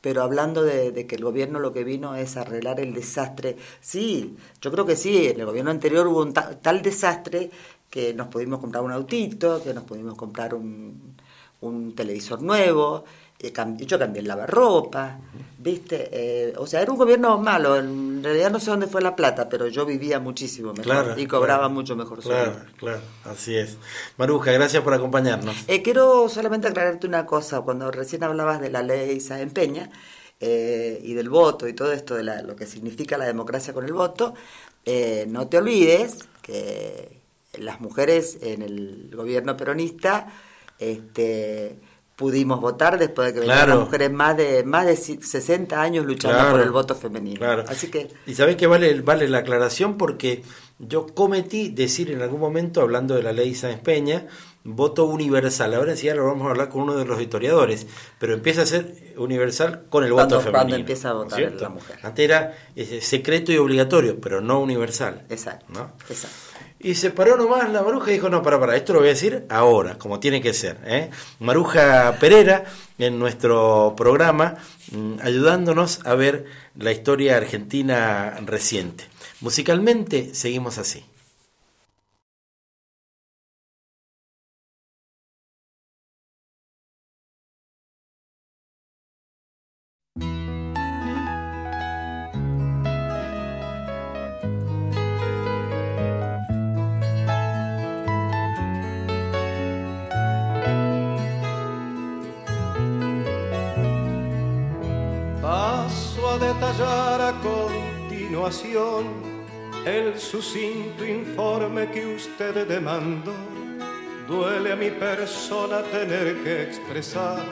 pero 0.04 0.22
hablando 0.22 0.64
de, 0.64 1.08
que 1.08 1.16
el 1.16 1.24
gobierno 1.24 1.60
lo 1.60 1.72
que 1.72 1.86
vino 1.86 2.16
es 2.16 2.36
arreglar 2.36 2.82
el 2.82 2.94
desastre. 2.94 3.56
Sí, 3.80 4.36
yo 4.62 4.70
creo 4.70 4.86
que 4.86 4.98
sí, 4.98 5.28
en 5.28 5.40
el 5.40 5.46
gobierno 5.46 5.72
anterior 5.72 6.08
hubo 6.08 6.22
un 6.22 6.34
tal 6.34 6.82
desastre 6.82 7.50
que 7.90 8.14
nos 8.14 8.28
pudimos 8.28 8.60
comprar 8.60 8.84
un 8.84 8.92
autito, 8.92 9.64
que 9.64 9.74
nos 9.74 9.86
pudimos 9.86 10.16
comprar 10.16 10.56
un, 10.56 11.16
un 11.62 11.96
televisor 11.96 12.42
nuevo, 12.42 13.06
yo 13.52 14.00
cambié 14.00 14.22
el 14.22 14.28
lavarropa, 14.28 15.20
¿viste? 15.58 16.10
Eh, 16.12 16.54
o 16.58 16.66
sea, 16.66 16.82
era 16.82 16.92
un 16.92 16.98
gobierno 16.98 17.38
malo, 17.38 17.76
en 17.78 18.24
realidad 18.24 18.52
no 18.52 18.60
sé 18.60 18.72
dónde 18.72 18.88
fue 18.88 19.02
la 19.02 19.16
plata, 19.16 19.50
pero 19.50 19.68
yo 19.68 19.86
vivía 19.86 20.20
muchísimo 20.20 20.74
mejor 20.74 21.16
y 21.18 21.28
cobraba 21.28 21.68
mucho 21.68 21.96
mejor. 21.96 22.22
Claro, 22.22 22.56
claro, 22.78 23.02
así 23.26 23.56
es. 23.58 23.78
Maruja, 24.18 24.52
gracias 24.52 24.82
por 24.84 24.94
acompañarnos. 24.94 25.56
Eh, 25.68 25.82
quiero 25.82 26.30
solamente 26.30 26.70
aclararte 26.70 27.06
una 27.06 27.26
cosa, 27.26 27.62
cuando 27.62 27.92
recién 27.92 28.24
hablabas 28.24 28.62
de 28.62 28.70
la 28.70 28.82
ley 28.82 29.20
Sáenz 29.20 29.52
Peña 29.52 29.90
eh, 30.40 31.02
y 31.04 31.14
del 31.14 31.30
voto 31.30 31.68
y 31.68 31.74
todo 31.74 31.92
esto 31.92 32.16
de 32.16 32.24
lo 32.24 32.56
que 32.56 32.66
significa 32.66 33.18
la 33.18 33.26
democracia 33.26 33.74
con 33.74 33.84
el 33.84 33.94
voto, 33.94 34.36
no 35.28 35.48
te 35.48 35.58
olvides 35.58 36.20
que 36.42 37.22
las 37.58 37.82
mujeres 37.82 38.38
en 38.42 38.62
el 38.62 39.12
gobierno 39.14 39.56
peronista, 39.58 40.28
este 40.80 41.78
pudimos 42.16 42.62
votar 42.62 43.00
después 43.00 43.34
de 43.34 43.40
que 43.40 43.46
claro. 43.46 43.76
las 43.76 43.80
mujeres 43.86 44.12
más 44.12 44.38
de 44.38 44.64
más 44.64 44.86
de 44.86 44.96
60 44.96 45.82
años 45.82 46.06
luchando 46.06 46.52
por 46.52 46.62
el 46.62 46.72
voto 46.72 46.96
femenino. 46.96 47.40
Claro. 47.40 47.64
Así 47.68 47.90
que 47.90 48.10
y 48.26 48.36
sabés 48.36 48.56
que 48.56 48.68
vale 48.68 49.02
vale 49.02 49.28
la 49.28 49.40
aclaración 49.40 49.98
porque 49.98 50.44
yo 50.80 51.08
cometí 51.08 51.70
decir 51.70 52.12
en 52.12 52.22
algún 52.22 52.40
momento 52.40 52.82
hablando 52.82 53.16
de 53.16 53.24
la 53.24 53.34
ley 53.34 53.56
Sáenz 53.56 53.82
Peña 53.82 54.28
voto 54.64 55.06
universal. 55.06 55.74
Ahora 55.74 55.96
sí 55.96 56.10
lo 56.10 56.26
vamos 56.26 56.48
a 56.48 56.52
hablar 56.52 56.70
con 56.70 56.84
uno 56.84 56.96
de 56.96 57.06
los 57.06 57.22
historiadores, 57.22 57.88
pero 58.20 58.34
empieza 58.34 58.62
a 58.62 58.66
ser 58.66 59.14
universal 59.18 59.86
con 59.90 60.04
el 60.04 60.14
voto 60.14 60.40
femenino. 60.40 60.52
Cuando 60.52 60.76
empieza 60.76 61.10
a 61.10 61.14
votar 61.14 61.52
la 61.54 61.70
mujer. 61.70 62.00
Antes 62.02 62.26
era 62.26 62.58
eh, 62.76 63.02
secreto 63.02 63.52
y 63.52 63.58
obligatorio, 63.58 64.20
pero 64.22 64.42
no 64.42 64.60
universal. 64.60 65.26
Exacto. 65.30 65.66
¿no? 65.70 65.92
Exacto. 66.10 66.38
Y 66.84 66.96
se 66.96 67.12
paró 67.12 67.38
nomás 67.38 67.72
la 67.72 67.82
Maruja 67.82 68.12
y 68.12 68.16
dijo, 68.16 68.30
no, 68.30 68.44
para, 68.44 68.60
para, 68.60 68.76
esto 68.76 68.92
lo 68.92 69.00
voy 69.00 69.08
a 69.08 69.14
decir 69.14 69.46
ahora, 69.50 69.98
como 69.98 70.20
tiene 70.20 70.42
que 70.42 70.54
ser. 70.54 70.78
¿eh? 70.86 71.10
Maruja 71.40 72.18
Pereira, 72.20 72.66
en 72.98 73.18
nuestro 73.18 73.94
programa, 73.96 74.56
mm, 74.92 75.14
ayudándonos 75.22 76.06
a 76.06 76.14
ver 76.16 76.46
la 76.76 76.92
historia 76.92 77.38
argentina 77.38 78.38
reciente. 78.46 79.06
Musicalmente 79.40 80.36
seguimos 80.36 80.78
así. 80.78 81.06
Sucinto 110.34 111.06
informe 111.06 111.92
que 111.92 112.04
usted 112.08 112.68
demandó 112.68 113.36
Duele 114.28 114.72
a 114.72 114.76
mi 114.76 114.90
persona 114.90 115.84
tener 115.92 116.44
que 116.44 116.64
expresar 116.64 117.44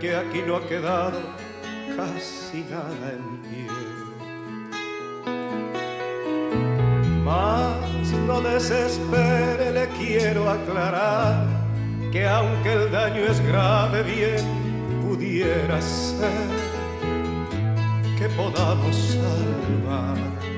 que 0.00 0.12
aquí 0.16 0.42
no 0.44 0.56
ha 0.56 0.66
quedado 0.66 1.20
casi 1.96 2.64
nada 2.68 3.12
en 3.16 3.40
pie. 3.42 3.68
Mas 7.24 8.10
no 8.26 8.40
desespere, 8.40 9.70
le 9.70 9.86
quiero 9.98 10.50
aclarar 10.50 11.46
que 12.10 12.26
aunque 12.26 12.72
el 12.72 12.90
daño 12.90 13.22
es 13.26 13.38
grave, 13.46 14.02
bien 14.02 14.44
pudiera 15.06 15.80
ser 15.80 16.50
que 18.18 18.28
podamos 18.30 18.96
salvar 18.96 20.51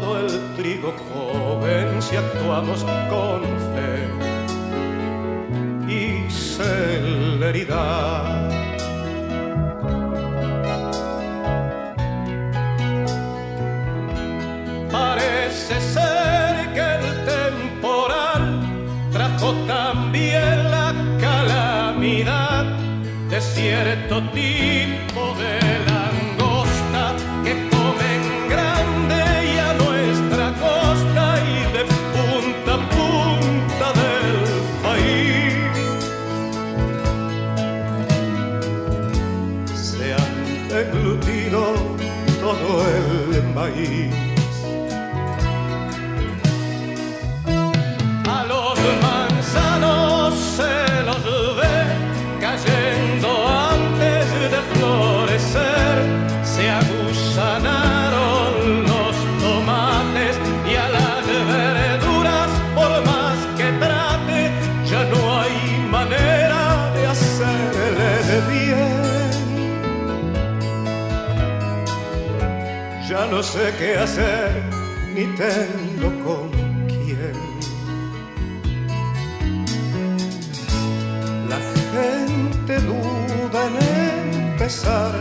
todo 0.00 0.18
el 0.18 0.54
trigo 0.56 0.94
joven 1.12 2.00
si 2.00 2.16
actuamos 2.16 2.84
con 3.08 3.42
fe 3.72 4.08
y 5.88 6.30
celeridad. 6.30 7.70
Parece 14.90 15.80
ser 15.80 16.72
que 16.74 16.80
el 16.80 17.06
temporal 17.24 18.44
trajo 19.12 19.52
también 19.66 20.70
la 20.70 20.94
calamidad 21.20 22.64
de 23.28 23.40
cierto 23.40 24.22
tipo 24.30 24.99
no 73.40 73.46
sé 73.46 73.72
qué 73.78 73.96
hacer, 73.96 74.50
ni 75.14 75.24
tengo 75.34 76.08
con 76.26 76.50
quién. 76.86 77.36
La 81.48 81.58
gente 81.94 82.74
duda 82.90 83.60
en 83.68 83.76
empezar 84.42 85.12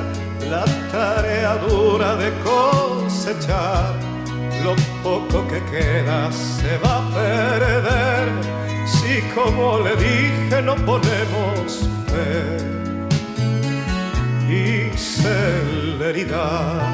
la 0.49 0.65
tarea 0.91 1.55
dura 1.69 2.17
de 2.17 2.29
cosechar. 2.43 3.93
Lo 4.65 4.75
poco 5.01 5.47
que 5.47 5.63
queda 5.71 6.29
se 6.33 6.77
va 6.83 6.97
a 6.97 7.09
perder 7.13 8.25
si 8.85 9.13
como 9.33 9.79
le 9.79 9.95
dije 9.95 10.61
no 10.61 10.75
ponemos 10.75 11.87
fe 12.11 12.57
y 14.53 14.61
celeridad. 14.97 16.88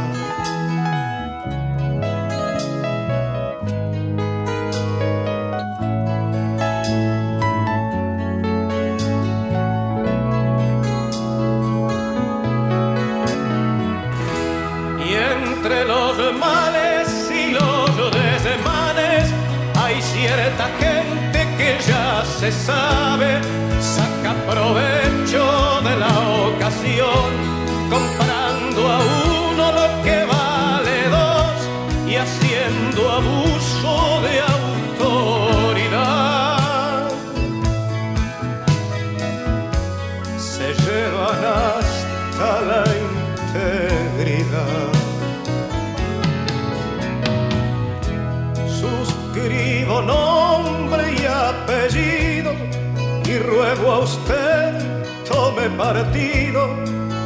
Partido 55.77 56.75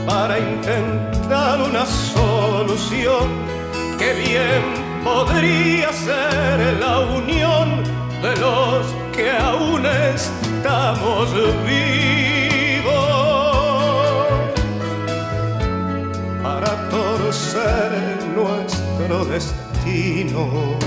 para 0.06 0.40
intentar 0.40 1.62
una 1.62 1.86
solución 1.86 3.28
que 3.98 4.14
bien 4.14 4.64
podría 5.04 5.92
ser 5.94 6.78
la 6.80 7.00
unión 7.00 7.84
de 8.22 8.36
los 8.38 8.88
que 9.16 9.32
aún 9.32 9.86
estamos 9.86 11.34
vivos 11.66 11.90
para 16.42 16.90
torcer 16.90 17.92
nuestro 18.36 19.26
destino. 19.26 20.78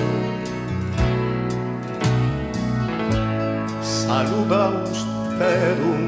Saluda 3.82 4.70
usted 4.84 5.80
un 5.80 6.01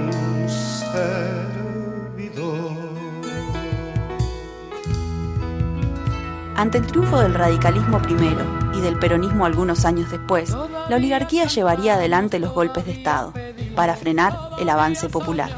Ante 6.57 6.79
el 6.79 6.87
triunfo 6.87 7.19
del 7.19 7.35
radicalismo 7.35 8.01
primero 8.01 8.45
y 8.75 8.81
del 8.81 8.99
peronismo 8.99 9.45
algunos 9.45 9.85
años 9.85 10.11
después, 10.11 10.51
la 10.89 10.97
oligarquía 10.97 11.47
llevaría 11.47 11.95
adelante 11.95 12.39
los 12.39 12.53
golpes 12.53 12.87
de 12.87 12.93
Estado 12.93 13.33
para 13.75 13.97
frenar 13.97 14.39
el 14.59 14.69
avance 14.69 15.09
popular. 15.09 15.51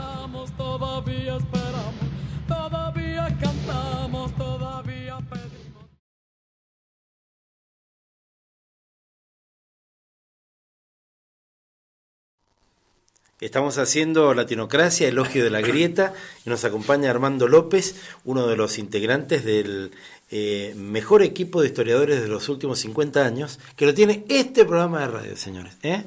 Estamos 13.39 13.77
haciendo 13.77 14.33
Latinocracia, 14.33 15.09
elogio 15.09 15.45
de 15.45 15.51
la 15.51 15.61
grieta, 15.61 16.15
y 16.47 16.49
nos 16.49 16.65
acompaña 16.65 17.11
Armando 17.11 17.49
López, 17.49 17.95
uno 18.25 18.47
de 18.47 18.57
los 18.57 18.79
integrantes 18.79 19.45
del 19.45 19.91
eh, 20.31 20.75
mejor 20.77 21.23
equipo 21.23 21.61
de 21.61 21.69
historiadores 21.69 22.21
de 22.21 22.29
los 22.29 22.49
últimos 22.49 22.79
50 22.81 23.25
años, 23.25 23.59
que 23.77 23.87
lo 23.87 23.95
tiene 23.95 24.25
este 24.29 24.65
programa 24.65 25.01
de 25.01 25.09
radio, 25.09 25.37
señores. 25.37 25.77
¿eh? 25.83 26.05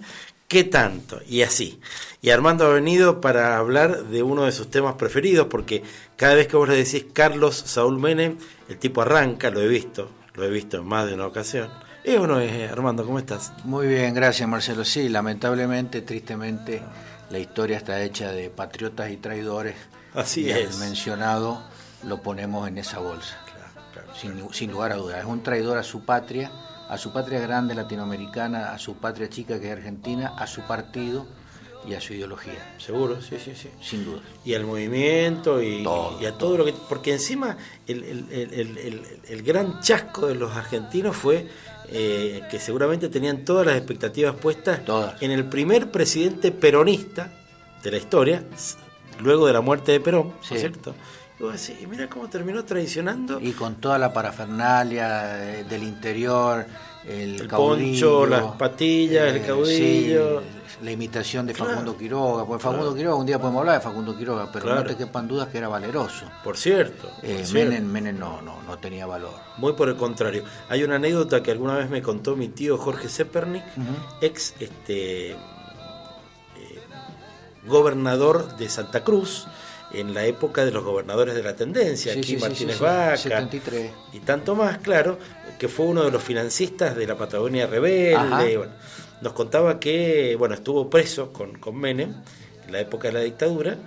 ¿Qué 0.50 0.64
tanto? 0.64 1.22
Y 1.28 1.44
así. 1.44 1.80
Y 2.22 2.32
Armando 2.32 2.66
ha 2.66 2.74
venido 2.74 3.22
para 3.22 3.58
hablar 3.58 4.06
de 4.06 4.24
uno 4.24 4.46
de 4.46 4.52
sus 4.52 4.70
temas 4.72 4.96
preferidos, 4.96 5.48
porque 5.48 5.84
cada 6.16 6.34
vez 6.34 6.48
que 6.48 6.58
vos 6.58 6.68
le 6.68 6.76
decís 6.76 7.06
Carlos 7.14 7.56
Saúl 7.56 8.00
Menem, 8.00 8.38
el 8.68 8.78
tipo 8.78 9.02
arranca, 9.02 9.52
lo 9.52 9.62
he 9.62 9.68
visto, 9.68 10.10
lo 10.34 10.44
he 10.44 10.50
visto 10.50 10.78
en 10.78 10.86
más 10.86 11.06
de 11.08 11.14
una 11.14 11.28
ocasión. 11.28 11.70
¿Es 12.04 12.18
o 12.18 12.26
no 12.26 12.40
es, 12.40 12.72
Armando? 12.72 13.06
¿Cómo 13.06 13.20
estás? 13.20 13.54
Muy 13.64 13.86
bien, 13.86 14.14
gracias 14.16 14.50
Marcelo. 14.50 14.84
Sí, 14.84 15.08
lamentablemente, 15.08 16.02
tristemente, 16.02 16.82
la 17.30 17.38
historia 17.38 17.78
está 17.78 18.02
hecha 18.02 18.32
de 18.32 18.50
patriotas 18.50 19.12
y 19.12 19.18
traidores. 19.18 19.76
Así 20.16 20.46
y 20.46 20.50
es. 20.50 20.74
El 20.74 20.80
mencionado 20.80 21.62
lo 22.04 22.24
ponemos 22.24 22.68
en 22.68 22.80
esa 22.80 22.98
bolsa. 22.98 23.38
Sin, 24.20 24.52
sin 24.54 24.72
lugar 24.72 24.92
a 24.92 24.96
dudas. 24.96 25.20
Es 25.20 25.26
un 25.26 25.42
traidor 25.44 25.78
a 25.78 25.84
su 25.84 26.04
patria, 26.06 26.52
a 26.90 26.98
su 26.98 27.12
patria 27.14 27.40
grande 27.40 27.76
latinoamericana, 27.76 28.72
a 28.74 28.78
su 28.80 28.96
patria 28.96 29.30
chica 29.30 29.60
que 29.60 29.68
es 29.72 29.78
Argentina, 29.78 30.34
a 30.38 30.48
su 30.48 30.62
partido 30.62 31.26
y 31.88 31.94
a 31.94 32.02
su 32.02 32.14
ideología. 32.14 32.76
Seguro, 32.78 33.22
sí, 33.22 33.38
sí, 33.44 33.54
sí. 33.56 33.70
Sin 33.82 34.04
duda. 34.04 34.20
y 34.44 34.54
al 34.54 34.66
movimiento 34.66 35.62
y, 35.62 35.82
Todo, 35.84 36.22
y 36.22 36.26
a 36.26 36.38
todo 36.38 36.58
lo 36.58 36.66
que 36.66 36.74
porque 36.90 37.14
encima 37.14 37.56
el, 37.88 38.04
el- 38.04 38.26
el- 38.32 39.06
el- 39.30 39.44
gran 39.44 39.80
chasco 39.82 40.28
de 40.28 40.36
los 40.36 40.56
argentinos 40.56 41.16
fue 41.16 41.48
eh, 41.92 42.42
que 42.52 42.60
seguramente 42.60 43.08
tenían 43.10 43.46
todas 43.46 43.66
las 43.66 43.76
expectativas 43.78 44.36
puestas 44.36 44.82
en 45.22 45.32
el 45.32 45.46
primer 45.46 45.90
presidente 45.90 46.52
peronista 46.52 47.32
de 47.82 47.92
la 47.92 47.98
historia, 47.98 48.44
luego 49.22 49.48
de 49.48 49.54
la 49.54 49.62
muerte 49.62 49.92
de 49.94 50.00
Perón, 50.00 50.28
¿no 50.30 50.44
Sí. 50.44 50.56
es 50.56 50.60
cierto? 50.60 50.94
Y 51.40 51.44
vos 51.44 51.54
decís, 51.54 51.82
y 51.82 51.88
mira 51.88 52.08
cómo 52.10 52.28
terminó 52.30 52.66
traicionando 52.66 53.40
Y 53.40 53.54
con 53.54 53.76
toda 53.76 53.98
la 53.98 54.12
parafernalia 54.12 55.60
eh, 55.60 55.64
del 55.64 55.84
interior, 55.84 56.66
el, 57.08 57.42
El 57.42 57.48
caudillo, 57.48 58.20
poncho, 58.20 58.26
las 58.28 58.44
patillas, 58.58 59.28
el 59.30 59.38
eh, 59.38 59.44
caudillo. 59.48 60.42
sí, 60.42 60.46
la 60.84 60.92
imitación 60.92 61.46
de 61.46 61.54
Claro. 61.54 61.72
Facundo 61.72 61.98
Quiroga. 61.98 62.46
Porque 62.46 62.62
Facundo 62.64 62.84
Claro. 62.88 62.98
Quiroga, 62.98 63.16
un 63.16 63.26
día 63.26 63.40
podemos 63.40 63.60
hablar 63.62 63.76
de 63.76 63.82
Facundo 63.82 64.18
Quiroga, 64.18 64.50
pero 64.52 64.66
Claro. 64.66 64.82
no 64.82 64.88
te 64.88 64.96
quepan 64.98 65.28
dudas 65.28 65.48
que 65.48 65.58
era 65.58 65.68
valeroso. 65.70 66.26
Por 66.44 66.58
cierto, 66.58 67.08
Eh, 67.24 67.38
por 67.38 67.46
cierto. 67.46 67.70
Menem, 67.72 67.86
Menem 67.90 68.20
no, 68.20 68.42
no, 68.42 68.62
no 68.64 68.78
tenía 68.78 69.06
valor. 69.06 69.34
Muy 69.58 69.74
por 69.74 69.88
el 69.90 69.96
contrario. 69.96 70.44
Hay 70.70 70.84
una 70.84 70.96
anécdota 70.96 71.42
que 71.44 71.52
alguna 71.52 71.76
vez 71.76 71.90
me 71.90 72.02
contó 72.02 72.36
mi 72.36 72.50
tío 72.50 72.78
Jorge 72.78 73.08
Zepernik, 73.10 73.64
ex 74.22 74.56
este, 74.60 75.32
eh, 75.32 75.38
gobernador 77.66 78.56
de 78.58 78.70
Santa 78.70 79.04
Cruz, 79.04 79.48
en 79.94 80.14
la 80.14 80.26
época 80.26 80.66
de 80.66 80.72
los 80.72 80.84
gobernadores 80.84 81.36
de 81.36 81.44
la 81.44 81.56
tendencia, 81.56 82.14
Sí, 82.14 82.20
aquí 82.20 82.36
sí, 82.36 82.38
Martínez 82.38 82.78
sí, 82.78 82.84
Vaca 82.84 83.18
73. 83.18 83.92
y 84.14 84.20
tanto 84.20 84.56
más, 84.56 84.78
claro, 84.80 85.18
que 85.58 85.68
fue 85.68 85.86
uno 85.88 86.04
de 86.04 86.12
los 86.12 86.24
financistas 86.24 86.96
de 86.96 87.08
la 87.08 87.18
Patagonia 87.18 87.68
Rebelde. 87.68 88.58
Bueno, 88.58 88.74
nos 89.22 89.34
contaba 89.34 89.80
que 89.80 90.36
bueno 90.38 90.56
estuvo 90.56 90.90
preso 90.90 91.34
con, 91.34 91.58
con 91.58 91.76
Menem 91.78 92.14
en 92.66 92.72
la 92.72 92.80
época 92.80 93.10
de 93.10 93.14
la 93.16 93.20
dictadura 93.22 93.78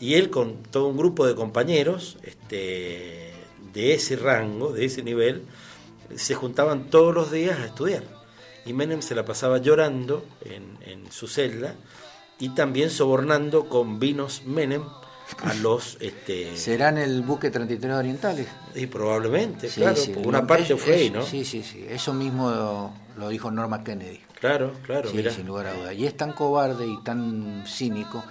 y 0.00 0.14
él 0.14 0.30
con 0.30 0.62
todo 0.64 0.88
un 0.88 0.96
grupo 0.96 1.26
de 1.26 1.34
compañeros 1.34 2.16
este, 2.22 3.32
de 3.72 3.94
ese 3.94 4.16
rango, 4.16 4.72
de 4.72 4.86
ese 4.86 5.02
nivel, 5.02 5.42
se 6.16 6.34
juntaban 6.34 6.90
todos 6.90 7.14
los 7.14 7.30
días 7.30 7.58
a 7.60 7.66
estudiar. 7.66 8.02
Y 8.64 8.72
Menem 8.72 9.02
se 9.02 9.14
la 9.14 9.24
pasaba 9.24 9.58
llorando 9.58 10.24
en, 10.44 10.78
en 10.90 11.12
su 11.12 11.28
celda 11.28 11.74
y 12.38 12.48
también 12.50 12.90
sobornando 12.90 13.68
con 13.68 14.00
vinos 14.00 14.42
Menem 14.46 14.82
a 15.44 15.54
los... 15.54 15.96
Este, 16.00 16.56
¿Serán 16.56 16.98
el 16.98 17.22
buque 17.22 17.50
33 17.50 17.94
orientales? 17.94 18.46
y 18.74 18.86
probablemente, 18.86 19.68
Sí, 19.68 19.80
claro, 19.80 19.96
sí, 19.96 20.12
una 20.24 20.46
parte 20.46 20.76
fue 20.76 20.94
ahí, 20.94 21.10
¿no? 21.10 21.22
Sí, 21.22 21.44
sí, 21.44 21.62
sí. 21.62 21.84
Eso 21.88 22.12
mismo 22.14 22.94
lo 23.16 23.28
dijo 23.28 23.50
Norma 23.50 23.82
Kennedy. 23.84 24.20
Claro, 24.38 24.72
claro, 24.84 25.10
Sí, 25.10 25.22
sin 25.30 25.46
lugar 25.46 25.66
a 25.66 25.74
dudas. 25.74 25.94
Y 25.94 26.06
es 26.06 26.16
tan 26.16 26.32
cobarde 26.32 26.86
y 26.86 26.96
tan 27.02 27.64
cínico 27.66 28.22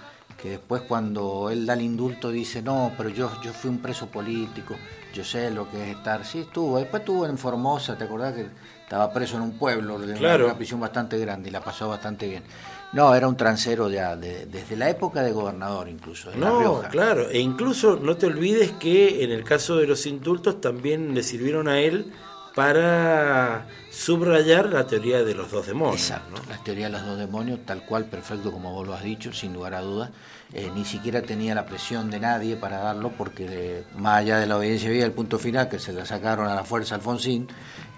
que 0.42 0.52
después 0.52 0.82
cuando 0.84 1.50
él 1.52 1.66
da 1.66 1.74
el 1.74 1.82
indulto 1.82 2.32
dice, 2.32 2.62
no, 2.62 2.94
pero 2.98 3.10
yo, 3.10 3.30
yo 3.44 3.52
fui 3.52 3.70
un 3.70 3.80
preso 3.80 4.08
político, 4.08 4.76
yo 5.14 5.24
sé 5.24 5.52
lo 5.52 5.70
que 5.70 5.84
es 5.92 5.98
estar. 5.98 6.26
Sí, 6.26 6.40
estuvo. 6.40 6.80
Después 6.80 7.02
estuvo 7.02 7.26
en 7.26 7.38
Formosa, 7.38 7.98
¿te 7.98 8.06
acordás 8.06 8.34
que 8.34 8.48
estaba 8.82 9.12
preso 9.12 9.36
en 9.36 9.44
un 9.44 9.52
pueblo, 9.58 10.00
de 10.00 10.14
Claro. 10.16 10.46
una 10.46 10.56
prisión 10.58 10.80
bastante 10.80 11.18
grande 11.20 11.50
y 11.50 11.52
la 11.52 11.60
pasó 11.62 11.90
bastante 11.90 12.28
bien? 12.28 12.44
No, 12.92 13.14
era 13.14 13.28
un 13.28 13.38
transero 13.38 13.90
ya, 13.90 14.16
de- 14.16 14.46
desde 14.48 14.76
la 14.76 14.90
época 14.90 15.22
de 15.22 15.32
gobernador 15.32 15.88
incluso, 15.90 16.32
de 16.32 16.38
La 16.38 16.50
No, 16.50 16.60
Rioja. 16.60 16.90
claro, 16.90 17.30
e 17.30 17.40
incluso 17.40 17.98
no 18.02 18.18
te 18.18 18.26
olvides 18.26 18.72
que 18.74 19.24
en 19.24 19.32
el 19.32 19.44
caso 19.44 19.76
de 19.78 19.86
los 19.86 20.06
indultos 20.08 20.60
también 20.60 21.14
le 21.14 21.22
sirvieron 21.22 21.68
a 21.68 21.80
él 21.80 22.12
para 22.56 23.68
subrayar 23.92 24.68
la 24.74 24.86
teoría 24.88 25.24
de 25.24 25.34
los 25.36 25.52
dos 25.52 25.68
demonios. 25.68 26.02
Exacto, 26.10 26.42
la 26.50 26.58
teoría 26.64 26.86
de 26.88 26.92
los 26.94 27.06
dos 27.06 27.18
demonios, 27.18 27.60
tal 27.66 27.86
cual, 27.86 28.06
perfecto 28.06 28.52
como 28.52 28.74
vos 28.74 28.88
lo 28.88 28.94
has 28.94 29.04
dicho, 29.04 29.32
sin 29.34 29.54
lugar 29.54 29.76
a 29.76 29.82
dudas. 29.82 30.10
Eh, 30.54 30.72
ni 30.74 30.84
siquiera 30.84 31.22
tenía 31.22 31.54
la 31.54 31.66
presión 31.66 32.10
de 32.10 32.20
nadie 32.20 32.56
para 32.56 32.80
darlo, 32.80 33.12
porque 33.18 33.46
eh, 33.50 33.84
más 33.98 34.18
allá 34.18 34.40
de 34.40 34.48
la 34.48 34.58
obediencia 34.58 34.90
vía, 34.90 35.06
el 35.06 35.12
punto 35.12 35.38
final, 35.38 35.70
que 35.70 35.78
se 35.80 35.94
la 35.94 36.06
sacaron 36.06 36.48
a 36.48 36.56
la 36.56 36.64
fuerza 36.64 36.96
Alfonsín, 36.96 37.48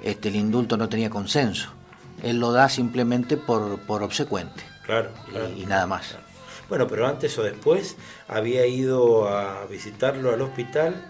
este, 0.03 0.27
el 0.29 0.35
indulto 0.35 0.75
no 0.75 0.89
tenía 0.89 1.09
consenso. 1.09 1.69
Él 2.21 2.39
lo 2.39 2.51
da 2.51 2.67
simplemente 2.69 3.37
por, 3.37 3.79
por 3.79 4.03
obsecuente. 4.03 4.61
Claro, 4.91 5.09
claro. 5.29 5.49
Y, 5.55 5.63
y 5.63 5.65
nada 5.65 5.87
más. 5.87 6.17
Bueno, 6.67 6.85
pero 6.85 7.07
antes 7.07 7.37
o 7.37 7.43
después 7.43 7.95
había 8.27 8.67
ido 8.67 9.29
a 9.29 9.65
visitarlo 9.67 10.33
al 10.33 10.41
hospital 10.41 11.01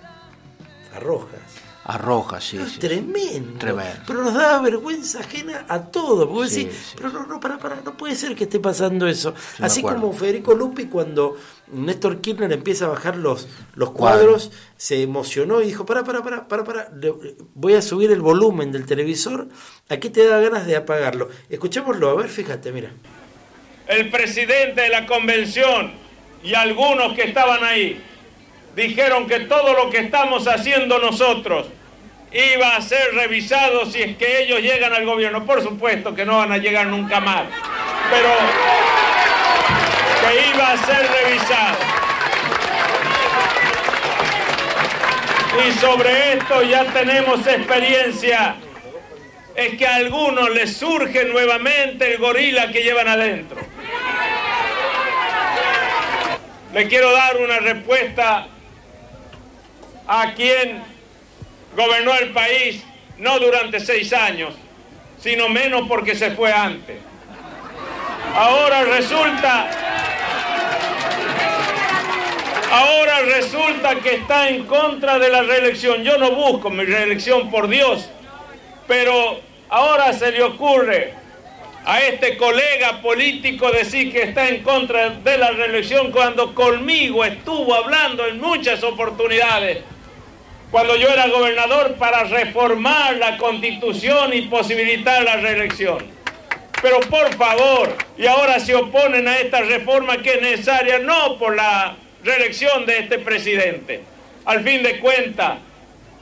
a 0.95 0.99
Rojas. 0.99 1.39
A 1.83 1.97
Rojas, 1.97 2.43
sí, 2.43 2.59
sí. 2.67 2.79
Tremendo. 2.79 3.57
Tremendo. 3.57 4.03
Pero 4.05 4.23
nos 4.23 4.35
daba 4.35 4.61
vergüenza 4.61 5.21
ajena 5.21 5.65
a 5.67 5.81
todo. 5.81 6.27
Porque 6.27 6.33
vos 6.33 6.49
Sí, 6.49 6.65
decís, 6.65 6.93
pero 6.95 7.09
no, 7.09 7.25
no, 7.25 7.39
para, 7.39 7.57
para, 7.57 7.81
no 7.81 7.97
puede 7.97 8.15
ser 8.15 8.35
que 8.35 8.43
esté 8.43 8.59
pasando 8.59 9.07
eso. 9.07 9.33
Así 9.59 9.81
como 9.81 10.13
Federico 10.13 10.53
Lupi 10.53 10.85
cuando 10.85 11.37
Néstor 11.71 12.21
Kirchner 12.21 12.51
empieza 12.53 12.85
a 12.85 12.89
bajar 12.89 13.17
los, 13.17 13.47
los 13.73 13.91
cuadros, 13.91 14.51
se 14.77 15.01
emocionó 15.01 15.59
y 15.59 15.65
dijo, 15.65 15.87
para, 15.87 16.03
para, 16.03 16.21
para, 16.21 16.47
para, 16.47 16.63
para, 16.63 16.91
voy 17.55 17.73
a 17.73 17.81
subir 17.81 18.11
el 18.11 18.21
volumen 18.21 18.71
del 18.71 18.85
televisor. 18.85 19.47
Aquí 19.89 20.11
te 20.11 20.27
da 20.27 20.39
ganas 20.39 20.67
de 20.67 20.75
apagarlo. 20.75 21.29
Escuchémoslo, 21.49 22.11
a 22.11 22.15
ver, 22.15 22.29
fíjate, 22.29 22.71
mira. 22.71 22.91
El 23.91 24.09
presidente 24.09 24.81
de 24.81 24.89
la 24.89 25.05
convención 25.05 25.91
y 26.41 26.53
algunos 26.53 27.13
que 27.13 27.23
estaban 27.23 27.61
ahí 27.63 28.01
dijeron 28.73 29.27
que 29.27 29.41
todo 29.41 29.73
lo 29.73 29.89
que 29.89 29.97
estamos 29.99 30.47
haciendo 30.47 30.97
nosotros 30.97 31.67
iba 32.31 32.77
a 32.77 32.81
ser 32.81 33.13
revisado 33.13 33.85
si 33.85 34.01
es 34.01 34.15
que 34.15 34.43
ellos 34.43 34.61
llegan 34.61 34.93
al 34.93 35.05
gobierno. 35.05 35.45
Por 35.45 35.61
supuesto 35.61 36.15
que 36.15 36.25
no 36.25 36.37
van 36.37 36.53
a 36.53 36.57
llegar 36.57 36.87
nunca 36.87 37.19
más, 37.19 37.43
pero 38.09 38.29
que 40.21 40.49
iba 40.55 40.71
a 40.71 40.77
ser 40.77 41.07
revisado. 41.11 41.77
Y 45.67 45.71
sobre 45.79 46.33
esto 46.35 46.63
ya 46.63 46.85
tenemos 46.85 47.45
experiencia. 47.45 48.55
Es 49.53 49.77
que 49.77 49.85
a 49.85 49.95
algunos 49.95 50.49
les 50.51 50.77
surge 50.77 51.25
nuevamente 51.25 52.13
el 52.13 52.19
gorila 52.19 52.71
que 52.71 52.83
llevan 52.83 53.09
adentro. 53.09 53.70
Le 56.73 56.87
quiero 56.87 57.11
dar 57.11 57.37
una 57.37 57.59
respuesta 57.59 58.47
a 60.07 60.33
quien 60.33 60.81
gobernó 61.75 62.13
el 62.15 62.31
país 62.31 62.83
no 63.17 63.39
durante 63.39 63.79
seis 63.79 64.13
años, 64.13 64.53
sino 65.19 65.49
menos 65.49 65.87
porque 65.87 66.15
se 66.15 66.31
fue 66.31 66.51
antes. 66.51 66.97
Ahora 68.33 68.83
resulta, 68.83 69.69
ahora 72.71 73.19
resulta 73.21 73.95
que 73.95 74.15
está 74.15 74.49
en 74.49 74.65
contra 74.65 75.19
de 75.19 75.29
la 75.29 75.41
reelección. 75.41 76.03
Yo 76.03 76.17
no 76.17 76.31
busco 76.31 76.69
mi 76.69 76.85
reelección 76.85 77.51
por 77.51 77.67
Dios, 77.67 78.09
pero 78.87 79.41
ahora 79.69 80.13
se 80.13 80.31
le 80.31 80.41
ocurre 80.41 81.20
a 81.85 82.01
este 82.01 82.37
colega 82.37 83.01
político 83.01 83.71
decir 83.71 84.11
que 84.11 84.23
está 84.23 84.49
en 84.49 84.61
contra 84.61 85.09
de 85.09 85.37
la 85.37 85.51
reelección 85.51 86.11
cuando 86.11 86.53
conmigo 86.53 87.25
estuvo 87.25 87.73
hablando 87.73 88.27
en 88.27 88.39
muchas 88.39 88.83
oportunidades, 88.83 89.79
cuando 90.69 90.95
yo 90.95 91.09
era 91.09 91.27
gobernador, 91.27 91.95
para 91.95 92.23
reformar 92.23 93.17
la 93.17 93.37
constitución 93.37 94.33
y 94.33 94.43
posibilitar 94.43 95.23
la 95.23 95.37
reelección. 95.37 96.05
Pero 96.81 96.99
por 97.01 97.33
favor, 97.35 97.95
y 98.17 98.25
ahora 98.25 98.59
se 98.59 98.75
oponen 98.75 99.27
a 99.27 99.39
esta 99.39 99.61
reforma 99.61 100.17
que 100.17 100.35
es 100.35 100.41
necesaria 100.41 100.99
no 100.99 101.37
por 101.37 101.55
la 101.55 101.95
reelección 102.23 102.85
de 102.85 102.99
este 102.99 103.19
presidente. 103.19 104.01
Al 104.45 104.63
fin 104.63 104.81
de 104.81 104.99
cuentas, 104.99 105.59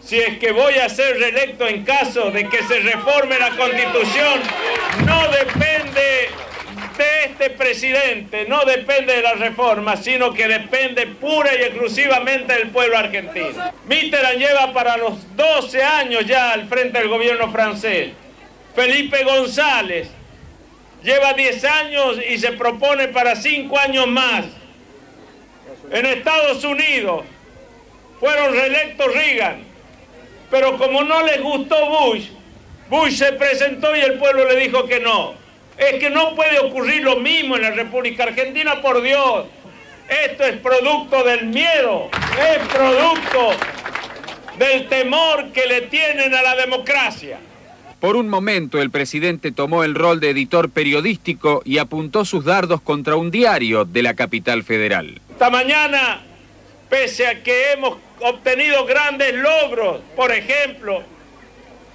si 0.01 0.19
es 0.19 0.37
que 0.39 0.51
voy 0.51 0.75
a 0.75 0.89
ser 0.89 1.17
reelecto 1.17 1.67
en 1.67 1.83
caso 1.83 2.31
de 2.31 2.47
que 2.47 2.63
se 2.63 2.79
reforme 2.79 3.37
la 3.37 3.51
constitución, 3.51 4.41
no 5.05 5.27
depende 5.29 6.29
de 6.97 7.25
este 7.25 7.49
presidente, 7.51 8.45
no 8.47 8.65
depende 8.65 9.15
de 9.15 9.21
la 9.21 9.33
reforma, 9.33 9.95
sino 9.95 10.33
que 10.33 10.47
depende 10.47 11.07
pura 11.07 11.49
y 11.55 11.63
exclusivamente 11.63 12.53
del 12.53 12.69
pueblo 12.69 12.97
argentino. 12.97 13.71
Mitterrand 13.85 14.37
lleva 14.37 14.73
para 14.73 14.97
los 14.97 15.35
12 15.35 15.81
años 15.81 16.25
ya 16.25 16.51
al 16.51 16.67
frente 16.67 16.99
del 16.99 17.07
gobierno 17.07 17.51
francés. 17.51 18.09
Felipe 18.75 19.23
González 19.23 20.09
lleva 21.03 21.33
10 21.33 21.63
años 21.65 22.17
y 22.29 22.37
se 22.37 22.51
propone 22.51 23.07
para 23.07 23.35
5 23.35 23.79
años 23.79 24.07
más. 24.07 24.45
En 25.91 26.05
Estados 26.05 26.63
Unidos 26.63 27.23
fueron 28.19 28.53
reelectos 28.53 29.13
Reagan, 29.13 29.68
pero 30.49 30.77
como 30.77 31.03
no 31.03 31.23
les 31.23 31.41
gustó 31.41 31.75
Bush, 31.87 32.27
Bush 32.89 33.17
se 33.17 33.33
presentó 33.33 33.95
y 33.95 33.99
el 33.99 34.13
pueblo 34.15 34.45
le 34.45 34.55
dijo 34.55 34.85
que 34.85 34.99
no. 34.99 35.33
Es 35.77 35.95
que 35.99 36.09
no 36.09 36.35
puede 36.35 36.59
ocurrir 36.59 37.03
lo 37.03 37.17
mismo 37.17 37.55
en 37.55 37.61
la 37.61 37.71
República 37.71 38.23
Argentina, 38.23 38.81
por 38.81 39.01
Dios. 39.01 39.45
Esto 40.25 40.43
es 40.43 40.57
producto 40.57 41.23
del 41.23 41.45
miedo, 41.45 42.09
es 42.11 42.67
producto 42.67 43.51
del 44.57 44.87
temor 44.87 45.51
que 45.51 45.67
le 45.67 45.81
tienen 45.81 46.33
a 46.33 46.41
la 46.41 46.55
democracia. 46.55 47.39
Por 47.99 48.15
un 48.15 48.29
momento 48.29 48.81
el 48.81 48.91
presidente 48.91 49.51
tomó 49.51 49.83
el 49.83 49.93
rol 49.93 50.19
de 50.19 50.29
editor 50.29 50.69
periodístico 50.69 51.61
y 51.65 51.77
apuntó 51.77 52.25
sus 52.25 52.45
dardos 52.45 52.81
contra 52.81 53.17
un 53.17 53.29
diario 53.29 53.85
de 53.85 54.01
la 54.01 54.13
capital 54.15 54.63
federal. 54.63 55.19
Esta 55.31 55.49
mañana, 55.49 56.21
pese 56.89 57.27
a 57.27 57.43
que 57.43 57.71
hemos 57.71 57.97
obtenido 58.19 58.85
grandes 58.85 59.33
logros, 59.35 60.01
por 60.15 60.31
ejemplo, 60.31 61.03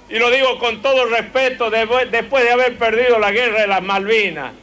y 0.09 0.17
lo 0.17 0.29
digo 0.29 0.59
con 0.59 0.81
todo 0.81 1.05
respeto, 1.05 1.69
después 1.69 2.43
de 2.43 2.51
haber 2.51 2.77
perdido 2.77 3.19
la 3.19 3.31
guerra 3.31 3.61
de 3.61 3.67
las 3.67 3.81
Malvinas, 3.81 4.53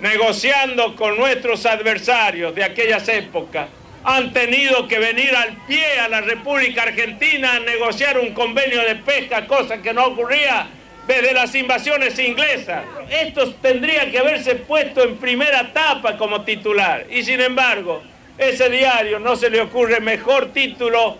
negociando 0.00 0.96
con 0.96 1.16
nuestros 1.16 1.64
adversarios 1.64 2.54
de 2.54 2.64
aquellas 2.64 3.08
épocas, 3.08 3.68
han 4.04 4.32
tenido 4.32 4.88
que 4.88 4.98
venir 4.98 5.34
al 5.36 5.56
pie 5.66 6.00
a 6.00 6.08
la 6.08 6.20
República 6.20 6.82
Argentina 6.82 7.54
a 7.54 7.60
negociar 7.60 8.18
un 8.18 8.34
convenio 8.34 8.80
de 8.82 8.96
pesca, 8.96 9.46
cosa 9.46 9.80
que 9.80 9.94
no 9.94 10.06
ocurría 10.06 10.66
desde 11.06 11.32
las 11.32 11.54
invasiones 11.54 12.18
inglesas. 12.18 12.84
Esto 13.08 13.54
tendría 13.54 14.10
que 14.10 14.18
haberse 14.18 14.56
puesto 14.56 15.04
en 15.04 15.16
primera 15.18 15.72
tapa 15.72 16.16
como 16.16 16.42
titular. 16.42 17.06
Y 17.10 17.22
sin 17.22 17.40
embargo, 17.40 18.02
ese 18.38 18.68
diario 18.70 19.18
no 19.18 19.36
se 19.36 19.50
le 19.50 19.60
ocurre 19.60 20.00
mejor 20.00 20.52
título, 20.52 21.18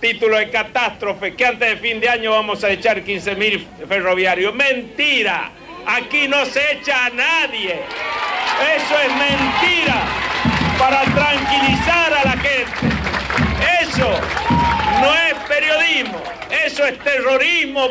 título 0.00 0.38
de 0.38 0.50
catástrofe, 0.50 1.34
que 1.34 1.46
antes 1.46 1.68
de 1.68 1.76
fin 1.76 2.00
de 2.00 2.08
año 2.08 2.30
vamos 2.30 2.62
a 2.64 2.70
echar 2.70 3.02
15.000 3.02 3.86
ferroviarios. 3.86 4.54
Mentira. 4.54 5.50
Aquí 5.86 6.26
no 6.26 6.44
se 6.46 6.72
echa 6.72 7.06
a 7.06 7.10
nadie. 7.10 7.80
Eso 8.76 8.98
es 8.98 9.12
mentira 9.16 10.02
para 10.78 11.02
tranquilizar 11.02 12.12
a 12.12 12.24
la 12.24 12.32
gente. 12.32 12.96
Eso 13.82 14.10
no 15.00 15.14
es 15.14 15.34
periodismo, 15.48 16.22
eso 16.64 16.86
es 16.86 16.98
terrorismo 16.98 17.88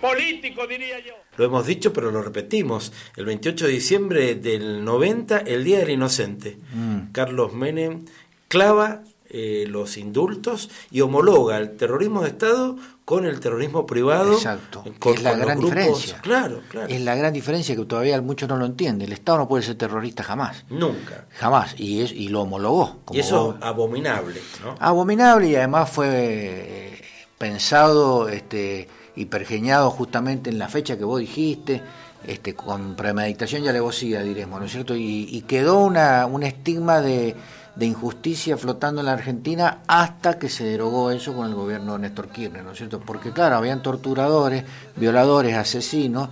político, 0.00 0.66
diría 0.66 0.98
yo. 1.00 1.21
Lo 1.36 1.44
hemos 1.44 1.66
dicho, 1.66 1.92
pero 1.92 2.10
lo 2.10 2.22
repetimos. 2.22 2.92
El 3.16 3.24
28 3.24 3.66
de 3.66 3.72
diciembre 3.72 4.34
del 4.34 4.84
90, 4.84 5.38
el 5.38 5.64
Día 5.64 5.78
del 5.78 5.90
Inocente. 5.90 6.58
Mm. 6.74 7.12
Carlos 7.12 7.52
Menem 7.54 8.04
clava 8.48 9.02
eh, 9.34 9.64
los 9.66 9.96
indultos 9.96 10.68
y 10.90 11.00
homologa 11.00 11.56
el 11.56 11.76
terrorismo 11.76 12.20
de 12.22 12.28
Estado 12.28 12.76
con 13.06 13.24
el 13.24 13.40
terrorismo 13.40 13.86
privado. 13.86 14.34
Exacto. 14.34 14.84
Con, 14.98 15.14
es 15.14 15.22
la 15.22 15.30
con 15.30 15.40
gran 15.40 15.58
grupos- 15.58 15.74
diferencia. 15.74 16.20
Claro, 16.20 16.60
claro. 16.68 16.88
Es 16.88 17.00
la 17.00 17.14
gran 17.14 17.32
diferencia 17.32 17.74
que 17.74 17.84
todavía 17.86 18.20
muchos 18.20 18.46
no 18.48 18.58
lo 18.58 18.66
entienden. 18.66 19.06
El 19.08 19.14
Estado 19.14 19.38
no 19.38 19.48
puede 19.48 19.62
ser 19.62 19.76
terrorista 19.76 20.22
jamás. 20.22 20.64
Nunca. 20.68 21.24
Jamás. 21.38 21.74
Y, 21.80 22.02
es, 22.02 22.12
y 22.12 22.28
lo 22.28 22.42
homologó. 22.42 22.98
como 23.06 23.16
Y 23.16 23.20
eso 23.20 23.46
vos- 23.46 23.56
abominable, 23.62 24.38
¿no? 24.62 24.74
abominable 24.78 25.48
y 25.48 25.56
además 25.56 25.88
fue 25.90 26.08
eh, 26.10 27.02
pensado 27.38 28.28
este, 28.28 28.86
y 29.16 29.26
pergeñado 29.26 29.90
justamente 29.90 30.50
en 30.50 30.58
la 30.58 30.68
fecha 30.68 30.96
que 30.96 31.04
vos 31.04 31.20
dijiste, 31.20 31.82
este, 32.26 32.54
con 32.54 32.94
premeditación 32.94 33.64
y 33.64 33.68
alevosía, 33.68 34.22
diremos, 34.22 34.60
¿no 34.60 34.66
es 34.66 34.72
cierto? 34.72 34.94
Y, 34.94 35.28
y 35.30 35.42
quedó 35.42 35.80
una, 35.80 36.24
un 36.26 36.42
estigma 36.44 37.00
de, 37.00 37.34
de 37.74 37.86
injusticia 37.86 38.56
flotando 38.56 39.00
en 39.00 39.06
la 39.06 39.12
Argentina 39.14 39.78
hasta 39.86 40.38
que 40.38 40.48
se 40.48 40.64
derogó 40.64 41.10
eso 41.10 41.34
con 41.34 41.48
el 41.48 41.54
gobierno 41.54 41.94
de 41.94 41.98
Néstor 42.00 42.28
Kirchner, 42.28 42.62
¿no 42.64 42.72
es 42.72 42.78
cierto? 42.78 43.00
Porque 43.00 43.32
claro, 43.32 43.56
habían 43.56 43.82
torturadores, 43.82 44.64
violadores, 44.96 45.56
asesinos, 45.56 46.28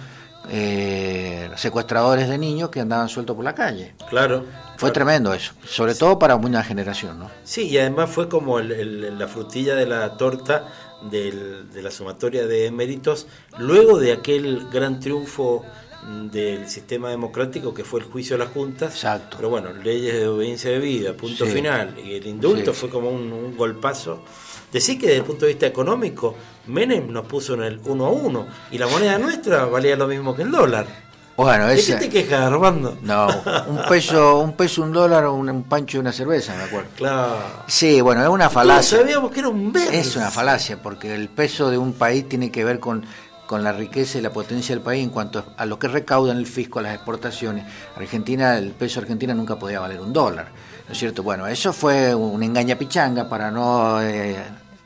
eh, 0.48 1.51
secuestradores 1.57 2.28
de 2.28 2.39
niños 2.39 2.70
que 2.70 2.81
andaban 2.81 3.09
sueltos 3.09 3.36
por 3.36 3.44
la 3.44 3.55
calle. 3.55 3.94
Claro. 4.09 4.44
Fue 4.77 4.90
tremendo 4.90 5.35
eso, 5.35 5.52
sobre 5.66 5.94
todo 5.94 6.19
para 6.19 6.36
una 6.36 6.62
generación, 6.65 7.19
¿no? 7.19 7.31
Sí, 7.44 7.69
y 7.69 7.78
además 7.78 8.11
fue 8.11 8.28
como 8.28 8.59
el- 8.59 8.73
el- 8.73 9.19
la 9.19 9.28
frutilla 9.28 9.74
de 9.74 9.86
la 9.86 10.16
torta 10.16 10.65
del- 11.11 11.71
de 11.71 11.83
la 11.83 11.91
sumatoria 11.91 12.47
de 12.47 12.71
méritos, 12.71 13.27
luego 13.59 13.99
de 13.99 14.13
aquel 14.13 14.67
gran 14.73 15.01
triunfo 15.01 15.65
del 16.33 16.67
sistema 16.69 17.11
democrático 17.11 17.75
que 17.75 17.85
fue 17.85 18.01
el 18.01 18.07
juicio 18.07 18.37
de 18.39 18.45
las 18.45 18.53
juntas. 18.53 18.95
Exacto. 18.95 19.37
Pero 19.37 19.51
bueno, 19.51 19.73
leyes 19.73 20.15
de 20.15 20.29
obediencia 20.29 20.71
de 20.71 20.79
vida, 20.79 21.13
punto 21.13 21.45
Sí. 21.45 21.53
final. 21.53 21.95
Y 22.03 22.15
el 22.15 22.27
indulto 22.27 22.73
Sí, 22.73 22.81
fue 22.81 22.89
como 22.91 23.11
un, 23.11 23.31
un 23.33 23.57
golpazo. 23.57 24.23
Decir 24.73 24.99
que 24.99 25.07
desde 25.09 25.19
el 25.19 25.25
punto 25.25 25.45
de 25.47 25.53
vista 25.53 25.67
económico, 25.67 26.35
Menem 26.69 27.11
nos 27.13 27.27
puso 27.27 27.55
en 27.55 27.65
el 27.65 27.81
1 27.85 28.07
a 28.07 28.11
1 28.11 28.47
y 28.71 28.79
la 28.79 28.87
moneda 28.87 29.19
nuestra 29.19 29.67
valía 29.67 29.97
lo 29.97 30.07
mismo 30.07 30.35
que 30.35 30.43
el 30.43 30.51
dólar. 30.51 31.10
Bueno, 31.45 31.67
¿De 31.67 31.75
ese- 31.75 31.95
qué 31.95 31.99
te 32.01 32.09
quejas, 32.11 32.41
Armando? 32.41 32.97
No, 33.03 33.27
un 33.69 33.81
peso, 33.89 34.39
un 34.41 34.53
peso, 34.55 34.83
un 34.83 34.93
dólar, 34.93 35.27
un, 35.29 35.49
un 35.49 35.62
pancho 35.65 35.97
y 35.97 36.01
una 36.01 36.12
cerveza, 36.12 36.55
me 36.57 36.65
acuerdo. 36.65 36.89
Claro. 36.97 37.37
Sí, 37.67 38.01
bueno, 38.01 38.23
es 38.23 38.29
una 38.29 38.51
falacia. 38.51 38.99
Todos 38.99 39.01
sabíamos 39.11 39.31
que 39.33 39.41
era 39.41 39.49
un 39.49 39.73
verso. 39.73 39.91
Es 39.93 40.17
una 40.17 40.31
falacia, 40.31 40.83
porque 40.83 41.15
el 41.15 41.29
peso 41.29 41.71
de 41.71 41.79
un 41.79 41.93
país 41.95 42.29
tiene 42.29 42.51
que 42.51 42.65
ver 42.65 42.79
con, 42.81 43.05
con 43.47 43.65
la 43.65 43.73
riqueza 43.73 44.19
y 44.19 44.21
la 44.21 44.31
potencia 44.31 44.75
del 44.75 44.83
país 44.85 45.03
en 45.03 45.11
cuanto 45.11 45.45
a 45.57 45.65
lo 45.67 45.79
que 45.79 45.89
recauda 45.89 46.33
en 46.33 46.39
el 46.39 46.47
fisco, 46.47 46.79
a 46.79 46.83
las 46.83 46.95
exportaciones. 46.95 47.65
Argentina, 47.97 48.57
el 48.57 48.71
peso 48.73 49.01
argentino 49.01 49.35
nunca 49.35 49.57
podía 49.59 49.81
valer 49.81 50.01
un 50.01 50.12
dólar, 50.12 50.49
¿no 50.87 50.93
es 50.93 50.99
cierto? 50.99 51.23
Bueno, 51.23 51.47
eso 51.47 51.73
fue 51.73 52.15
un 52.15 52.43
engaña 52.43 52.77
pichanga 52.77 53.29
para 53.29 53.51
no... 53.51 54.01
eh, 54.03 54.37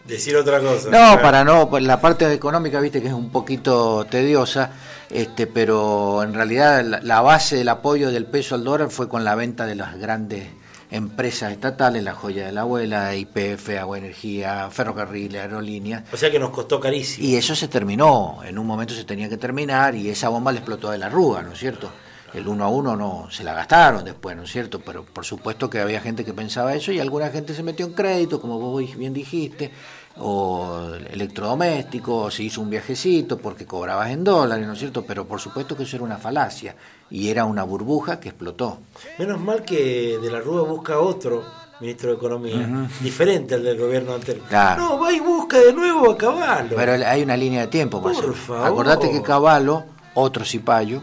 Decir 0.07 0.37
otra 0.37 0.61
cosa. 0.61 0.85
no, 0.85 0.91
Claro. 0.91 1.23
para 1.23 1.45
no, 1.45 1.69
pues 1.71 1.83
la 1.83 1.99
parte 1.99 2.31
económica, 2.31 2.79
viste 2.79 3.01
que 3.01 3.09
es 3.09 3.15
un 3.15 3.31
poquito 3.31 4.05
tediosa, 4.05 4.71
este, 5.11 5.47
pero 5.47 6.23
en 6.23 6.35
realidad 6.35 6.85
la, 6.85 7.01
la 7.01 7.21
base 7.21 7.57
del 7.57 7.69
apoyo 7.69 8.11
del 8.11 8.27
peso 8.27 8.55
al 8.55 8.65
dólar 8.65 8.91
fue 8.91 9.09
con 9.09 9.25
la 9.25 9.35
venta 9.35 9.67
de 9.67 9.75
las 9.75 9.99
grandes 9.99 10.49
empresas 10.91 11.51
estatales, 11.51 12.05
la 12.05 12.15
joya 12.15 12.47
de 12.47 12.53
la 12.53 12.61
abuela, 12.61 13.15
IPF, 13.17 13.71
Agua 13.81 13.99
Energía, 13.99 14.69
Ferrocarril, 14.71 15.35
Aerolíneas. 15.37 16.05
O 16.13 16.17
sea 16.17 16.31
que 16.31 16.39
nos 16.39 16.51
costó 16.51 16.79
carísimo. 16.79 17.27
Y 17.27 17.35
eso 17.35 17.57
se 17.57 17.67
terminó, 17.67 18.39
en 18.45 18.59
un 18.59 18.67
momento 18.67 18.95
se 18.95 19.05
tenía 19.05 19.29
que 19.29 19.37
terminar 19.37 19.97
y 19.97 20.09
esa 20.09 20.29
bomba 20.29 20.53
le 20.53 20.59
explotó 20.59 20.91
de 20.91 20.99
la 20.99 21.07
arruga, 21.07 21.43
¿no 21.43 21.53
es 21.53 21.59
cierto? 21.59 21.91
El 22.33 22.49
uno 22.49 22.65
a 22.65 22.69
uno 22.69 22.97
no 22.97 23.29
se 23.31 23.45
la 23.45 23.55
gastaron 23.55 24.05
después, 24.05 24.37
¿no 24.37 24.43
es 24.43 24.51
cierto? 24.51 24.81
Pero 24.81 25.05
por 25.05 25.25
supuesto 25.25 25.71
que 25.71 25.81
había 25.81 26.01
gente 26.01 26.25
que 26.25 26.33
pensaba 26.33 26.75
eso 26.75 26.93
y 26.93 27.01
alguna 27.01 27.31
gente 27.31 27.55
se 27.55 27.63
metió 27.63 27.87
en 27.87 27.93
crédito, 27.93 28.41
como 28.41 28.59
vos 28.59 28.97
bien 28.97 29.15
dijiste, 29.15 29.73
o 30.19 30.91
electrodoméstico, 31.11 32.17
o 32.17 32.31
se 32.31 32.45
hizo 32.45 32.61
un 32.61 32.71
viajecito 32.71 33.39
porque 33.39 33.67
cobrabas 33.67 34.11
en 34.11 34.23
dólares, 34.25 34.67
¿no 34.67 34.75
es 34.75 34.79
cierto? 34.79 35.05
Pero 35.05 35.27
por 35.27 35.41
supuesto 35.41 35.77
que 35.77 35.83
eso 35.83 35.97
era 35.97 36.05
una 36.05 36.19
falacia 36.19 36.77
y 37.11 37.29
era 37.29 37.45
una 37.45 37.65
burbuja 37.65 38.21
que 38.21 38.29
explotó. 38.29 38.79
Menos 39.19 39.41
mal 39.41 39.65
que 39.65 40.19
de 40.21 40.31
la 40.31 40.41
Rúa 40.41 40.63
busca 40.63 40.99
otro 40.99 41.45
ministro 41.81 42.11
de 42.11 42.17
Economía, 42.17 42.89
diferente 43.01 43.55
al 43.55 43.65
del 43.65 43.79
gobierno 43.79 44.15
anterior. 44.15 44.47
Claro. 44.49 44.83
No, 44.83 45.01
va 45.01 45.13
y 45.13 45.21
busca 45.21 45.59
de 45.59 45.73
nuevo 45.73 46.11
a 46.11 46.17
Caballo. 46.17 46.77
Pero 46.77 46.93
hay 46.93 47.23
una 47.23 47.37
línea 47.37 47.63
de 47.63 47.67
tiempo, 47.67 48.01
Por 48.01 48.35
favor. 48.35 48.67
Acordate 48.67 49.11
que 49.11 49.21
Caballo, 49.23 49.85
otro 50.15 50.45
cipayo, 50.45 51.03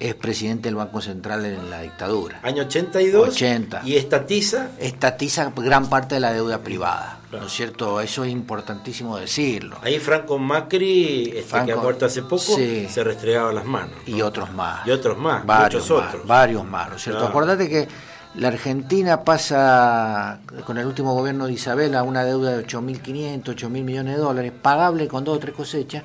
es 0.00 0.14
presidente 0.14 0.68
del 0.68 0.76
Banco 0.76 1.00
Central 1.00 1.44
en 1.44 1.70
la 1.70 1.80
dictadura. 1.80 2.40
Año 2.42 2.62
82. 2.62 3.28
80. 3.30 3.82
Y 3.84 3.96
estatiza. 3.96 4.70
Estatiza 4.78 5.52
gran 5.56 5.88
parte 5.88 6.16
de 6.16 6.20
la 6.20 6.32
deuda 6.32 6.58
privada. 6.58 7.18
¿No 7.30 7.46
es 7.46 7.52
cierto? 7.52 8.00
Eso 8.00 8.24
es 8.24 8.30
importantísimo 8.30 9.18
decirlo. 9.18 9.76
Ahí 9.82 9.98
Franco 9.98 10.38
Macri, 10.38 11.24
este 11.24 11.36
que 11.36 11.42
Franco, 11.42 11.72
ha 11.72 11.82
muerto 11.82 12.06
hace 12.06 12.22
poco, 12.22 12.38
sí. 12.38 12.86
se 12.88 13.04
restregaba 13.04 13.52
las 13.52 13.66
manos. 13.66 13.96
Y 14.06 14.22
otros 14.22 14.50
más. 14.52 14.86
Y 14.86 14.90
otros 14.90 15.18
más, 15.18 15.44
Varios 15.44 15.82
muchos 15.82 15.98
más, 15.98 16.08
otros. 16.08 16.26
varios 16.26 16.64
más, 16.64 16.88
¿no 16.88 16.96
es 16.96 17.02
cierto? 17.02 17.20
Claro. 17.20 17.30
Acordate 17.30 17.68
que 17.68 17.88
la 18.34 18.48
Argentina 18.48 19.24
pasa 19.24 20.40
con 20.64 20.78
el 20.78 20.86
último 20.86 21.14
gobierno 21.14 21.46
de 21.46 21.52
Isabel 21.52 21.94
a 21.94 22.02
una 22.02 22.24
deuda 22.24 22.56
de 22.56 22.66
8.500, 22.66 23.42
8.000 23.42 23.68
millones 23.68 24.16
de 24.16 24.20
dólares, 24.20 24.52
pagable 24.62 25.06
con 25.08 25.24
dos 25.24 25.36
o 25.36 25.40
tres 25.40 25.54
cosechas, 25.54 26.02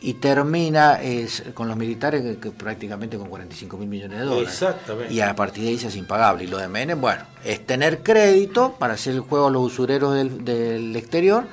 y 0.00 0.14
termina 0.14 1.02
es, 1.02 1.42
con 1.54 1.66
los 1.68 1.76
militares 1.76 2.22
que, 2.22 2.38
que 2.38 2.50
prácticamente 2.50 3.18
con 3.18 3.28
45 3.28 3.76
mil 3.76 3.88
millones 3.88 4.18
de 4.20 4.24
dólares. 4.24 4.48
Exactamente. 4.48 5.12
Y 5.12 5.20
a 5.20 5.34
partir 5.34 5.64
de 5.64 5.70
ahí 5.70 5.78
se 5.78 5.88
hace 5.88 5.98
impagable. 5.98 6.44
Y 6.44 6.46
lo 6.46 6.58
de 6.58 6.68
Menem, 6.68 7.00
bueno, 7.00 7.22
es 7.44 7.66
tener 7.66 8.02
crédito 8.02 8.76
para 8.78 8.94
hacer 8.94 9.14
el 9.14 9.20
juego 9.20 9.48
a 9.48 9.50
los 9.50 9.62
usureros 9.62 10.14
del, 10.14 10.44
del 10.44 10.94
exterior, 10.96 11.44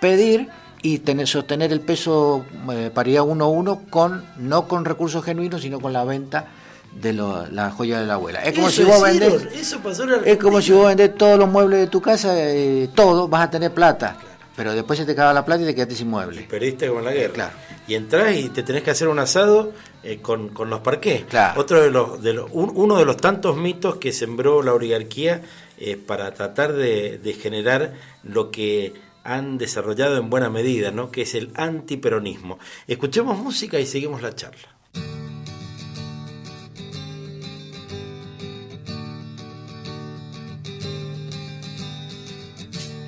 pedir 0.00 0.48
y 0.82 0.98
tener, 1.00 1.26
sostener 1.28 1.72
el 1.72 1.80
peso 1.80 2.44
eh, 2.72 2.90
paridad 2.92 3.22
1 3.24 3.44
a 3.44 3.48
1 3.48 3.82
con, 3.90 4.24
no 4.38 4.66
con 4.66 4.84
recursos 4.86 5.22
genuinos, 5.24 5.60
sino 5.60 5.78
con 5.80 5.92
la 5.92 6.04
venta 6.04 6.46
de 6.94 7.12
lo- 7.12 7.46
la 7.48 7.70
joya 7.70 8.00
de 8.00 8.06
la 8.06 8.14
abuela. 8.14 8.42
Es 8.42 8.54
como 8.54 8.68
Eso 8.68 8.82
si 8.82 8.88
vos 8.88 8.96
hicieron, 9.10 9.38
vendés, 9.42 9.60
Eso 9.60 9.78
pasó 9.80 10.04
en 10.04 10.22
es 10.26 10.38
como 10.38 10.60
si 10.62 10.72
vos 10.72 10.86
vendés 10.86 11.14
todos 11.16 11.38
los 11.38 11.48
muebles 11.48 11.80
de 11.80 11.86
tu 11.88 12.00
casa, 12.00 12.32
eh, 12.34 12.88
todo, 12.94 13.28
vas 13.28 13.42
a 13.46 13.50
tener 13.50 13.72
plata. 13.74 14.16
Pero 14.56 14.74
después 14.74 14.98
se 14.98 15.06
te 15.06 15.12
acaba 15.12 15.32
la 15.32 15.44
plata 15.44 15.62
y 15.62 15.66
te 15.66 15.74
quedaste 15.74 15.94
sin 15.94 16.08
muebles. 16.08 16.46
Perdiste 16.46 16.88
como 16.88 16.98
en 16.98 17.04
la 17.06 17.12
guerra. 17.12 17.32
Claro. 17.32 17.52
Y 17.88 17.94
entras 17.94 18.36
y 18.36 18.48
te 18.50 18.62
tenés 18.62 18.82
que 18.82 18.90
hacer 18.92 19.08
un 19.08 19.18
asado 19.18 19.72
eh, 20.04 20.18
con, 20.22 20.50
con 20.50 20.70
los 20.70 20.80
parqués. 20.80 21.24
Claro. 21.24 21.60
Otro 21.60 21.80
de 21.82 21.90
los, 21.90 22.22
de 22.22 22.34
los- 22.34 22.48
un- 22.52 22.72
uno 22.74 22.96
de 22.98 23.04
los 23.04 23.16
tantos 23.16 23.56
mitos 23.56 23.96
que 23.96 24.12
sembró 24.12 24.62
la 24.62 24.72
oligarquía 24.72 25.42
eh, 25.78 25.96
para 25.96 26.32
tratar 26.34 26.72
de, 26.72 27.18
de 27.18 27.32
generar 27.34 27.94
lo 28.22 28.50
que 28.50 28.92
han 29.24 29.58
desarrollado 29.58 30.16
en 30.18 30.30
buena 30.30 30.48
medida, 30.50 30.90
¿no? 30.92 31.10
que 31.10 31.22
es 31.22 31.34
el 31.34 31.50
antiperonismo. 31.56 32.58
Escuchemos 32.86 33.36
música 33.38 33.78
y 33.80 33.86
seguimos 33.86 34.22
la 34.22 34.34
charla. 34.34 34.76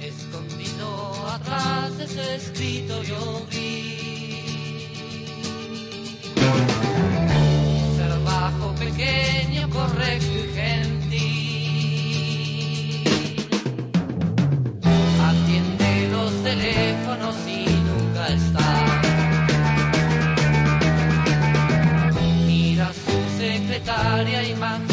Escondido 0.00 1.26
atrás 1.28 1.96
de 1.98 2.04
ese 2.04 2.34
escritorio 2.36 3.46
gris. 3.50 4.01
Ser 4.01 4.01
trabajo 8.42 8.74
pequeño, 8.74 9.70
correcto 9.70 10.26
y 10.26 10.48
gentil. 10.52 11.12
Atiende 15.28 16.08
los 16.10 16.32
teléfonos 16.42 17.36
y 17.46 17.66
nunca 17.88 18.26
está. 18.28 18.68
Mira 22.46 22.88
a 22.88 22.92
su 22.92 23.18
secretaria 23.38 24.42
y 24.48 24.54
manda 24.56 24.91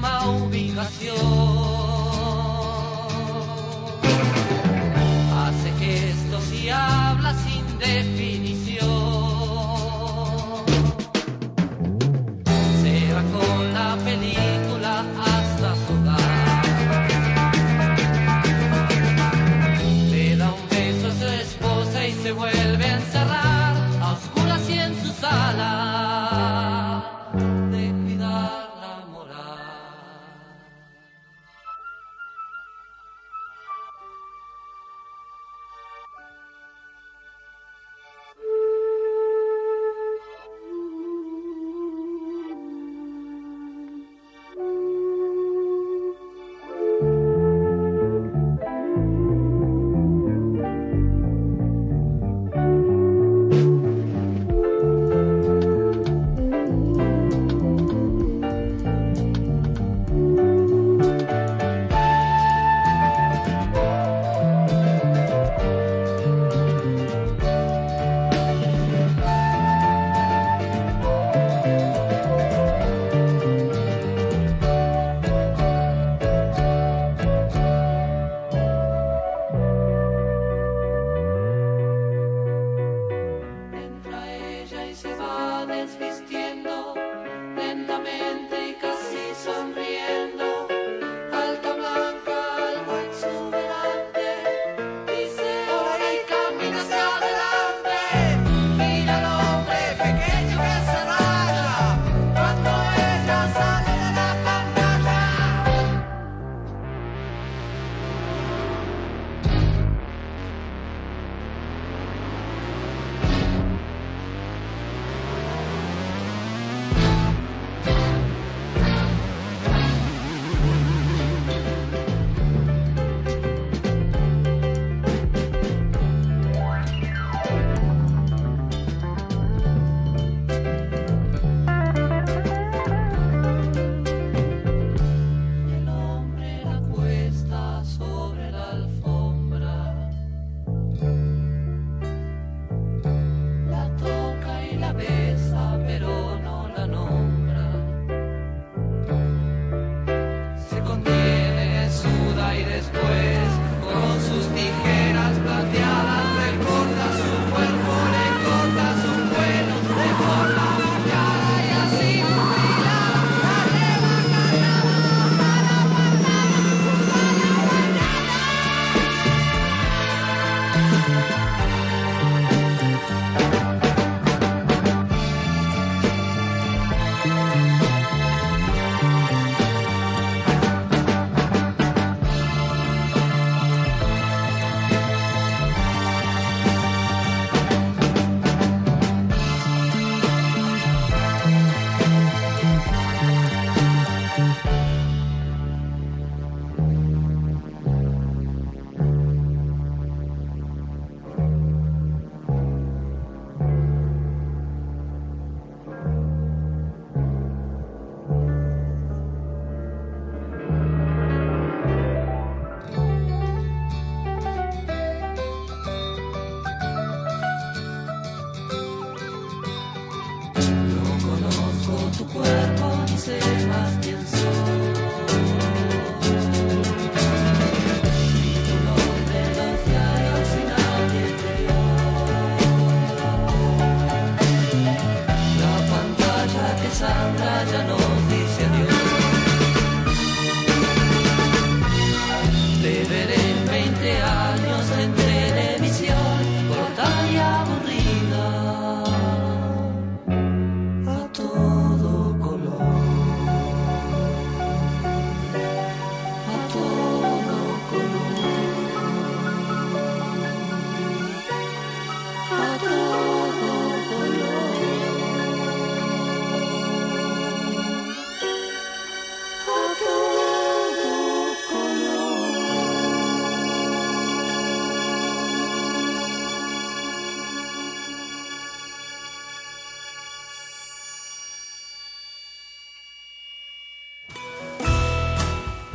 toma 0.00 0.26
ubicación. 0.30 1.16
Hace 5.34 5.72
gestos 5.78 6.52
y 6.52 6.68
habla 6.68 7.34
sin 7.34 7.78
definición. 7.78 8.17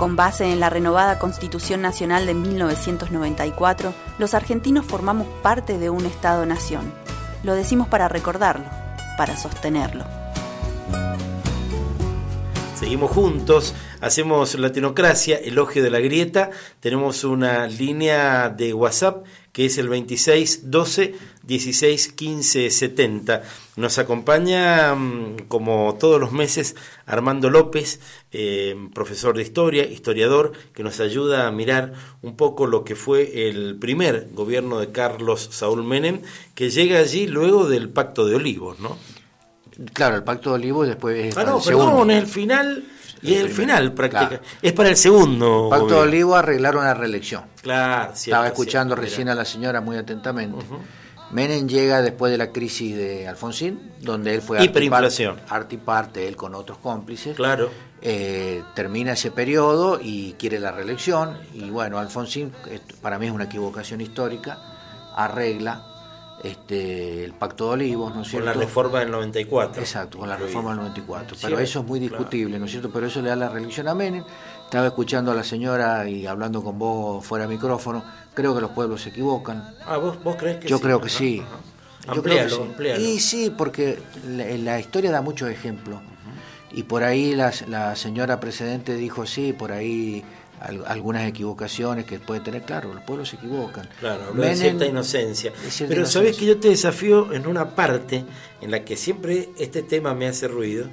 Con 0.03 0.17
base 0.17 0.51
en 0.51 0.59
la 0.59 0.69
renovada 0.69 1.17
Constitución 1.17 1.81
Nacional 1.81 2.25
de 2.25 2.33
1994, 2.33 3.93
los 4.19 4.33
argentinos 4.33 4.85
formamos 4.85 5.25
parte 5.41 5.77
de 5.79 5.89
un 5.89 6.05
Estado-nación. 6.05 6.93
Lo 7.41 7.55
decimos 7.55 7.87
para 7.87 8.09
recordarlo, 8.09 8.65
para 9.17 9.37
sostenerlo. 9.37 10.03
Seguimos 12.77 13.11
juntos, 13.11 13.73
hacemos 14.01 14.55
Latinocracia, 14.55 15.37
elogio 15.37 15.81
de 15.81 15.89
la 15.89 16.01
grieta, 16.01 16.49
tenemos 16.81 17.23
una 17.23 17.67
línea 17.67 18.49
de 18.49 18.73
WhatsApp 18.73 19.23
que 19.53 19.67
es 19.67 19.77
el 19.77 19.87
26 19.87 20.71
12 20.71 21.15
16 21.43 22.13
15 22.13 22.71
70. 22.71 23.43
Nos 23.75 23.99
acompaña, 23.99 24.93
mm, 24.95 25.45
como 25.47 25.95
todos 25.99 26.19
los 26.19 26.31
meses, 26.31 26.75
Armando 27.05 27.49
López, 27.49 27.99
eh, 28.31 28.75
profesor 28.93 29.37
de 29.37 29.43
historia, 29.43 29.85
historiador, 29.85 30.53
que 30.73 30.83
nos 30.83 30.99
ayuda 30.99 31.47
a 31.47 31.51
mirar 31.51 31.93
un 32.23 32.35
poco 32.35 32.65
lo 32.65 32.83
que 32.83 32.95
fue 32.95 33.47
el 33.47 33.77
primer 33.77 34.29
gobierno 34.33 34.79
de 34.79 34.91
Carlos 34.91 35.49
Saúl 35.51 35.83
Menem, 35.83 36.21
que 36.55 36.71
llega 36.71 36.99
allí 36.99 37.27
luego 37.27 37.69
del 37.69 37.89
Pacto 37.89 38.25
de 38.25 38.35
Olivos, 38.35 38.79
¿no? 38.79 38.97
Claro, 39.93 40.15
el 40.15 40.23
Pacto 40.23 40.49
de 40.49 40.55
Olivos 40.55 40.87
después 40.87 41.17
es 41.17 41.37
Ah, 41.37 41.43
no, 41.43 41.57
el 41.59 41.63
perdón, 41.63 42.11
el 42.11 42.27
final 42.27 42.83
y 43.23 43.33
el 43.35 43.45
primer, 43.45 43.51
final 43.55 43.93
prácticamente. 43.93 44.37
claro. 44.39 44.57
Es 44.61 44.73
para 44.73 44.89
el 44.89 44.97
segundo. 44.97 45.67
Pacto 45.69 45.87
de. 45.87 45.95
Olivos 46.01 46.37
arreglaron 46.37 46.83
la 46.83 46.93
reelección. 46.93 47.43
Claro, 47.61 48.11
cierto, 48.15 48.19
Estaba 48.37 48.47
escuchando 48.47 48.95
cierto, 48.95 49.09
recién 49.09 49.29
a 49.29 49.35
la 49.35 49.45
señora 49.45 49.81
muy 49.81 49.97
atentamente. 49.97 50.63
Menem 51.31 51.67
llega 51.67 52.01
después 52.01 52.31
de 52.31 52.37
la 52.37 52.51
crisis 52.51 52.95
de 52.95 53.27
Alfonsín, 53.27 53.91
donde 54.01 54.35
él 54.35 54.41
fue 54.43 54.63
Hiperinflación. 54.63 55.37
artipar- 55.37 55.49
artiparte, 55.49 56.27
él 56.27 56.35
con 56.35 56.53
otros 56.53 56.77
cómplices. 56.77 57.35
Claro. 57.35 57.71
Eh, 58.01 58.61
termina 58.75 59.13
ese 59.13 59.31
periodo 59.31 59.97
y 60.01 60.33
quiere 60.37 60.59
la 60.59 60.71
reelección. 60.71 61.37
Y 61.53 61.69
bueno, 61.71 61.97
Alfonsín, 61.97 62.51
para 63.01 63.17
mí 63.17 63.25
es 63.27 63.31
una 63.31 63.45
equivocación 63.45 64.01
histórica, 64.01 64.59
arregla 65.15 65.83
este, 66.43 67.23
el 67.23 67.33
Pacto 67.33 67.67
de 67.67 67.71
Olivos, 67.71 68.13
¿no 68.13 68.21
es 68.21 68.27
Con 68.27 68.41
cierto? 68.41 68.45
la 68.47 68.53
reforma 68.53 68.99
del 68.99 69.11
94. 69.11 69.81
Exacto, 69.81 70.17
con 70.19 70.27
la 70.29 70.35
reforma 70.37 70.69
del 70.71 70.79
94. 70.79 71.35
Sí, 71.35 71.41
Pero 71.43 71.59
eso 71.59 71.79
es 71.79 71.85
muy 71.85 71.99
claro. 71.99 72.17
discutible, 72.17 72.59
¿no 72.59 72.65
es 72.65 72.71
cierto? 72.71 72.89
Pero 72.91 73.07
eso 73.07 73.21
le 73.21 73.29
da 73.29 73.35
la 73.35 73.49
reelección 73.49 73.87
a 73.87 73.95
Menem. 73.95 74.23
Estaba 74.65 74.87
escuchando 74.87 75.31
a 75.31 75.35
la 75.35 75.43
señora 75.43 76.07
y 76.09 76.25
hablando 76.27 76.63
con 76.63 76.77
vos 76.77 77.25
fuera 77.25 77.47
de 77.47 77.53
micrófono. 77.53 78.03
Creo 78.33 78.53
que 78.55 78.61
los 78.61 78.71
pueblos 78.71 79.01
se 79.01 79.09
equivocan. 79.09 79.73
Ah, 79.85 79.97
¿vos, 79.97 80.21
vos 80.23 80.35
crees 80.35 80.57
que 80.57 80.67
Yo 80.67 80.77
sí? 80.77 80.83
creo 80.83 80.99
que 80.99 81.09
sí. 81.09 81.43
Yo 82.13 82.21
creo 82.21 82.43
que 82.75 82.95
sí. 82.97 83.01
Y 83.01 83.19
sí, 83.19 83.53
porque 83.57 83.99
la, 84.27 84.45
la 84.57 84.79
historia 84.79 85.11
da 85.11 85.21
muchos 85.21 85.49
ejemplos. 85.49 86.01
Y 86.73 86.83
por 86.83 87.03
ahí 87.03 87.35
la, 87.35 87.53
la 87.67 87.95
señora 87.95 88.39
precedente 88.39 88.95
dijo, 88.95 89.25
sí, 89.27 89.53
por 89.53 89.71
ahí 89.71 90.23
algunas 90.87 91.27
equivocaciones 91.27 92.05
que 92.05 92.19
puede 92.19 92.39
tener. 92.41 92.63
Claro, 92.63 92.93
los 92.93 93.03
pueblos 93.03 93.29
se 93.29 93.35
equivocan. 93.35 93.87
Claro, 93.99 94.23
habló 94.29 94.43
de 94.43 94.51
Menem- 94.53 94.55
cierta 94.59 94.85
inocencia. 94.85 95.51
de 95.51 95.71
cierta 95.71 95.93
Pero 95.93 96.05
sabes 96.05 96.29
inocencia. 96.29 96.39
que 96.39 96.45
yo 96.45 96.59
te 96.59 96.69
desafío 96.69 97.33
en 97.33 97.47
una 97.47 97.75
parte 97.75 98.23
en 98.61 98.71
la 98.71 98.85
que 98.85 98.95
siempre 98.97 99.49
este 99.57 99.83
tema 99.83 100.13
me 100.13 100.27
hace 100.27 100.47
ruido, 100.47 100.87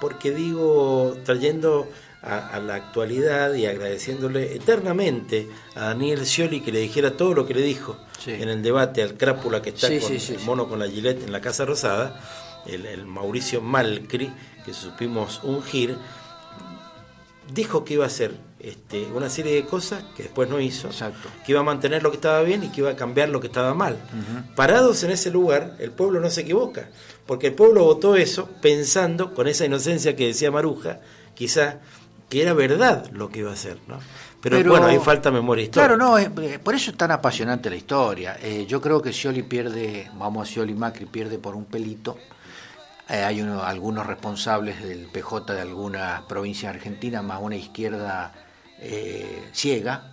porque 0.00 0.30
digo, 0.32 1.16
trayendo 1.24 1.88
a, 2.22 2.48
a 2.48 2.60
la 2.60 2.74
actualidad 2.76 3.52
y 3.54 3.66
agradeciéndole 3.66 4.54
eternamente 4.54 5.48
a 5.74 5.86
Daniel 5.88 6.24
Scioli 6.26 6.60
que 6.60 6.72
le 6.72 6.80
dijera 6.80 7.16
todo 7.16 7.34
lo 7.34 7.46
que 7.46 7.54
le 7.54 7.60
dijo 7.62 7.96
en 8.26 8.48
el 8.48 8.62
debate 8.62 9.02
al 9.02 9.14
crápula 9.18 9.60
que 9.60 9.68
está 9.70 9.88
Sí, 9.88 9.98
con 9.98 10.18
sí, 10.18 10.34
el 10.34 10.40
mono 10.46 10.66
con 10.66 10.78
la 10.78 10.88
gilet 10.88 11.22
en 11.22 11.30
la 11.32 11.42
Casa 11.42 11.66
Rosada, 11.66 12.18
el, 12.66 12.86
el 12.86 13.04
Mauricio 13.04 13.60
Malcri, 13.60 14.32
que 14.64 14.72
supimos 14.72 15.40
ungir, 15.44 15.98
dijo 17.52 17.84
que 17.84 17.94
iba 17.94 18.04
a 18.04 18.06
hacer 18.06 18.32
este, 18.64 19.04
una 19.06 19.28
serie 19.28 19.54
de 19.54 19.64
cosas 19.64 20.02
que 20.16 20.24
después 20.24 20.48
no 20.48 20.58
hizo, 20.60 20.88
que 21.44 21.52
iba 21.52 21.60
a 21.60 21.64
mantener 21.64 22.02
lo 22.02 22.10
que 22.10 22.16
estaba 22.16 22.40
bien 22.42 22.64
y 22.64 22.68
que 22.68 22.80
iba 22.80 22.90
a 22.90 22.96
cambiar 22.96 23.28
lo 23.28 23.40
que 23.40 23.48
estaba 23.48 23.74
mal. 23.74 23.98
Parados 24.56 25.02
en 25.04 25.10
ese 25.10 25.30
lugar, 25.30 25.76
el 25.78 25.90
pueblo 25.92 26.20
no 26.20 26.30
se 26.30 26.42
equivoca, 26.42 26.88
porque 27.26 27.48
el 27.48 27.54
pueblo 27.54 27.84
votó 27.84 28.16
eso 28.16 28.48
pensando, 28.62 29.34
con 29.34 29.48
esa 29.48 29.64
inocencia 29.66 30.16
que 30.16 30.26
decía 30.28 30.50
Maruja, 30.50 31.00
quizá 31.34 31.80
que 32.28 32.42
era 32.42 32.52
verdad 32.54 33.10
lo 33.12 33.28
que 33.28 33.40
iba 33.40 33.50
a 33.50 33.54
hacer, 33.54 33.78
¿no? 33.86 33.98
Pero, 34.40 34.56
Pero- 34.58 34.70
bueno, 34.72 34.86
ahí 34.86 34.98
falta 34.98 35.30
memoria 35.30 35.64
histórica. 35.64 35.94
Claro, 35.94 35.96
no, 35.96 36.18
es- 36.18 36.28
eh, 36.52 36.58
por 36.58 36.74
eso 36.74 36.90
es 36.90 36.96
tan 36.96 37.10
apasionante 37.10 37.70
la 37.70 37.76
historia. 37.76 38.36
Eh, 38.42 38.66
yo 38.66 38.80
creo 38.80 39.00
que 39.00 39.12
Scioli 39.12 39.42
pierde, 39.42 40.10
vamos 40.14 40.46
a 40.48 40.50
Scioli 40.50 40.74
Macri 40.74 41.06
pierde 41.06 41.38
por 41.38 41.54
un 41.54 41.64
pelito. 41.64 42.18
Eh, 43.08 43.22
hay 43.22 43.40
uno- 43.42 43.62
algunos 43.62 44.06
responsables 44.06 44.82
del 44.82 45.06
PJ 45.12 45.54
de 45.54 45.60
algunas 45.60 46.22
provincias 46.22 46.74
argentinas, 46.74 47.22
más 47.22 47.38
una 47.42 47.56
izquierda 47.56 48.32
eh, 48.84 49.48
ciega, 49.52 50.10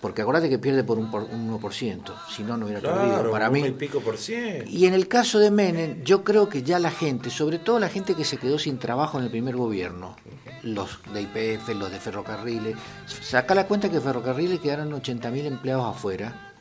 porque 0.00 0.22
acordate 0.22 0.48
que 0.48 0.58
pierde 0.58 0.84
por 0.84 0.98
un, 0.98 1.10
por, 1.10 1.22
un 1.24 1.50
1%, 1.60 2.12
si 2.34 2.42
no, 2.42 2.56
no 2.56 2.66
hubiera 2.66 2.80
Claro, 2.80 3.00
perdido. 3.00 3.30
Para 3.30 3.50
mí, 3.50 3.60
y 3.60 3.70
pico 3.72 4.00
por 4.00 4.16
ciento. 4.18 4.64
y 4.68 4.86
en 4.86 4.94
el 4.94 5.08
caso 5.08 5.38
de 5.38 5.50
Menem, 5.50 6.02
yo 6.02 6.22
creo 6.24 6.48
que 6.48 6.62
ya 6.62 6.78
la 6.78 6.90
gente, 6.90 7.30
sobre 7.30 7.58
todo 7.58 7.78
la 7.78 7.88
gente 7.88 8.14
que 8.14 8.24
se 8.24 8.36
quedó 8.36 8.58
sin 8.58 8.78
trabajo 8.78 9.18
en 9.18 9.24
el 9.24 9.30
primer 9.30 9.56
gobierno, 9.56 10.16
los 10.62 10.98
de 11.12 11.22
IPF, 11.22 11.68
los 11.76 11.90
de 11.90 11.98
ferrocarriles, 12.00 12.76
saca 13.06 13.54
la 13.54 13.66
cuenta 13.66 13.88
que 13.90 14.00
ferrocarriles 14.00 14.60
quedaron 14.60 14.90
80.000 14.92 15.44
empleados 15.46 15.96
afuera, 15.96 16.52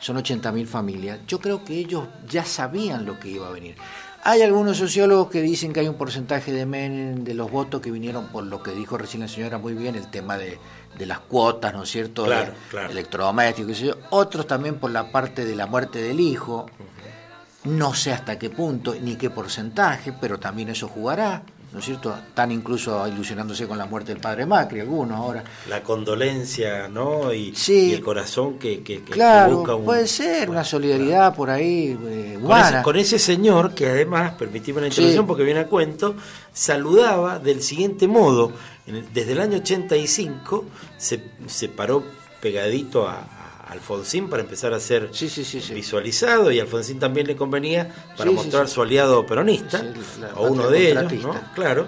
son 0.00 0.16
80.000 0.16 0.66
familias. 0.66 1.20
Yo 1.28 1.38
creo 1.38 1.64
que 1.64 1.74
ellos 1.74 2.06
ya 2.28 2.44
sabían 2.44 3.04
lo 3.06 3.20
que 3.20 3.28
iba 3.28 3.46
a 3.48 3.52
venir. 3.52 3.76
Hay 4.24 4.40
algunos 4.42 4.76
sociólogos 4.76 5.30
que 5.30 5.42
dicen 5.42 5.72
que 5.72 5.80
hay 5.80 5.88
un 5.88 5.96
porcentaje 5.96 6.52
de 6.52 6.64
Menem, 6.64 7.24
de 7.24 7.34
los 7.34 7.50
votos 7.50 7.80
que 7.80 7.90
vinieron 7.90 8.28
por 8.28 8.44
lo 8.44 8.62
que 8.62 8.70
dijo 8.70 8.96
recién 8.96 9.22
la 9.22 9.28
señora 9.28 9.58
muy 9.58 9.74
bien, 9.74 9.96
el 9.96 10.08
tema 10.10 10.38
de, 10.38 10.58
de 10.96 11.06
las 11.06 11.18
cuotas, 11.18 11.72
¿no 11.72 11.82
es 11.82 11.90
cierto? 11.90 12.24
Claro, 12.24 12.52
De- 12.52 12.58
claro. 12.70 12.90
Electrodomésticos, 12.90 13.78
yo. 13.80 13.94
Otros 14.10 14.46
también 14.46 14.76
por 14.76 14.92
la 14.92 15.10
parte 15.10 15.44
de 15.44 15.56
la 15.56 15.66
muerte 15.66 16.00
del 16.00 16.20
hijo. 16.20 16.66
No 17.64 17.94
sé 17.94 18.12
hasta 18.12 18.38
qué 18.38 18.48
punto 18.50 18.94
ni 19.00 19.16
qué 19.16 19.28
porcentaje, 19.30 20.12
pero 20.12 20.38
también 20.38 20.68
eso 20.68 20.86
jugará, 20.88 21.42
¿no 21.72 21.78
es 21.78 21.84
cierto? 21.84 22.14
Están 22.14 22.52
incluso 22.52 23.06
ilusionándose 23.08 23.66
con 23.66 23.78
la 23.78 23.86
muerte 23.86 24.12
del 24.12 24.20
padre 24.20 24.44
Macri, 24.46 24.80
algunos 24.80 25.16
ahora. 25.18 25.42
La 25.68 25.82
condolencia, 25.82 26.88
¿no? 26.88 27.32
Y, 27.32 27.54
Sí. 27.54 27.90
y 27.90 27.92
el 27.94 28.02
corazón 28.02 28.58
que, 28.58 28.82
que, 28.82 29.02
Claro, 29.02 29.56
busca 29.58 29.74
un... 29.74 29.84
puede 29.84 30.06
ser 30.06 30.50
una 30.50 30.64
solidaridad 30.64 31.34
por 31.34 31.48
ahí 31.50 31.98
eh, 32.06 32.38
Con 32.42 32.58
ese, 32.58 32.82
con 32.82 32.96
ese 32.96 33.18
señor 33.18 33.74
que 33.74 33.86
además, 33.88 34.32
permitime 34.34 34.78
una 34.78 34.88
interrupción 34.88 35.24
Sí. 35.24 35.26
porque 35.28 35.44
viene 35.44 35.60
a 35.60 35.66
cuento, 35.66 36.14
saludaba 36.52 37.38
del 37.38 37.62
siguiente 37.62 38.06
modo. 38.06 38.52
Desde 39.14 39.32
el 39.32 39.40
año 39.40 39.58
85 39.58 40.64
se, 40.98 41.22
se 41.46 41.68
paró 41.68 42.02
pegadito 42.40 43.08
a 43.08 43.26
Alfonsín 43.72 44.28
para 44.28 44.42
empezar 44.42 44.72
a 44.72 44.80
ser 44.80 45.10
visualizado 45.74 46.50
y 46.50 46.60
Alfonsín 46.60 46.98
también 46.98 47.26
le 47.26 47.36
convenía 47.36 47.88
para 48.16 48.30
mostrar 48.30 48.68
su 48.68 48.82
aliado 48.82 49.26
peronista, 49.26 49.82
la 50.20 50.34
o 50.34 50.50
uno 50.50 50.68
de 50.70 50.90
ellos. 50.90 51.12
¿no? 51.22 51.34
Claro. 51.54 51.86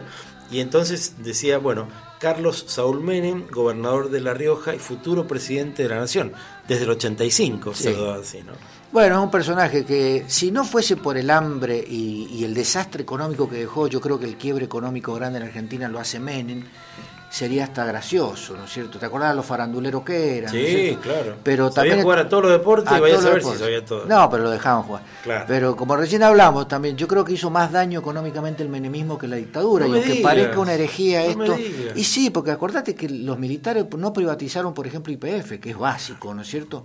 Y 0.50 0.60
entonces 0.60 1.14
decía, 1.18 1.58
bueno, 1.58 1.88
Carlos 2.20 2.64
Saúl 2.68 3.00
Menem, 3.00 3.46
gobernador 3.50 4.10
de 4.10 4.20
La 4.20 4.34
Rioja 4.34 4.74
y 4.74 4.78
futuro 4.78 5.26
presidente 5.26 5.82
de 5.82 5.88
la 5.88 5.96
Nación, 5.96 6.32
desde 6.68 6.84
el 6.84 6.90
85, 6.90 7.74
Sí. 7.74 7.84
saludaba 7.84 8.16
así, 8.16 8.42
¿no? 8.42 8.52
Bueno, 8.92 9.16
es 9.16 9.24
un 9.24 9.30
personaje 9.30 9.84
que 9.84 10.24
si 10.28 10.52
no 10.52 10.64
fuese 10.64 10.96
por 10.96 11.16
el 11.16 11.30
hambre 11.30 11.84
y, 11.86 12.28
y 12.30 12.44
el 12.44 12.54
desastre 12.54 13.02
económico 13.02 13.48
que 13.50 13.56
dejó, 13.56 13.88
yo 13.88 14.00
creo 14.00 14.20
que 14.20 14.26
el 14.26 14.36
quiebre 14.36 14.66
económico 14.66 15.14
grande 15.14 15.38
en 15.38 15.46
Argentina 15.46 15.88
lo 15.88 15.98
hace 15.98 16.20
Menem, 16.20 16.62
sería 17.34 17.64
hasta 17.64 17.84
gracioso, 17.84 18.56
¿no 18.56 18.64
es 18.64 18.72
cierto? 18.72 18.96
¿Te 18.96 19.06
acordás 19.06 19.30
de 19.30 19.34
los 19.34 19.44
faranduleros 19.44 20.04
que 20.04 20.38
eran? 20.38 20.52
¿no 20.52 20.58
es 20.58 20.66
Sí, 20.68 20.98
claro. 21.02 21.34
Pero 21.42 21.68
Sabía 21.72 21.90
también 21.90 22.02
jugar 22.04 22.18
a 22.20 22.28
todos 22.28 22.44
los 22.44 22.52
deportes 22.52 22.92
y 22.92 22.94
a 22.94 23.00
vaya 23.00 23.18
a 23.18 23.22
saber 23.22 23.42
si 23.42 23.54
sabía 23.56 23.84
todo. 23.84 24.06
No, 24.06 24.30
pero 24.30 24.44
lo 24.44 24.50
dejaban 24.50 24.84
jugar. 24.84 25.02
Claro. 25.24 25.44
Pero 25.48 25.74
como 25.74 25.96
recién 25.96 26.22
hablamos 26.22 26.68
también, 26.68 26.96
yo 26.96 27.08
creo 27.08 27.24
que 27.24 27.32
hizo 27.32 27.50
más 27.50 27.72
daño 27.72 27.98
económicamente 27.98 28.62
el 28.62 28.68
menemismo 28.68 29.18
que 29.18 29.26
la 29.26 29.34
dictadura. 29.34 29.86
No 29.86 29.94
y 29.94 29.98
aunque 29.98 30.12
digas. 30.12 30.30
parezca 30.30 30.60
una 30.60 30.74
herejía 30.74 31.24
No 31.34 31.42
esto. 31.44 31.58
Y 31.96 32.04
sí, 32.04 32.30
porque 32.30 32.52
acordate 32.52 32.94
que 32.94 33.08
los 33.08 33.36
militares 33.36 33.84
no 33.98 34.12
privatizaron, 34.12 34.72
por 34.72 34.86
ejemplo, 34.86 35.12
IPF, 35.12 35.58
que 35.58 35.70
es 35.70 35.76
básico, 35.76 36.32
¿no 36.32 36.42
es 36.42 36.48
cierto? 36.48 36.84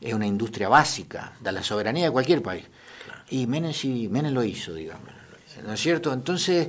Es 0.00 0.14
una 0.14 0.28
industria 0.28 0.68
básica 0.68 1.32
de 1.40 1.50
la 1.50 1.64
soberanía 1.64 2.04
de 2.04 2.12
cualquier 2.12 2.40
país. 2.40 2.64
Y 3.30 3.48
Menem 3.48 3.72
sí, 3.72 4.08
Menem 4.08 4.32
lo 4.32 4.44
hizo, 4.44 4.74
digamos. 4.74 5.18
¿No 5.66 5.72
es 5.72 5.80
cierto? 5.80 6.12
Entonces, 6.12 6.68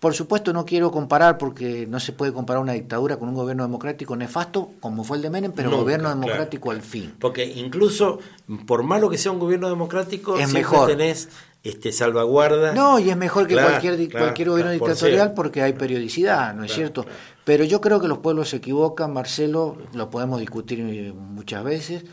por 0.00 0.14
supuesto 0.14 0.52
no 0.52 0.64
quiero 0.64 0.90
comparar 0.90 1.36
porque 1.38 1.86
no 1.86 2.00
se 2.00 2.12
puede 2.12 2.32
comparar 2.32 2.62
una 2.62 2.72
dictadura 2.72 3.18
con 3.18 3.28
un 3.28 3.34
gobierno 3.34 3.62
democrático 3.62 4.16
nefasto 4.16 4.70
como 4.80 5.04
fue 5.04 5.18
el 5.18 5.22
de 5.22 5.30
Menem, 5.30 5.52
pero 5.52 5.68
Nunca, 5.68 5.82
gobierno 5.82 6.08
claro. 6.08 6.20
democrático 6.20 6.70
al 6.70 6.80
fin. 6.80 7.14
Porque 7.20 7.44
incluso, 7.44 8.18
por 8.66 8.82
malo 8.82 9.10
que 9.10 9.18
sea 9.18 9.30
un 9.30 9.38
gobierno 9.38 9.68
democrático, 9.68 10.32
Es 10.32 10.50
siempre 10.50 10.60
mejor. 10.60 10.88
tenés 10.88 11.28
este, 11.62 11.92
salvaguardas. 11.92 12.74
No, 12.74 12.98
y 12.98 13.10
es 13.10 13.16
mejor 13.18 13.46
que 13.46 13.52
Claro, 13.52 13.68
cualquier, 13.68 14.08
claro, 14.08 14.24
cualquier 14.24 14.48
gobierno 14.48 14.78
por 14.78 14.88
dictatorial 14.88 15.34
porque 15.34 15.62
hay 15.62 15.74
periodicidad, 15.74 16.54
¿no 16.54 16.64
es 16.64 16.72
cierto? 16.72 17.04
Pero 17.44 17.64
yo 17.64 17.82
creo 17.82 18.00
que 18.00 18.08
los 18.08 18.18
pueblos 18.18 18.48
se 18.48 18.56
equivocan, 18.56 19.12
Marcelo, 19.12 19.76
lo 19.92 20.08
podemos 20.08 20.40
discutir 20.40 20.80
eh, 20.80 21.12
muchas 21.12 21.62
veces, 21.62 22.04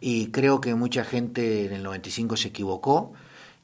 y 0.00 0.32
creo 0.32 0.60
que 0.60 0.74
mucha 0.74 1.04
gente 1.04 1.66
en 1.66 1.72
el 1.74 1.84
95 1.84 2.36
se 2.36 2.48
equivocó, 2.48 3.12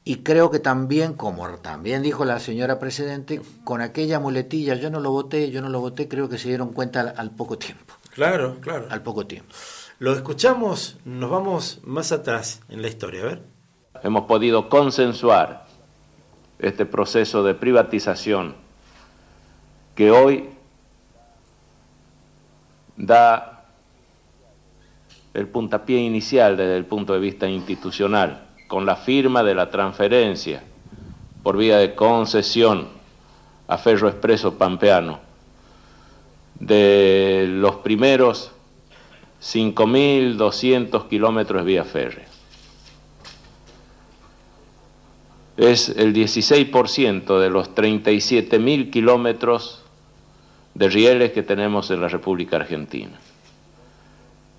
y 0.05 0.17
creo 0.17 0.51
que 0.51 0.59
también, 0.59 1.13
como 1.13 1.47
también 1.59 2.01
dijo 2.03 2.25
la 2.25 2.39
señora 2.39 2.79
precedente, 2.79 3.41
con 3.63 3.81
aquella 3.81 4.19
muletilla, 4.19 4.75
yo 4.75 4.89
no 4.89 4.99
lo 4.99 5.11
voté, 5.11 5.49
yo 5.49 5.61
no 5.61 5.69
lo 5.69 5.79
voté, 5.79 6.07
creo 6.07 6.27
que 6.27 6.37
se 6.37 6.49
dieron 6.49 6.73
cuenta 6.73 7.01
al, 7.01 7.13
al 7.15 7.31
poco 7.31 7.57
tiempo. 7.57 7.93
Claro, 8.13 8.57
claro. 8.59 8.87
Al 8.89 9.01
poco 9.01 9.25
tiempo. 9.25 9.53
Lo 9.99 10.13
escuchamos, 10.13 10.97
nos 11.05 11.29
vamos 11.29 11.79
más 11.83 12.11
atrás 12.11 12.61
en 12.69 12.81
la 12.81 12.89
historia, 12.89 13.21
a 13.21 13.25
ver. 13.25 13.43
hemos 14.03 14.25
podido 14.25 14.67
consensuar 14.67 15.65
este 16.59 16.85
proceso 16.85 17.43
de 17.43 17.53
privatización 17.53 18.55
que 19.95 20.11
hoy 20.11 20.49
da 22.97 23.65
el 25.33 25.47
puntapié 25.47 25.99
inicial 25.99 26.57
desde 26.57 26.77
el 26.77 26.85
punto 26.85 27.13
de 27.13 27.19
vista 27.19 27.47
institucional, 27.47 28.49
con 28.73 28.87
la 28.87 28.95
firma 28.95 29.43
de 29.43 29.53
la 29.53 29.69
transferencia 29.69 30.63
por 31.43 31.57
vía 31.57 31.77
de 31.77 31.93
concesión 31.93 32.87
a 33.67 33.77
Ferro 33.77 34.09
Expreso 34.09 34.57
Pampeano 34.57 35.19
de 36.59 37.45
los 37.49 37.75
primeros 37.75 38.51
5.200 39.43 41.07
kilómetros 41.07 41.63
vía 41.63 41.83
férrea. 41.83 42.25
Es 45.55 45.89
el 45.89 46.11
16% 46.11 47.39
de 47.39 47.49
los 47.51 47.75
37.000 47.75 48.89
kilómetros 48.89 49.83
de 50.73 50.89
rieles 50.89 51.31
que 51.31 51.43
tenemos 51.43 51.91
en 51.91 52.01
la 52.01 52.07
República 52.07 52.55
Argentina. 52.55 53.19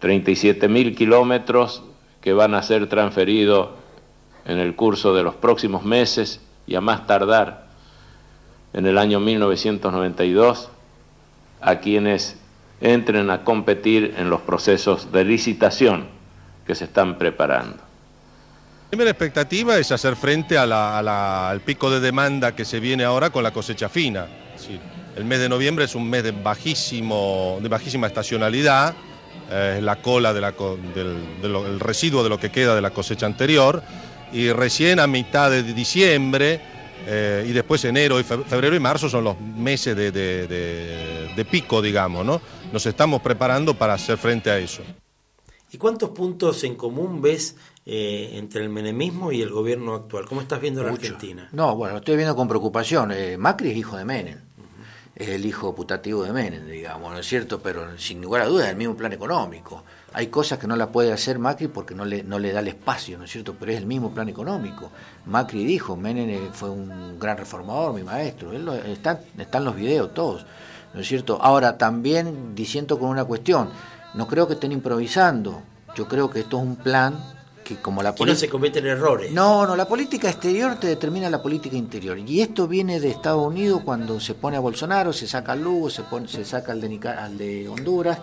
37.000 0.01 0.95
kilómetros 0.95 1.83
que 2.21 2.33
van 2.33 2.55
a 2.55 2.63
ser 2.63 2.89
transferidos 2.89 3.83
en 4.47 4.59
el 4.59 4.75
curso 4.77 5.15
de 5.15 5.23
los 5.23 5.35
próximos 5.35 5.85
meses 5.85 6.41
y 6.67 6.75
a 6.75 6.81
más 6.81 7.07
tardar 7.07 7.65
en 8.73 8.87
el 8.87 8.99
año 8.99 9.21
1992 9.21 10.69
a 11.61 11.77
quienes 11.81 12.37
entren 12.81 13.31
a 13.31 13.45
competir 13.45 14.15
en 14.19 14.29
los 14.31 14.41
procesos 14.43 15.13
de 15.13 15.25
licitación 15.25 16.07
que 16.67 16.75
se 16.75 16.85
están 16.85 17.17
preparando. 17.19 17.77
La 17.77 18.91
primera 18.91 19.11
expectativa 19.11 19.77
es 19.79 19.91
hacer 19.93 20.15
frente 20.17 20.57
a 20.59 20.67
la- 20.67 21.49
al 21.51 21.61
pico 21.61 21.91
de 21.91 22.01
demanda 22.01 22.55
que 22.55 22.65
se 22.65 22.81
viene 22.81 23.05
ahora 23.05 23.31
con 23.31 23.43
la 23.43 23.53
cosecha 23.53 23.89
fina. 23.89 24.27
Decir, 24.53 24.79
el 25.17 25.25
mes 25.25 25.39
de 25.41 25.49
noviembre 25.49 25.85
es 25.85 25.95
un 25.95 26.09
mes 26.09 26.23
de, 26.23 26.33
bajísimo, 26.33 27.59
de 27.63 27.69
bajísima 27.69 28.07
estacionalidad, 28.07 28.95
eh, 29.51 29.75
es 29.79 29.83
la 29.83 29.97
cola 29.97 30.33
de 30.33 30.41
la 30.41 30.53
co- 30.53 30.79
del, 30.95 31.81
residuo 31.81 32.23
de 32.23 32.29
lo 32.29 32.39
que 32.39 32.51
queda 32.51 32.75
de 32.75 32.83
la 32.83 32.91
cosecha 32.91 33.27
anterior, 33.27 33.83
y 34.35 34.53
recién 34.53 34.99
a 35.01 35.07
mitad 35.07 35.51
de 35.51 35.63
diciembre 35.63 36.61
eh, 37.07 37.47
y 37.49 37.53
después 37.53 37.85
enero, 37.85 38.19
y 38.19 38.25
fe- 38.25 38.45
febrero 38.45 38.75
y 38.75 38.81
marzo 38.81 39.09
son 39.09 39.25
los 39.25 39.41
meses 39.41 39.97
de, 39.97 40.11
de- 40.11 40.47
de- 40.47 41.33
de 41.35 41.45
pico, 41.45 41.81
digamos, 41.81 42.25
¿no? 42.27 42.41
Nos 42.73 42.85
estamos 42.87 43.23
preparando 43.23 43.75
para 43.75 43.95
hacer 43.95 44.19
frente 44.19 44.51
a 44.51 44.59
eso. 44.59 44.83
¿Y 45.71 45.79
cuántos 45.79 46.11
puntos 46.11 46.63
en 46.65 46.77
común 46.77 47.21
ves 47.21 47.57
eh, 47.87 48.31
entre 48.35 48.63
el 48.63 48.69
menemismo 48.69 49.33
y 49.33 49.43
el 49.43 49.51
gobierno 49.51 49.95
actual? 49.95 50.25
¿Cómo 50.27 50.41
estás 50.41 50.61
viendo 50.61 50.83
la 50.83 50.91
Mucho. 50.91 51.03
Argentina? 51.03 51.49
No, 51.53 51.75
bueno, 51.77 51.93
lo 51.95 51.99
estoy 51.99 52.17
viendo 52.17 52.35
con 52.37 52.47
preocupación. 52.49 53.11
Eh, 53.13 53.37
Macri 53.37 53.71
es 53.71 53.77
hijo 53.77 53.97
de 53.97 54.05
Menem. 54.05 54.39
Es 55.17 55.29
el 55.29 55.45
hijo 55.47 55.75
putativo 55.75 56.25
de 56.25 56.33
Menem, 56.33 56.67
digamos, 56.67 57.13
¿no 57.13 57.19
es 57.19 57.27
cierto? 57.27 57.61
Pero 57.61 57.97
sin 57.99 58.21
lugar 58.21 58.43
a 58.43 58.47
dudas, 58.47 58.67
es 58.67 58.71
el 58.73 58.77
mismo 58.77 58.97
plan 58.97 59.13
económico. 59.13 59.85
Hay 60.17 60.29
cosas 60.29 60.59
que 60.61 60.67
no 60.69 60.77
la 60.77 60.91
puede 60.91 61.13
hacer 61.13 61.39
Macri 61.41 61.67
porque 61.67 61.95
no 61.95 62.05
le, 62.05 62.23
no 62.23 62.39
le 62.39 62.53
da 62.53 62.61
el 62.61 62.69
espacio, 62.69 63.19
¿no 63.19 63.25
es 63.25 63.31
cierto? 63.33 63.57
Pero 63.59 63.73
es 63.73 63.79
el 63.79 63.87
mismo 63.87 64.13
plan 64.15 64.29
económico. 64.29 64.91
Macri 65.27 65.65
dijo, 65.65 65.97
Menem 65.97 66.53
fue 66.53 66.71
un 66.71 67.19
gran 67.19 67.37
reformador, 67.37 67.93
mi 67.95 68.05
maestro. 68.05 68.53
Él 68.53 68.65
lo- 68.65 68.75
está, 68.75 69.21
están 69.37 69.65
los 69.65 69.75
videos 69.75 70.15
todos, 70.15 70.47
¿no 70.95 71.01
es 71.01 71.09
cierto? 71.09 71.39
Ahora, 71.43 71.77
también 71.79 72.55
diciendo 72.55 72.99
con 72.99 73.09
una 73.11 73.25
cuestión, 73.25 73.71
no 74.15 74.27
creo 74.29 74.47
que 74.47 74.55
estén 74.55 74.71
improvisando. 74.73 75.63
Yo 75.97 76.07
creo 76.07 76.31
que 76.31 76.41
esto 76.41 76.59
es 76.59 76.63
un 76.63 76.77
plan 76.77 77.19
que 77.65 77.77
como 77.81 78.01
la 78.03 78.11
Que 78.11 78.15
no 78.15 78.19
política... 78.19 78.41
se 78.41 78.49
cometen 78.51 78.87
errores. 78.87 79.33
No, 79.33 79.67
no, 79.67 79.75
la 79.75 79.89
política 79.89 80.29
exterior 80.31 80.77
te 80.79 80.87
determina 80.87 81.29
la 81.31 81.43
política 81.43 81.77
interior. 81.77 82.19
Y 82.19 82.41
esto 82.41 82.69
viene 82.69 83.01
de 83.01 83.11
Estados 83.11 83.45
Unidos 83.45 83.81
cuando 83.85 84.21
se 84.21 84.35
pone 84.35 84.57
a 84.57 84.61
Bolsonaro, 84.61 85.13
se 85.13 85.27
saca 85.27 85.53
al 85.53 85.63
Lugo, 85.63 85.91
se, 85.91 86.03
pone, 86.03 86.29
se 86.29 86.45
saca 86.45 86.71
al 86.73 86.81
de, 86.81 87.09
al 87.09 87.39
de 87.39 87.69
Honduras, 87.69 88.19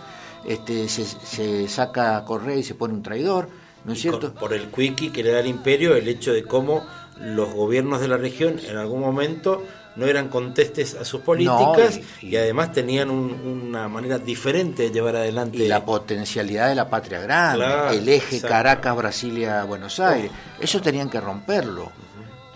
este, 0.46 0.88
se, 0.90 1.06
se 1.06 1.68
saca 1.68 2.18
a 2.18 2.26
Correa 2.26 2.56
y 2.58 2.64
se 2.64 2.76
pone 2.76 2.94
un 2.94 3.04
traidor, 3.04 3.50
¿no 3.86 3.94
es 3.94 4.00
Y 4.00 4.02
cierto? 4.04 4.32
con- 4.34 4.40
por 4.40 4.54
el 4.54 4.68
quickie 4.68 5.12
que 5.12 5.24
le 5.24 5.32
da 5.32 5.40
el 5.40 5.48
imperio, 5.48 5.96
el 5.96 6.08
hecho 6.08 6.34
de 6.34 6.44
cómo 6.44 6.86
los 7.20 7.54
gobiernos 7.54 8.02
de 8.02 8.08
la 8.08 8.18
región 8.18 8.60
en 8.68 8.78
algún 8.78 9.00
momento 9.02 9.64
no 9.98 10.06
eran 10.06 10.30
contestes 10.30 10.96
a 10.96 11.04
sus 11.04 11.20
políticas 11.22 12.00
y, 12.22 12.36
además 12.38 12.72
tenían 12.72 13.10
un- 13.12 13.34
una 13.70 13.90
manera 13.90 14.18
diferente 14.18 14.84
de 14.84 14.92
llevar 14.92 15.18
adelante 15.18 15.58
Y 15.58 15.68
la 15.68 15.84
potencialidad 15.86 16.70
de 16.70 16.76
la 16.76 16.90
patria 16.90 17.20
grande, 17.20 17.66
Claro, 17.66 17.90
el 17.92 18.08
eje 18.08 18.38
exacto. 18.38 18.48
Caracas, 18.48 18.96
Brasilia, 18.96 19.64
Buenos 19.66 20.00
Aires, 20.00 20.32
eso 20.60 20.82
tenían 20.82 21.10
que 21.10 21.20
romperlo. 21.20 21.92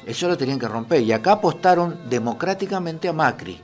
Eso 0.05 0.27
lo 0.27 0.37
tenían 0.37 0.59
que 0.59 0.67
romper. 0.67 1.01
Y 1.01 1.11
acá 1.11 1.33
apostaron 1.33 2.07
democráticamente 2.09 3.07
a 3.09 3.13
Macri. 3.13 3.59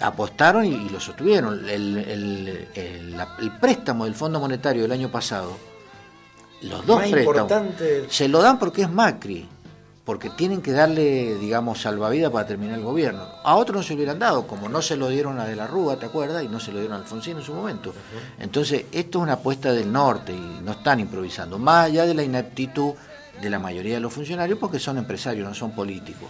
Apostaron 0.00 0.64
y, 0.64 0.70
y 0.74 0.88
lo 0.88 0.98
sostuvieron. 1.00 1.68
El, 1.68 1.96
el- 1.98 2.68
el- 2.74 3.52
préstamo 3.60 4.04
del 4.04 4.14
Fondo 4.14 4.40
Monetario 4.40 4.82
del 4.82 4.92
año 4.92 5.10
pasado, 5.10 5.56
los 6.62 6.84
dos 6.86 6.98
Más 7.00 7.10
préstamos, 7.10 7.50
importante- 7.50 8.06
se 8.10 8.28
lo 8.28 8.42
dan 8.42 8.58
porque 8.58 8.82
es 8.82 8.90
Macri. 8.90 9.48
Porque 10.04 10.28
tienen 10.28 10.60
que 10.60 10.72
darle, 10.72 11.36
digamos, 11.36 11.80
salvavidas 11.80 12.30
para 12.30 12.46
terminar 12.46 12.76
el 12.78 12.84
gobierno. 12.84 13.24
A 13.42 13.56
otros 13.56 13.76
no 13.78 13.82
se 13.82 13.90
lo 13.94 13.96
hubieran 13.96 14.18
dado, 14.18 14.46
como 14.46 14.68
no 14.68 14.82
se 14.82 14.96
lo 14.98 15.08
dieron 15.08 15.40
a 15.40 15.46
De 15.46 15.56
la 15.56 15.66
Rúa, 15.66 15.98
¿te 15.98 16.04
acuerdas? 16.04 16.44
Y 16.44 16.48
no 16.48 16.60
se 16.60 16.72
lo 16.72 16.78
dieron 16.80 16.98
a 16.98 17.00
Alfonsín 17.00 17.38
en 17.38 17.42
su 17.42 17.54
momento. 17.54 17.94
Entonces, 18.38 18.84
esto 18.92 19.18
es 19.18 19.22
una 19.22 19.32
apuesta 19.34 19.72
del 19.72 19.90
norte 19.90 20.32
y 20.34 20.60
no 20.62 20.72
están 20.72 21.00
improvisando. 21.00 21.58
Más 21.58 21.86
allá 21.86 22.04
de 22.04 22.12
la 22.12 22.22
ineptitud 22.22 22.92
de 23.42 23.50
la 23.50 23.58
mayoría 23.58 23.94
de 23.94 24.00
los 24.00 24.12
funcionarios, 24.12 24.58
porque 24.58 24.78
son 24.78 24.96
empresarios, 24.98 25.46
no 25.48 25.54
son 25.54 25.72
políticos. 25.72 26.28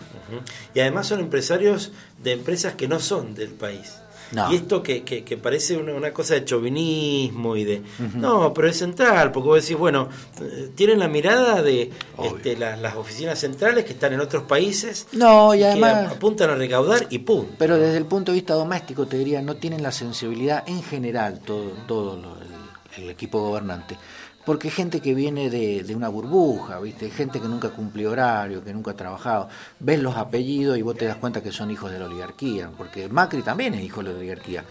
Y 0.75 0.81
además 0.81 1.07
son 1.07 1.21
empresarios 1.21 1.93
de 2.23 2.33
empresas 2.33 2.75
que 2.75 2.89
no 2.89 2.99
son 3.01 3.35
del 3.35 3.51
país. 3.51 3.97
No. 4.33 4.51
Y 4.53 4.57
esto 4.57 4.83
que, 4.83 5.05
que, 5.05 5.23
que 5.23 5.37
parece 5.37 5.77
una, 5.77 5.93
una 5.93 6.13
cosa 6.13 6.35
de 6.35 6.45
chauvinismo 6.45 7.57
y 7.57 7.65
de... 7.65 7.83
No, 8.15 8.53
pero 8.55 8.69
es 8.69 8.79
central, 8.79 9.31
porque 9.31 9.49
vos 9.49 9.63
decís, 9.63 9.77
bueno, 9.77 10.09
eh, 10.41 10.71
tienen 10.75 10.99
la 10.99 11.09
mirada 11.09 11.63
de 11.63 11.93
este, 12.23 12.57
la- 12.57 12.77
las 12.77 12.97
oficinas 12.97 13.39
centrales 13.39 13.85
que 13.85 13.93
están 13.93 14.13
en 14.13 14.21
otros 14.21 14.45
países 14.45 15.07
No, 15.13 15.55
y 15.55 15.63
además- 15.63 16.11
apuntan 16.13 16.51
a 16.51 16.55
recaudar 16.57 17.07
y 17.11 17.19
¡pum! 17.21 17.47
Pero 17.59 17.79
desde 17.79 17.99
el 17.99 18.07
punto 18.07 18.33
de 18.33 18.37
vista 18.37 18.55
doméstico, 18.55 19.07
te 19.07 19.19
diría, 19.19 19.41
no 19.43 19.57
tienen 19.57 19.83
la 19.83 19.93
sensibilidad 19.93 20.65
en 20.67 20.83
general, 20.83 21.41
todo, 21.45 21.71
todo 21.87 22.17
lo- 22.17 22.37
el, 22.41 23.05
el 23.05 23.11
equipo 23.11 23.41
gobernante. 23.41 23.97
Porque 24.45 24.71
gente 24.71 25.01
que 25.01 25.15
viene 25.15 25.49
de, 25.49 25.83
de 25.85 25.95
una 25.97 26.09
burbuja, 26.09 26.79
¿viste? 26.81 27.09
Gente 27.11 27.41
que 27.41 27.49
nunca 27.49 27.71
cumplió 27.71 28.11
horario, 28.13 28.63
que 28.63 28.75
nunca 28.75 28.91
ha 28.91 28.95
trabajado. 28.97 29.49
Ves 29.81 30.01
los 30.01 30.17
apellidos 30.17 30.77
y 30.77 30.83
vos 30.83 30.97
te 30.97 31.07
das 31.07 31.17
cuenta 31.17 31.43
que 31.43 31.51
son 31.51 31.71
hijos 31.71 31.91
de 31.91 31.99
la 31.99 32.05
oligarquía. 32.07 32.71
Porque 32.77 33.09
Macri 33.09 33.43
también 33.43 33.73
es 33.75 33.83
hijo 33.83 34.03
de 34.03 34.11
la 34.13 34.19
oligarquía. 34.19 34.65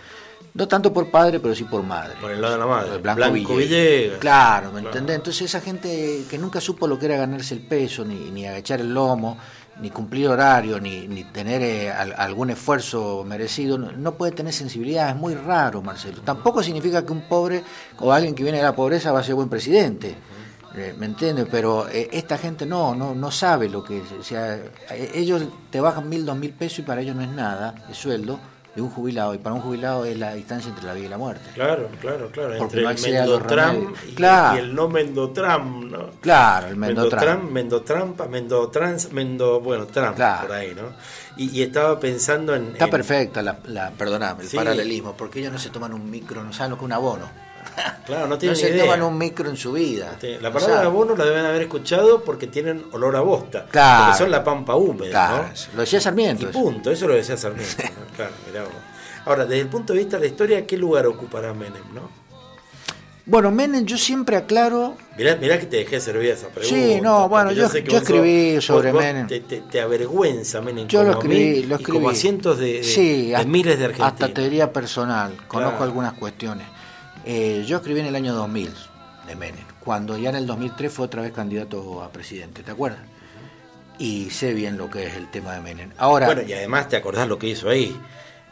No 0.55 0.67
tanto 0.67 0.93
por 0.93 1.09
padre, 1.09 1.39
pero 1.39 1.55
sí 1.55 1.63
por 1.63 1.81
madre. 1.81 2.13
Por 2.21 2.29
el 2.29 2.39
lado 2.39 2.53
de 2.53 2.59
la 2.59 2.65
madre. 2.67 2.97
Blanco, 2.99 3.15
Blanco 3.31 3.55
Villegas. 3.55 4.19
Claro, 4.19 4.67
¿me 4.67 4.81
Claro. 4.81 4.87
entendés? 4.89 5.15
Entonces 5.15 5.41
esa 5.43 5.61
gente 5.61 6.25
que 6.29 6.37
nunca 6.37 6.61
supo 6.61 6.85
lo 6.87 6.99
que 6.99 7.07
era 7.07 7.17
ganarse 7.17 7.55
el 7.55 7.61
peso, 7.61 8.05
ni, 8.05 8.29
ni 8.29 8.45
agachar 8.45 8.79
el 8.81 8.93
lomo, 8.93 9.37
ni 9.81 9.89
cumplir 9.89 10.27
horario, 10.29 10.79
ni, 10.79 11.07
ni 11.07 11.23
tener 11.25 11.61
eh, 11.61 11.91
al- 11.91 12.13
algún 12.17 12.49
esfuerzo 12.51 13.23
merecido, 13.27 13.77
no, 13.77 13.91
no 13.91 14.13
puede 14.15 14.31
tener 14.31 14.53
sensibilidad. 14.53 15.09
Es 15.09 15.15
muy 15.15 15.35
raro, 15.35 15.81
Marcelo. 15.81 16.21
Tampoco 16.21 16.61
significa 16.63 17.05
que 17.05 17.11
un 17.11 17.21
pobre 17.27 17.63
o 17.99 18.11
alguien 18.11 18.35
que 18.35 18.43
viene 18.43 18.59
de 18.59 18.63
la 18.63 18.75
pobreza 18.75 19.11
va 19.11 19.19
a 19.19 19.23
ser 19.23 19.35
buen 19.35 19.49
presidente. 19.49 20.15
Eh, 20.75 20.95
¿Me 20.97 21.05
entiendes? 21.05 21.47
Pero 21.51 21.87
eh, 21.89 22.09
esta 22.11 22.37
gente 22.37 22.65
no, 22.65 22.95
no, 22.95 23.13
no 23.13 23.29
sabe 23.29 23.69
lo 23.69 23.83
que 23.83 23.97
es. 23.99 24.11
O 24.19 24.23
sea, 24.23 24.55
eh, 24.55 25.11
ellos 25.13 25.43
te 25.69 25.79
bajan 25.79 26.09
mil, 26.09 26.25
dos 26.25 26.37
mil 26.37 26.51
pesos 26.51 26.79
y 26.79 26.81
para 26.83 27.01
ellos 27.01 27.15
no 27.15 27.21
es 27.21 27.29
nada 27.29 27.75
de 27.87 27.93
sueldo 27.93 28.39
de 28.75 28.81
un 28.81 28.89
jubilado. 28.89 29.33
Y 29.33 29.37
para 29.37 29.55
un 29.55 29.61
jubilado 29.61 30.05
es 30.05 30.17
la 30.17 30.33
distancia 30.33 30.69
entre 30.69 30.85
la 30.85 30.93
vida 30.93 31.05
y 31.05 31.09
la 31.09 31.17
muerte. 31.17 31.49
Claro, 31.53 31.89
claro, 32.01 32.29
claro. 32.31 32.55
Porque 32.57 32.79
Entre 32.79 32.81
no 32.83 32.89
el 32.89 32.99
Mendotram 33.01 33.93
y, 34.07 34.11
Claro. 34.15 34.55
y 34.55 34.59
el 34.59 34.75
no 34.75 34.87
Mendotram, 34.89 35.91
¿no? 35.91 36.09
Claro, 36.21 36.67
el 36.67 36.75
Mendotram. 36.75 37.49
Mendotrampa, 37.51 38.27
Mendotrans, 38.27 39.11
Mendo, 39.11 39.59
bueno, 39.61 39.85
Trump, 39.87 40.15
por 40.17 40.51
ahí, 40.51 40.73
¿no? 40.75 40.93
Y, 41.37 41.49
y 41.49 41.63
estaba 41.63 41.99
pensando 41.99 42.53
en... 42.55 42.69
Está 42.73 42.85
en- 42.85 42.91
perfecta 42.91 43.41
la, 43.41 43.57
la 43.65 43.91
perdoname, 43.91 44.43
el 44.43 44.49
Sí. 44.49 44.57
paralelismo, 44.57 45.13
porque 45.17 45.39
ellos 45.39 45.51
no 45.53 45.59
se 45.59 45.69
toman 45.69 45.93
un 45.93 46.09
micro, 46.09 46.43
no 46.43 46.53
saben 46.53 46.71
lo 46.71 46.77
que 46.77 46.81
es 46.83 46.85
un 46.85 46.93
abono. 46.93 47.25
Claro, 48.05 48.23
no 48.23 48.27
No 48.31 48.37
tienen 48.37 48.57
se 48.57 48.69
idea. 48.69 48.83
toman 48.83 49.01
un 49.01 49.17
micro 49.17 49.49
en 49.49 49.55
su 49.55 49.71
vida. 49.71 50.17
La 50.21 50.49
No 50.49 50.53
palabra 50.53 50.59
saben. 50.75 50.85
abono 50.87 51.15
la 51.15 51.23
deben 51.25 51.45
haber 51.45 51.61
escuchado 51.63 52.21
porque 52.23 52.47
tienen 52.47 52.83
olor 52.91 53.15
a 53.15 53.21
bosta. 53.21 53.65
Claro. 53.71 54.05
Porque 54.07 54.17
son 54.19 54.29
la 54.31 54.43
pampa 54.43 54.75
húmeda, 54.75 55.09
Claro, 55.09 55.43
¿no? 55.43 55.75
lo 55.75 55.81
decía 55.81 56.01
Sarmiento 56.01 56.43
Y 56.43 56.47
punto, 56.47 56.91
eso 56.91 57.07
lo 57.07 57.13
decía 57.15 57.37
Sarmiento. 57.37 57.83
Claro, 58.15 58.33
mirá 58.47 58.63
vos. 58.63 58.73
Ahora, 59.25 59.45
desde 59.45 59.61
el 59.61 59.67
punto 59.67 59.93
de 59.93 59.99
vista 59.99 60.17
de 60.17 60.21
la 60.25 60.27
historia, 60.27 60.67
¿qué 60.67 60.77
lugar 60.77 61.05
ocupará 61.07 61.53
Menem, 61.53 61.83
no? 61.93 62.09
Bueno, 63.25 63.51
Menem, 63.51 63.85
yo 63.85 63.97
siempre 63.97 64.35
aclaro. 64.35 64.97
Mirá, 65.17 65.37
mirá 65.37 65.57
que 65.57 65.65
te 65.65 65.77
dejé 65.77 66.01
servir 66.01 66.31
esa 66.31 66.49
pregunta. 66.49 66.75
Sí, 66.75 66.99
no, 67.01 67.29
bueno, 67.29 67.53
yo- 67.53 67.69
sé 67.69 67.81
que 67.81 67.91
yo 67.91 67.99
vos 67.99 68.01
escribí 68.03 68.55
sos- 68.55 68.65
sobre 68.65 68.91
vos- 68.91 69.01
Menem. 69.01 69.27
Te, 69.27 69.39
te- 69.39 69.61
te 69.61 69.79
avergüenza 69.79 70.59
Menem 70.59 70.87
Yo 70.89 70.99
como 70.99 71.11
lo 71.13 71.19
escribí, 71.19 71.35
mí 71.61 71.63
lo 71.63 71.79
y 71.79 71.83
como 71.83 71.99
escribí. 71.99 72.07
a 72.07 72.15
cientos 72.19 72.59
de, 72.59 72.73
de- 72.73 72.83
Sí, 72.83 73.27
de 73.27 73.35
hasta- 73.37 73.47
miles 73.47 73.79
de 73.79 73.85
argentinos. 73.85 74.11
Hasta 74.13 74.33
teoría 74.33 74.73
personal, 74.73 75.31
conozco 75.47 75.69
Claro. 75.77 75.83
algunas 75.85 76.13
cuestiones. 76.13 76.67
Eh, 77.23 77.63
yo 77.65 77.77
escribí 77.77 78.01
en 78.01 78.07
el 78.07 78.15
año 78.17 78.33
2000 78.33 78.73
de 79.25 79.35
Menem, 79.37 79.63
cuando 79.79 80.17
ya 80.17 80.29
en 80.29 80.35
el 80.35 80.45
2003 80.45 80.91
fue 80.91 81.05
otra 81.05 81.21
vez 81.21 81.31
candidato 81.31 82.03
a 82.03 82.09
presidente, 82.11 82.61
¿te 82.61 82.71
acuerdas? 82.71 82.99
Y 83.99 84.29
sé 84.31 84.53
bien 84.53 84.77
lo 84.77 84.89
que 84.89 85.05
es 85.05 85.15
el 85.15 85.29
tema 85.29 85.53
de 85.53 85.61
Menem. 85.61 85.91
Ahora, 85.97 86.25
Bueno, 86.27 86.41
y 86.41 86.53
además 86.53 86.89
te 86.89 86.95
acordás 86.97 87.27
lo 87.27 87.37
que 87.37 87.47
hizo 87.47 87.69
ahí. 87.69 87.95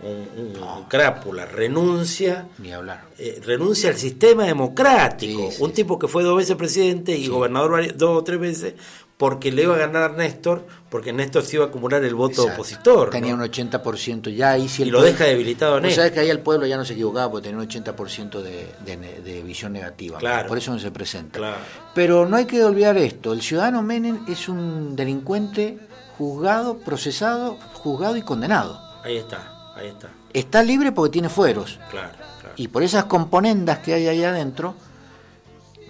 un, 0.03 0.27
un 0.63 0.83
crápula, 0.85 1.45
renuncia, 1.45 2.47
Ni 2.59 2.71
hablar. 2.73 3.03
eh, 3.19 3.39
renuncia 3.45 3.89
al 3.89 3.97
sistema 3.97 4.45
democrático. 4.45 5.49
un 5.59 5.73
tipo 5.73 5.99
que 5.99 6.07
fue 6.07 6.23
dos 6.23 6.37
veces 6.37 6.55
presidente 6.55 7.15
y 7.15 7.27
gobernador 7.27 7.95
dos 7.95 8.17
o 8.17 8.23
tres 8.23 8.39
veces 8.39 8.73
porque 9.21 9.51
le 9.51 9.61
iba 9.61 9.75
a 9.75 9.77
ganar 9.77 10.13
Néstor, 10.17 10.65
porque 10.89 11.13
Néstor 11.13 11.43
se 11.43 11.57
iba 11.57 11.65
a 11.65 11.67
acumular 11.67 12.03
el 12.03 12.15
voto 12.15 12.41
Exacto. 12.41 12.53
opositor. 12.53 13.05
¿no? 13.05 13.11
Tenía 13.11 13.35
un 13.35 13.41
80% 13.41 14.35
ya 14.35 14.49
ahí 14.53 14.67
sí 14.67 14.81
el 14.81 14.87
Y 14.87 14.91
lo 14.91 14.97
pueblo- 14.97 15.11
deja 15.11 15.25
debilitado 15.25 15.75
a 15.75 15.79
Néstor. 15.79 15.95
sabés 15.97 16.11
que 16.13 16.19
ahí 16.21 16.29
el 16.31 16.39
pueblo 16.39 16.65
ya 16.65 16.75
no 16.75 16.83
se 16.85 16.93
equivocaba 16.93 17.29
porque 17.29 17.49
tenía 17.49 17.61
un 17.61 17.67
80% 17.69 18.41
de, 18.41 18.67
de, 18.83 18.97
ne- 18.97 19.21
de 19.21 19.43
visión 19.43 19.73
negativa. 19.73 20.17
Claro. 20.17 20.47
Por 20.47 20.57
eso 20.57 20.71
no 20.73 20.79
se 20.79 20.89
presenta. 20.89 21.37
Claro. 21.37 21.57
Pero 21.93 22.25
no 22.27 22.35
hay 22.35 22.45
que 22.45 22.63
olvidar 22.63 22.97
esto. 22.97 23.31
El 23.31 23.43
ciudadano 23.43 23.83
Menem 23.83 24.25
es 24.27 24.49
un 24.49 24.95
delincuente 24.95 25.77
juzgado, 26.17 26.79
procesado, 26.79 27.57
juzgado 27.73 28.17
y 28.17 28.23
condenado. 28.23 28.81
Ahí 29.03 29.17
está, 29.17 29.71
ahí 29.75 29.87
está. 29.89 30.09
Está 30.33 30.63
libre 30.63 30.91
porque 30.91 31.11
tiene 31.11 31.29
fueros. 31.29 31.77
Claro, 31.91 32.09
claro. 32.39 32.55
Y 32.57 32.69
por 32.69 32.81
esas 32.81 33.05
componendas 33.05 33.77
que 33.79 33.93
hay 33.93 34.07
ahí 34.07 34.23
adentro, 34.23 34.73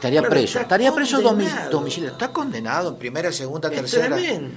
estaría 0.02 0.20
Claro, 0.22 0.34
preso. 0.36 0.60
Estaría 0.60 0.92
preso 0.92 1.22
domicilio. 1.70 2.10
Está 2.10 2.30
condenado 2.30 2.90
en 2.90 2.96
primera, 2.96 3.32
segunda, 3.32 3.70
Es 3.70 3.76
tercera. 3.76 4.16
tremendo 4.16 4.50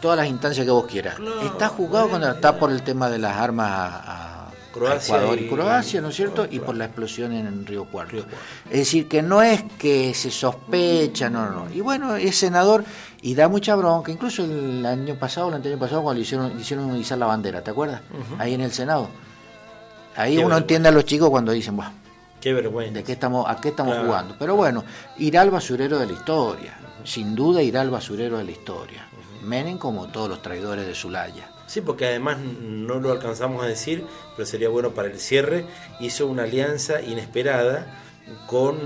Todas 0.00 0.16
las 0.18 0.26
instancias 0.26 0.64
que 0.66 0.72
vos 0.72 0.86
quieras. 0.86 1.14
está 1.44 1.68
juzgado 1.68 2.08
cuando 2.08 2.28
está 2.30 2.58
por 2.58 2.72
el 2.72 2.82
tema 2.82 3.08
de 3.08 3.18
las 3.18 3.36
armas 3.36 3.70
a, 3.70 4.46
a 4.46 4.50
Croacia 4.72 5.16
Ecuador 5.16 5.38
y, 5.38 5.44
y- 5.44 5.48
Croacia, 5.48 6.00
¿no 6.00 6.08
es 6.08 6.16
cierto? 6.16 6.46
Y 6.50 6.58
por 6.58 6.74
la 6.76 6.86
explosión 6.86 7.32
en 7.32 7.64
Río 7.64 7.84
Cuarto. 7.84 8.16
Es 8.68 8.78
decir, 8.78 9.06
que 9.06 9.22
no 9.22 9.40
es 9.42 9.62
que 9.78 10.12
se 10.14 10.30
sospecha, 10.32 11.30
no, 11.30 11.44
no, 11.48 11.64
no. 11.66 11.72
Y 11.74 11.80
bueno, 11.80 12.16
es 12.16 12.36
senador 12.36 12.82
y 13.20 13.34
da 13.36 13.46
mucha 13.48 13.76
bronca. 13.76 14.10
Incluso 14.10 14.42
el 14.44 14.84
año 14.84 15.14
pasado, 15.14 15.48
el 15.50 15.54
anterior 15.54 15.78
pasado, 15.78 16.02
cuando 16.02 16.18
le 16.18 16.22
hicieron, 16.24 16.54
le 16.56 16.60
hicieron 16.60 16.96
izar 16.96 17.18
la 17.18 17.26
bandera, 17.26 17.62
¿te 17.62 17.70
acuerdas? 17.70 18.00
Ahí 18.38 18.54
en 18.54 18.62
el 18.62 18.72
Senado. 18.72 19.08
Ahí 20.16 20.36
Qué 20.36 20.44
uno 20.44 20.56
entiende 20.56 20.88
a 20.88 20.92
los 20.92 21.04
chicos 21.04 21.30
cuando 21.30 21.52
dicen, 21.52 21.76
"Buah, 21.76 21.90
Qué 22.42 22.52
vergüenza. 22.52 22.92
¿de 22.94 23.04
qué 23.04 23.12
estamos, 23.12 23.46
¿a 23.48 23.58
qué 23.60 23.68
estamos 23.70 23.94
Claro. 23.94 24.08
jugando? 24.08 24.36
Pero 24.38 24.56
bueno, 24.56 24.84
irá 25.18 25.40
al 25.40 25.50
basurero 25.50 25.98
de 25.98 26.06
la 26.06 26.12
historia. 26.12 26.76
Sin 27.04 27.34
duda 27.34 27.62
irá 27.62 27.80
al 27.80 27.90
basurero 27.90 28.36
de 28.38 28.44
la 28.44 28.50
historia. 28.50 29.06
Menem 29.42 29.78
como 29.78 30.08
todos 30.08 30.28
los 30.28 30.42
traidores 30.42 30.86
de 30.86 30.94
Zulaya. 30.94 31.48
Sí, 31.66 31.80
porque 31.80 32.06
además 32.06 32.38
no 32.38 33.00
lo 33.00 33.12
alcanzamos 33.12 33.62
a 33.64 33.66
decir, 33.66 34.04
pero 34.36 34.44
sería 34.44 34.68
bueno 34.68 34.90
para 34.90 35.08
el 35.08 35.18
cierre, 35.18 35.64
hizo 36.00 36.26
una 36.26 36.42
alianza 36.42 37.00
inesperada 37.00 37.86
con 38.46 38.76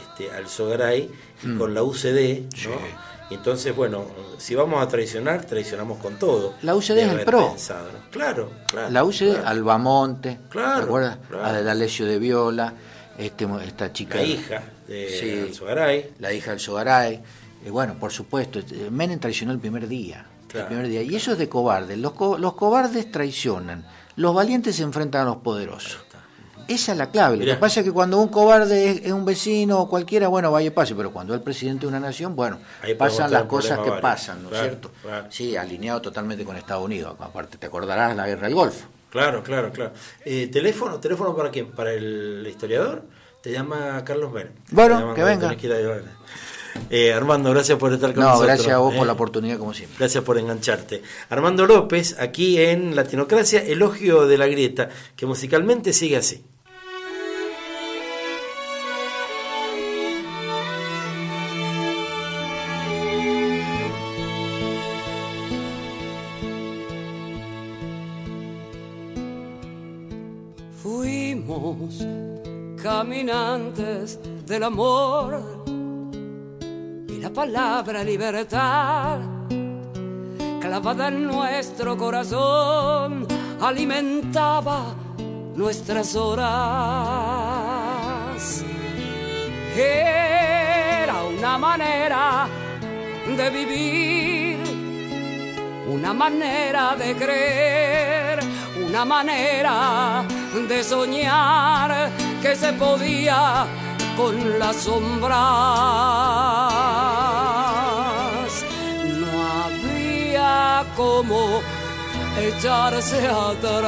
este, 0.00 0.30
Alzogaray 0.32 1.10
y 1.42 1.46
Mm. 1.48 1.58
con 1.58 1.74
la 1.74 1.82
UCD, 1.82 2.46
¿no? 2.64 2.74
Y 3.13 3.13
entonces, 3.30 3.74
bueno, 3.74 4.04
si 4.38 4.54
vamos 4.54 4.82
a 4.82 4.88
traicionar, 4.88 5.44
traicionamos 5.44 5.98
con 5.98 6.18
todo. 6.18 6.54
La 6.62 6.74
UCD 6.74 6.98
es 6.98 7.12
el 7.12 7.24
PRO. 7.24 7.48
pensado, 7.50 7.88
¿no? 7.92 8.10
Claro, 8.10 8.50
claro. 8.68 8.90
La 8.90 9.04
UCD, 9.04 9.32
claro. 9.32 9.48
Albamonte, 9.48 10.38
Claro, 10.50 10.78
¿te 10.78 10.84
acuerdas? 10.84 11.18
claro. 11.28 11.44
A 11.44 11.52
de 12.04 12.18
Viola, 12.18 12.72
este, 13.18 13.46
esta 13.64 13.92
chica. 13.92 14.18
La 14.18 14.24
hija 14.24 14.62
de 14.86 15.08
Sí, 15.20 15.40
Alzogaray. 15.48 16.10
La 16.18 16.32
hija 16.32 16.50
del 16.50 16.60
Sogaray. 16.60 17.22
Y 17.66 17.70
bueno, 17.70 17.94
por 17.98 18.12
supuesto, 18.12 18.58
eh, 18.58 18.88
Menem 18.90 19.18
traicionó 19.18 19.52
el 19.52 19.58
primer 19.58 19.88
día. 19.88 20.26
Claro. 20.48 20.66
El 20.66 20.74
primer 20.74 20.88
día. 20.88 21.02
Y 21.02 21.16
eso 21.16 21.32
es 21.32 21.38
de 21.38 21.48
cobardes. 21.48 21.98
Los, 21.98 22.12
co- 22.12 22.38
los 22.38 22.54
cobardes 22.54 23.10
traicionan. 23.10 23.86
Los 24.16 24.34
valientes 24.34 24.76
se 24.76 24.82
enfrentan 24.82 25.22
a 25.22 25.24
los 25.24 25.36
poderosos. 25.38 26.03
Esa 26.68 26.92
es 26.92 26.98
la 26.98 27.10
clave. 27.10 27.36
Lo 27.36 27.44
que 27.44 27.54
pasa 27.54 27.80
es 27.80 27.86
que 27.86 27.92
cuando 27.92 28.18
un 28.18 28.28
cobarde 28.28 28.90
es, 28.90 29.04
es 29.06 29.12
un 29.12 29.24
vecino 29.24 29.80
o 29.80 29.88
cualquiera, 29.88 30.28
bueno, 30.28 30.50
vaya 30.50 30.68
y 30.68 30.70
pase. 30.70 30.94
Pero 30.94 31.12
cuando 31.12 31.34
es 31.34 31.38
el 31.38 31.44
presidente 31.44 31.82
de 31.82 31.86
una 31.88 32.00
nación, 32.00 32.34
bueno, 32.36 32.58
Ahí 32.82 32.94
pasan 32.94 33.30
las 33.30 33.44
cosas 33.44 33.78
que 33.78 33.90
varios. 33.90 34.00
pasan, 34.00 34.42
¿no 34.42 34.48
es 34.48 34.52
Claro, 34.54 34.68
cierto? 34.68 34.90
claro. 35.02 35.26
Sí, 35.30 35.56
alineado 35.56 36.00
totalmente 36.02 36.44
con 36.44 36.56
Estados 36.56 36.84
Unidos. 36.84 37.14
Aparte, 37.18 37.58
te 37.58 37.66
acordarás 37.66 38.16
la 38.16 38.26
guerra 38.26 38.46
del 38.46 38.54
Golfo. 38.54 38.86
Claro, 39.10 39.42
claro, 39.42 39.70
claro. 39.72 39.92
Eh, 40.24 40.48
¿Teléfono? 40.52 40.98
¿Teléfono 40.98 41.36
para 41.36 41.50
quién? 41.50 41.70
¿Para 41.70 41.92
el 41.92 42.44
historiador? 42.48 43.02
Te 43.42 43.52
llama 43.52 44.02
Carlos 44.04 44.32
Menem. 44.32 44.52
Bueno, 44.70 45.14
que 45.14 45.22
venga. 45.22 45.54
Eh, 46.90 47.12
Armando, 47.12 47.50
gracias 47.50 47.78
por 47.78 47.92
estar 47.92 48.12
con 48.12 48.24
No, 48.24 48.30
nosotros. 48.30 48.48
gracias 48.48 48.74
a 48.74 48.78
vos 48.78 48.92
eh. 48.94 48.98
por 48.98 49.06
la 49.06 49.12
oportunidad, 49.12 49.58
como 49.58 49.72
siempre. 49.74 49.96
Gracias 49.98 50.24
por 50.24 50.38
engancharte. 50.38 51.02
Armando 51.28 51.66
López, 51.66 52.16
aquí 52.18 52.58
en 52.60 52.96
Latinocracia, 52.96 53.62
Elogio 53.62 54.26
de 54.26 54.38
la 54.38 54.46
Grieta, 54.48 54.88
que 55.14 55.26
musicalmente 55.26 55.92
sigue 55.92 56.16
así. 56.16 56.44
Caminantes 72.82 74.18
del 74.46 74.62
amor 74.62 75.64
y 77.08 77.18
la 77.18 77.30
palabra 77.32 78.04
libertad 78.04 79.18
clavada 80.60 81.08
en 81.08 81.26
nuestro 81.26 81.96
corazón 81.96 83.26
alimentaba 83.60 84.94
nuestras 85.54 86.16
horas. 86.16 86.44
Era 89.76 91.22
una 91.24 91.58
manera 91.58 92.46
de 93.36 93.50
vivir, 93.50 94.58
una 95.88 96.14
manera 96.14 96.96
de 96.96 97.14
creer, 97.14 98.40
una 98.86 99.04
manera 99.04 100.24
de 100.54 100.84
soñar 100.84 102.10
que 102.40 102.54
se 102.54 102.72
podía 102.74 103.66
con 104.16 104.58
las 104.60 104.76
sombras. 104.76 105.34
No 109.20 109.26
había 109.64 110.84
como 110.96 111.60
echarse 112.38 113.26
atrás. 113.26 113.82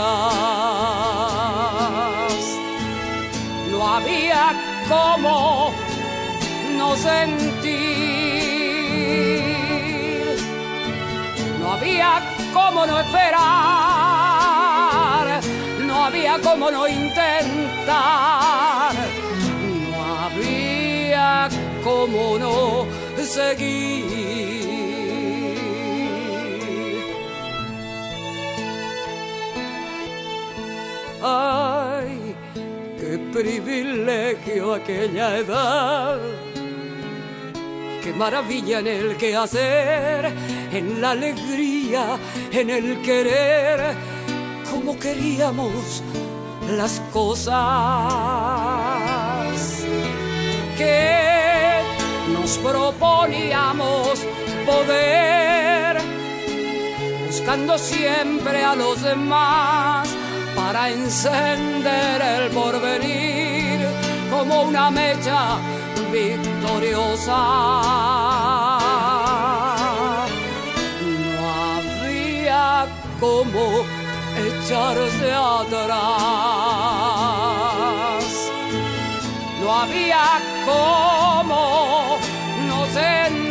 No 3.70 3.86
había 3.94 4.52
como 4.88 5.72
no 6.76 6.96
sentir. 6.96 7.86
No 11.60 11.72
había 11.74 12.20
como 12.52 12.86
no 12.86 12.98
esperar. 12.98 13.95
Había 16.16 16.38
como 16.38 16.70
no 16.70 16.88
intentar. 16.88 17.94
No 19.90 19.98
había 20.24 21.46
como 21.84 22.38
no 22.38 22.86
seguir. 23.22 24.06
Ay, 31.22 32.34
qué 32.98 33.18
privilegio 33.30 34.72
aquella 34.72 35.36
edad. 35.36 36.18
Qué 38.02 38.14
maravilla 38.14 38.78
en 38.78 38.86
el 38.86 39.16
que 39.18 39.36
hacer, 39.36 40.32
en 40.72 40.98
la 40.98 41.10
alegría, 41.10 42.16
en 42.52 42.70
el 42.70 43.02
querer, 43.02 44.15
como 44.76 44.98
queríamos 44.98 46.02
las 46.76 47.00
cosas 47.10 47.54
que 50.76 51.80
nos 52.34 52.58
proponíamos 52.58 54.20
poder, 54.66 55.96
buscando 57.26 57.78
siempre 57.78 58.62
a 58.64 58.74
los 58.74 59.02
demás 59.02 60.08
para 60.54 60.90
encender 60.90 62.20
el 62.20 62.50
porvenir 62.50 63.80
como 64.30 64.64
una 64.64 64.90
mecha 64.90 65.56
victoriosa. 66.12 67.40
No 71.32 71.48
había 71.72 72.86
como 73.18 74.05
echarse 74.66 75.30
atrás. 75.32 75.94
No 79.60 79.72
había 79.72 80.26
como 80.64 82.18
no 82.66 82.86
sentir. 82.86 83.46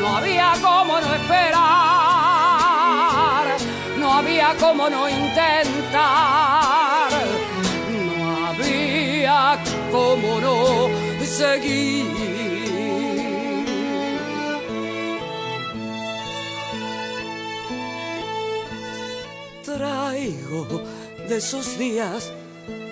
No 0.00 0.06
había 0.16 0.52
como 0.62 1.00
no 1.00 1.14
esperar. 1.14 1.56
No 3.98 4.12
había 4.12 4.54
como 4.60 4.88
no 4.88 5.08
intentar. 5.08 5.50
No 8.06 8.46
había 8.46 9.58
como 9.90 10.40
no 10.40 10.88
seguir. 11.24 12.39
Traigo 20.10 20.66
de 21.28 21.36
esos 21.36 21.78
días 21.78 22.32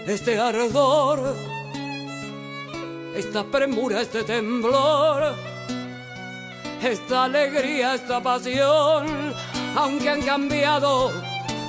este 0.07 0.39
ardor, 0.39 1.35
esta 3.15 3.43
premura, 3.45 4.01
este 4.01 4.23
temblor, 4.23 5.35
esta 6.83 7.25
alegría, 7.25 7.95
esta 7.95 8.23
pasión, 8.23 9.35
aunque 9.77 10.09
han 10.09 10.23
cambiado 10.23 11.13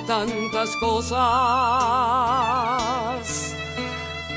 tantas 0.06 0.70
cosas. 0.76 1.18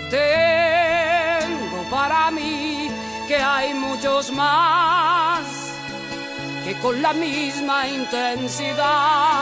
Tengo 0.09 1.89
para 1.89 2.31
mí 2.31 2.89
que 3.27 3.37
hay 3.37 3.73
muchos 3.75 4.31
más 4.31 5.43
que 6.65 6.73
con 6.79 7.01
la 7.01 7.13
misma 7.13 7.87
intensidad 7.87 9.33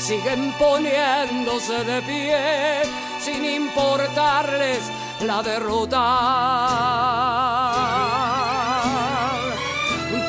siguen 0.00 0.52
poniéndose 0.58 1.84
de 1.84 2.00
pie 2.02 2.82
sin 3.20 3.44
importarles 3.44 4.90
la 5.20 5.42
derrota. 5.42 6.06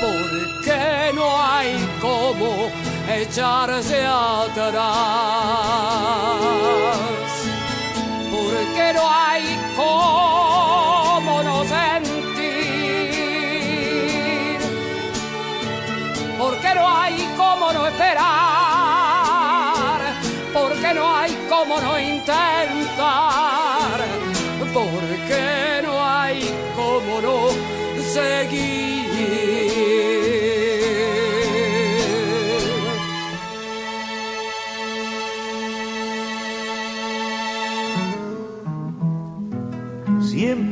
Porque 0.01 1.11
no 1.13 1.27
hay 1.41 1.77
como 2.01 2.69
echarse 3.07 4.05
atrás. 4.05 4.81
Porque 8.29 8.93
no 8.93 9.09
hay 9.09 9.40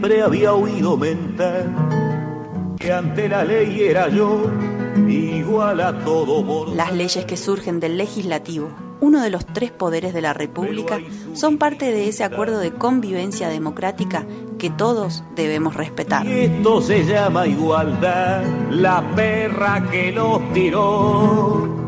Siempre 0.09 0.25
había 0.25 0.53
oído 0.53 0.97
mentar 0.97 1.67
que 2.79 2.91
ante 2.91 3.29
la 3.29 3.43
ley 3.43 3.79
era 3.81 4.09
yo 4.09 4.41
igual 5.07 5.79
a 5.81 6.03
todo. 6.03 6.73
Las 6.73 6.91
leyes 6.93 7.25
que 7.25 7.37
surgen 7.37 7.79
del 7.79 7.95
legislativo, 7.95 8.71
uno 9.01 9.21
de 9.21 9.29
los 9.29 9.45
tres 9.45 9.69
poderes 9.69 10.15
de 10.15 10.23
la 10.23 10.33
República, 10.33 10.99
son 11.33 11.59
parte 11.59 11.91
de 11.91 12.07
ese 12.07 12.23
acuerdo 12.23 12.57
de 12.57 12.71
convivencia 12.71 13.49
democrática 13.49 14.25
que 14.57 14.71
todos 14.71 15.23
debemos 15.35 15.75
respetar. 15.75 16.25
Y 16.25 16.39
esto 16.39 16.81
se 16.81 17.05
llama 17.05 17.45
igualdad, 17.45 18.41
la 18.71 19.03
perra 19.15 19.87
que 19.91 20.11
nos 20.11 20.51
tiró. 20.53 21.78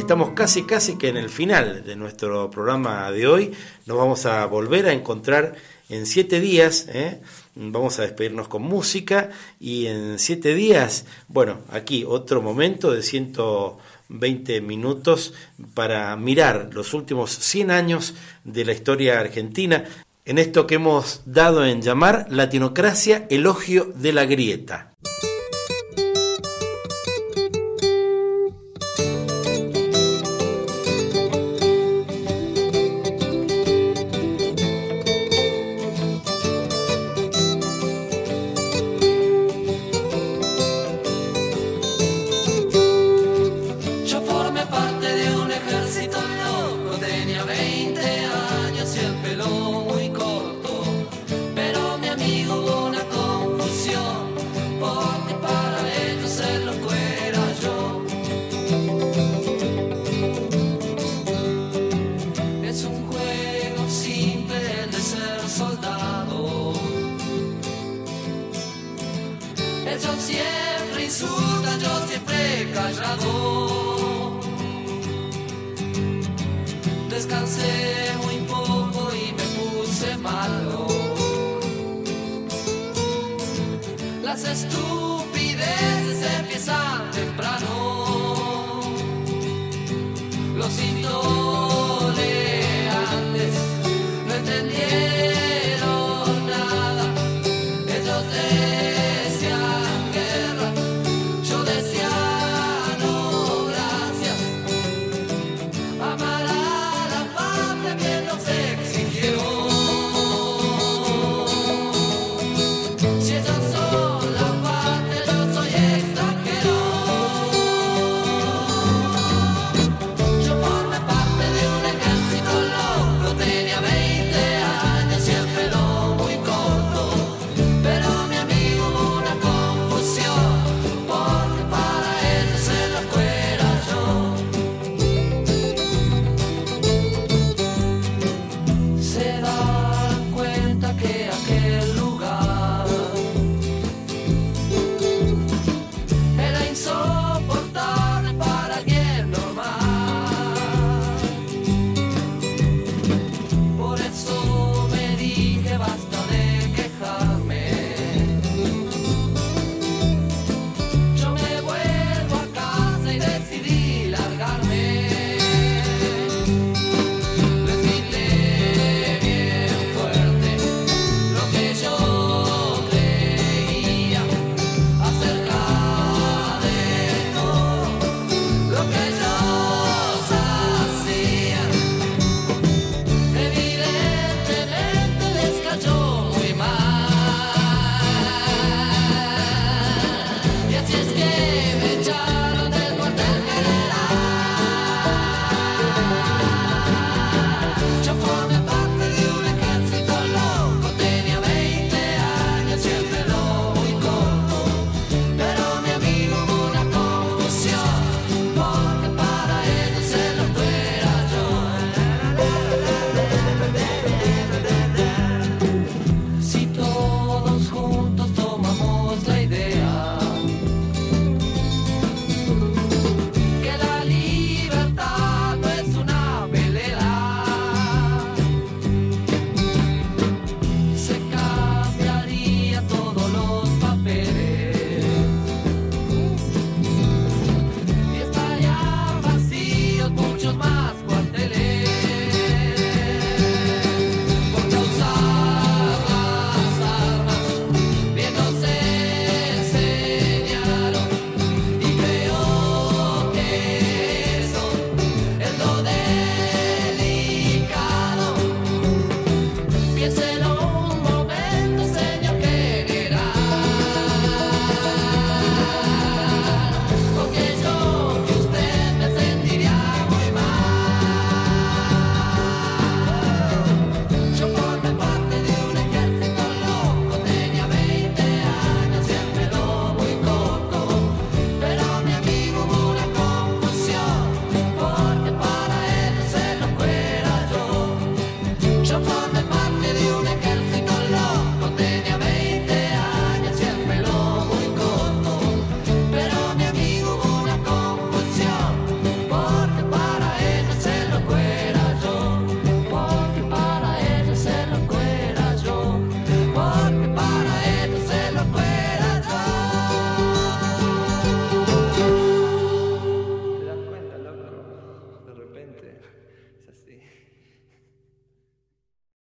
Estamos 0.00 0.30
casi, 0.30 0.62
casi 0.62 0.96
que 0.96 1.08
en 1.08 1.18
el 1.18 1.28
final 1.28 1.84
de 1.84 1.94
nuestro 1.94 2.50
programa 2.50 3.12
de 3.12 3.26
hoy. 3.26 3.52
Nos 3.84 3.98
vamos 3.98 4.24
a 4.24 4.46
volver 4.46 4.86
a 4.86 4.94
encontrar 4.94 5.56
en 5.90 6.06
siete 6.06 6.40
días. 6.40 6.86
¿eh? 6.88 7.20
Vamos 7.54 7.98
a 7.98 8.02
despedirnos 8.02 8.48
con 8.48 8.62
música 8.62 9.28
y 9.60 9.86
en 9.86 10.18
siete 10.18 10.54
días, 10.54 11.04
bueno, 11.28 11.58
aquí 11.70 12.04
otro 12.08 12.40
momento 12.40 12.90
de 12.92 13.02
120 13.02 14.62
minutos 14.62 15.34
para 15.74 16.16
mirar 16.16 16.70
los 16.72 16.94
últimos 16.94 17.30
100 17.30 17.70
años 17.70 18.14
de 18.44 18.64
la 18.64 18.72
historia 18.72 19.20
argentina 19.20 19.84
en 20.24 20.38
esto 20.38 20.66
que 20.66 20.76
hemos 20.76 21.20
dado 21.26 21.64
en 21.66 21.82
llamar 21.82 22.26
Latinocracia, 22.30 23.26
elogio 23.28 23.92
de 23.94 24.12
la 24.14 24.24
grieta. 24.24 24.89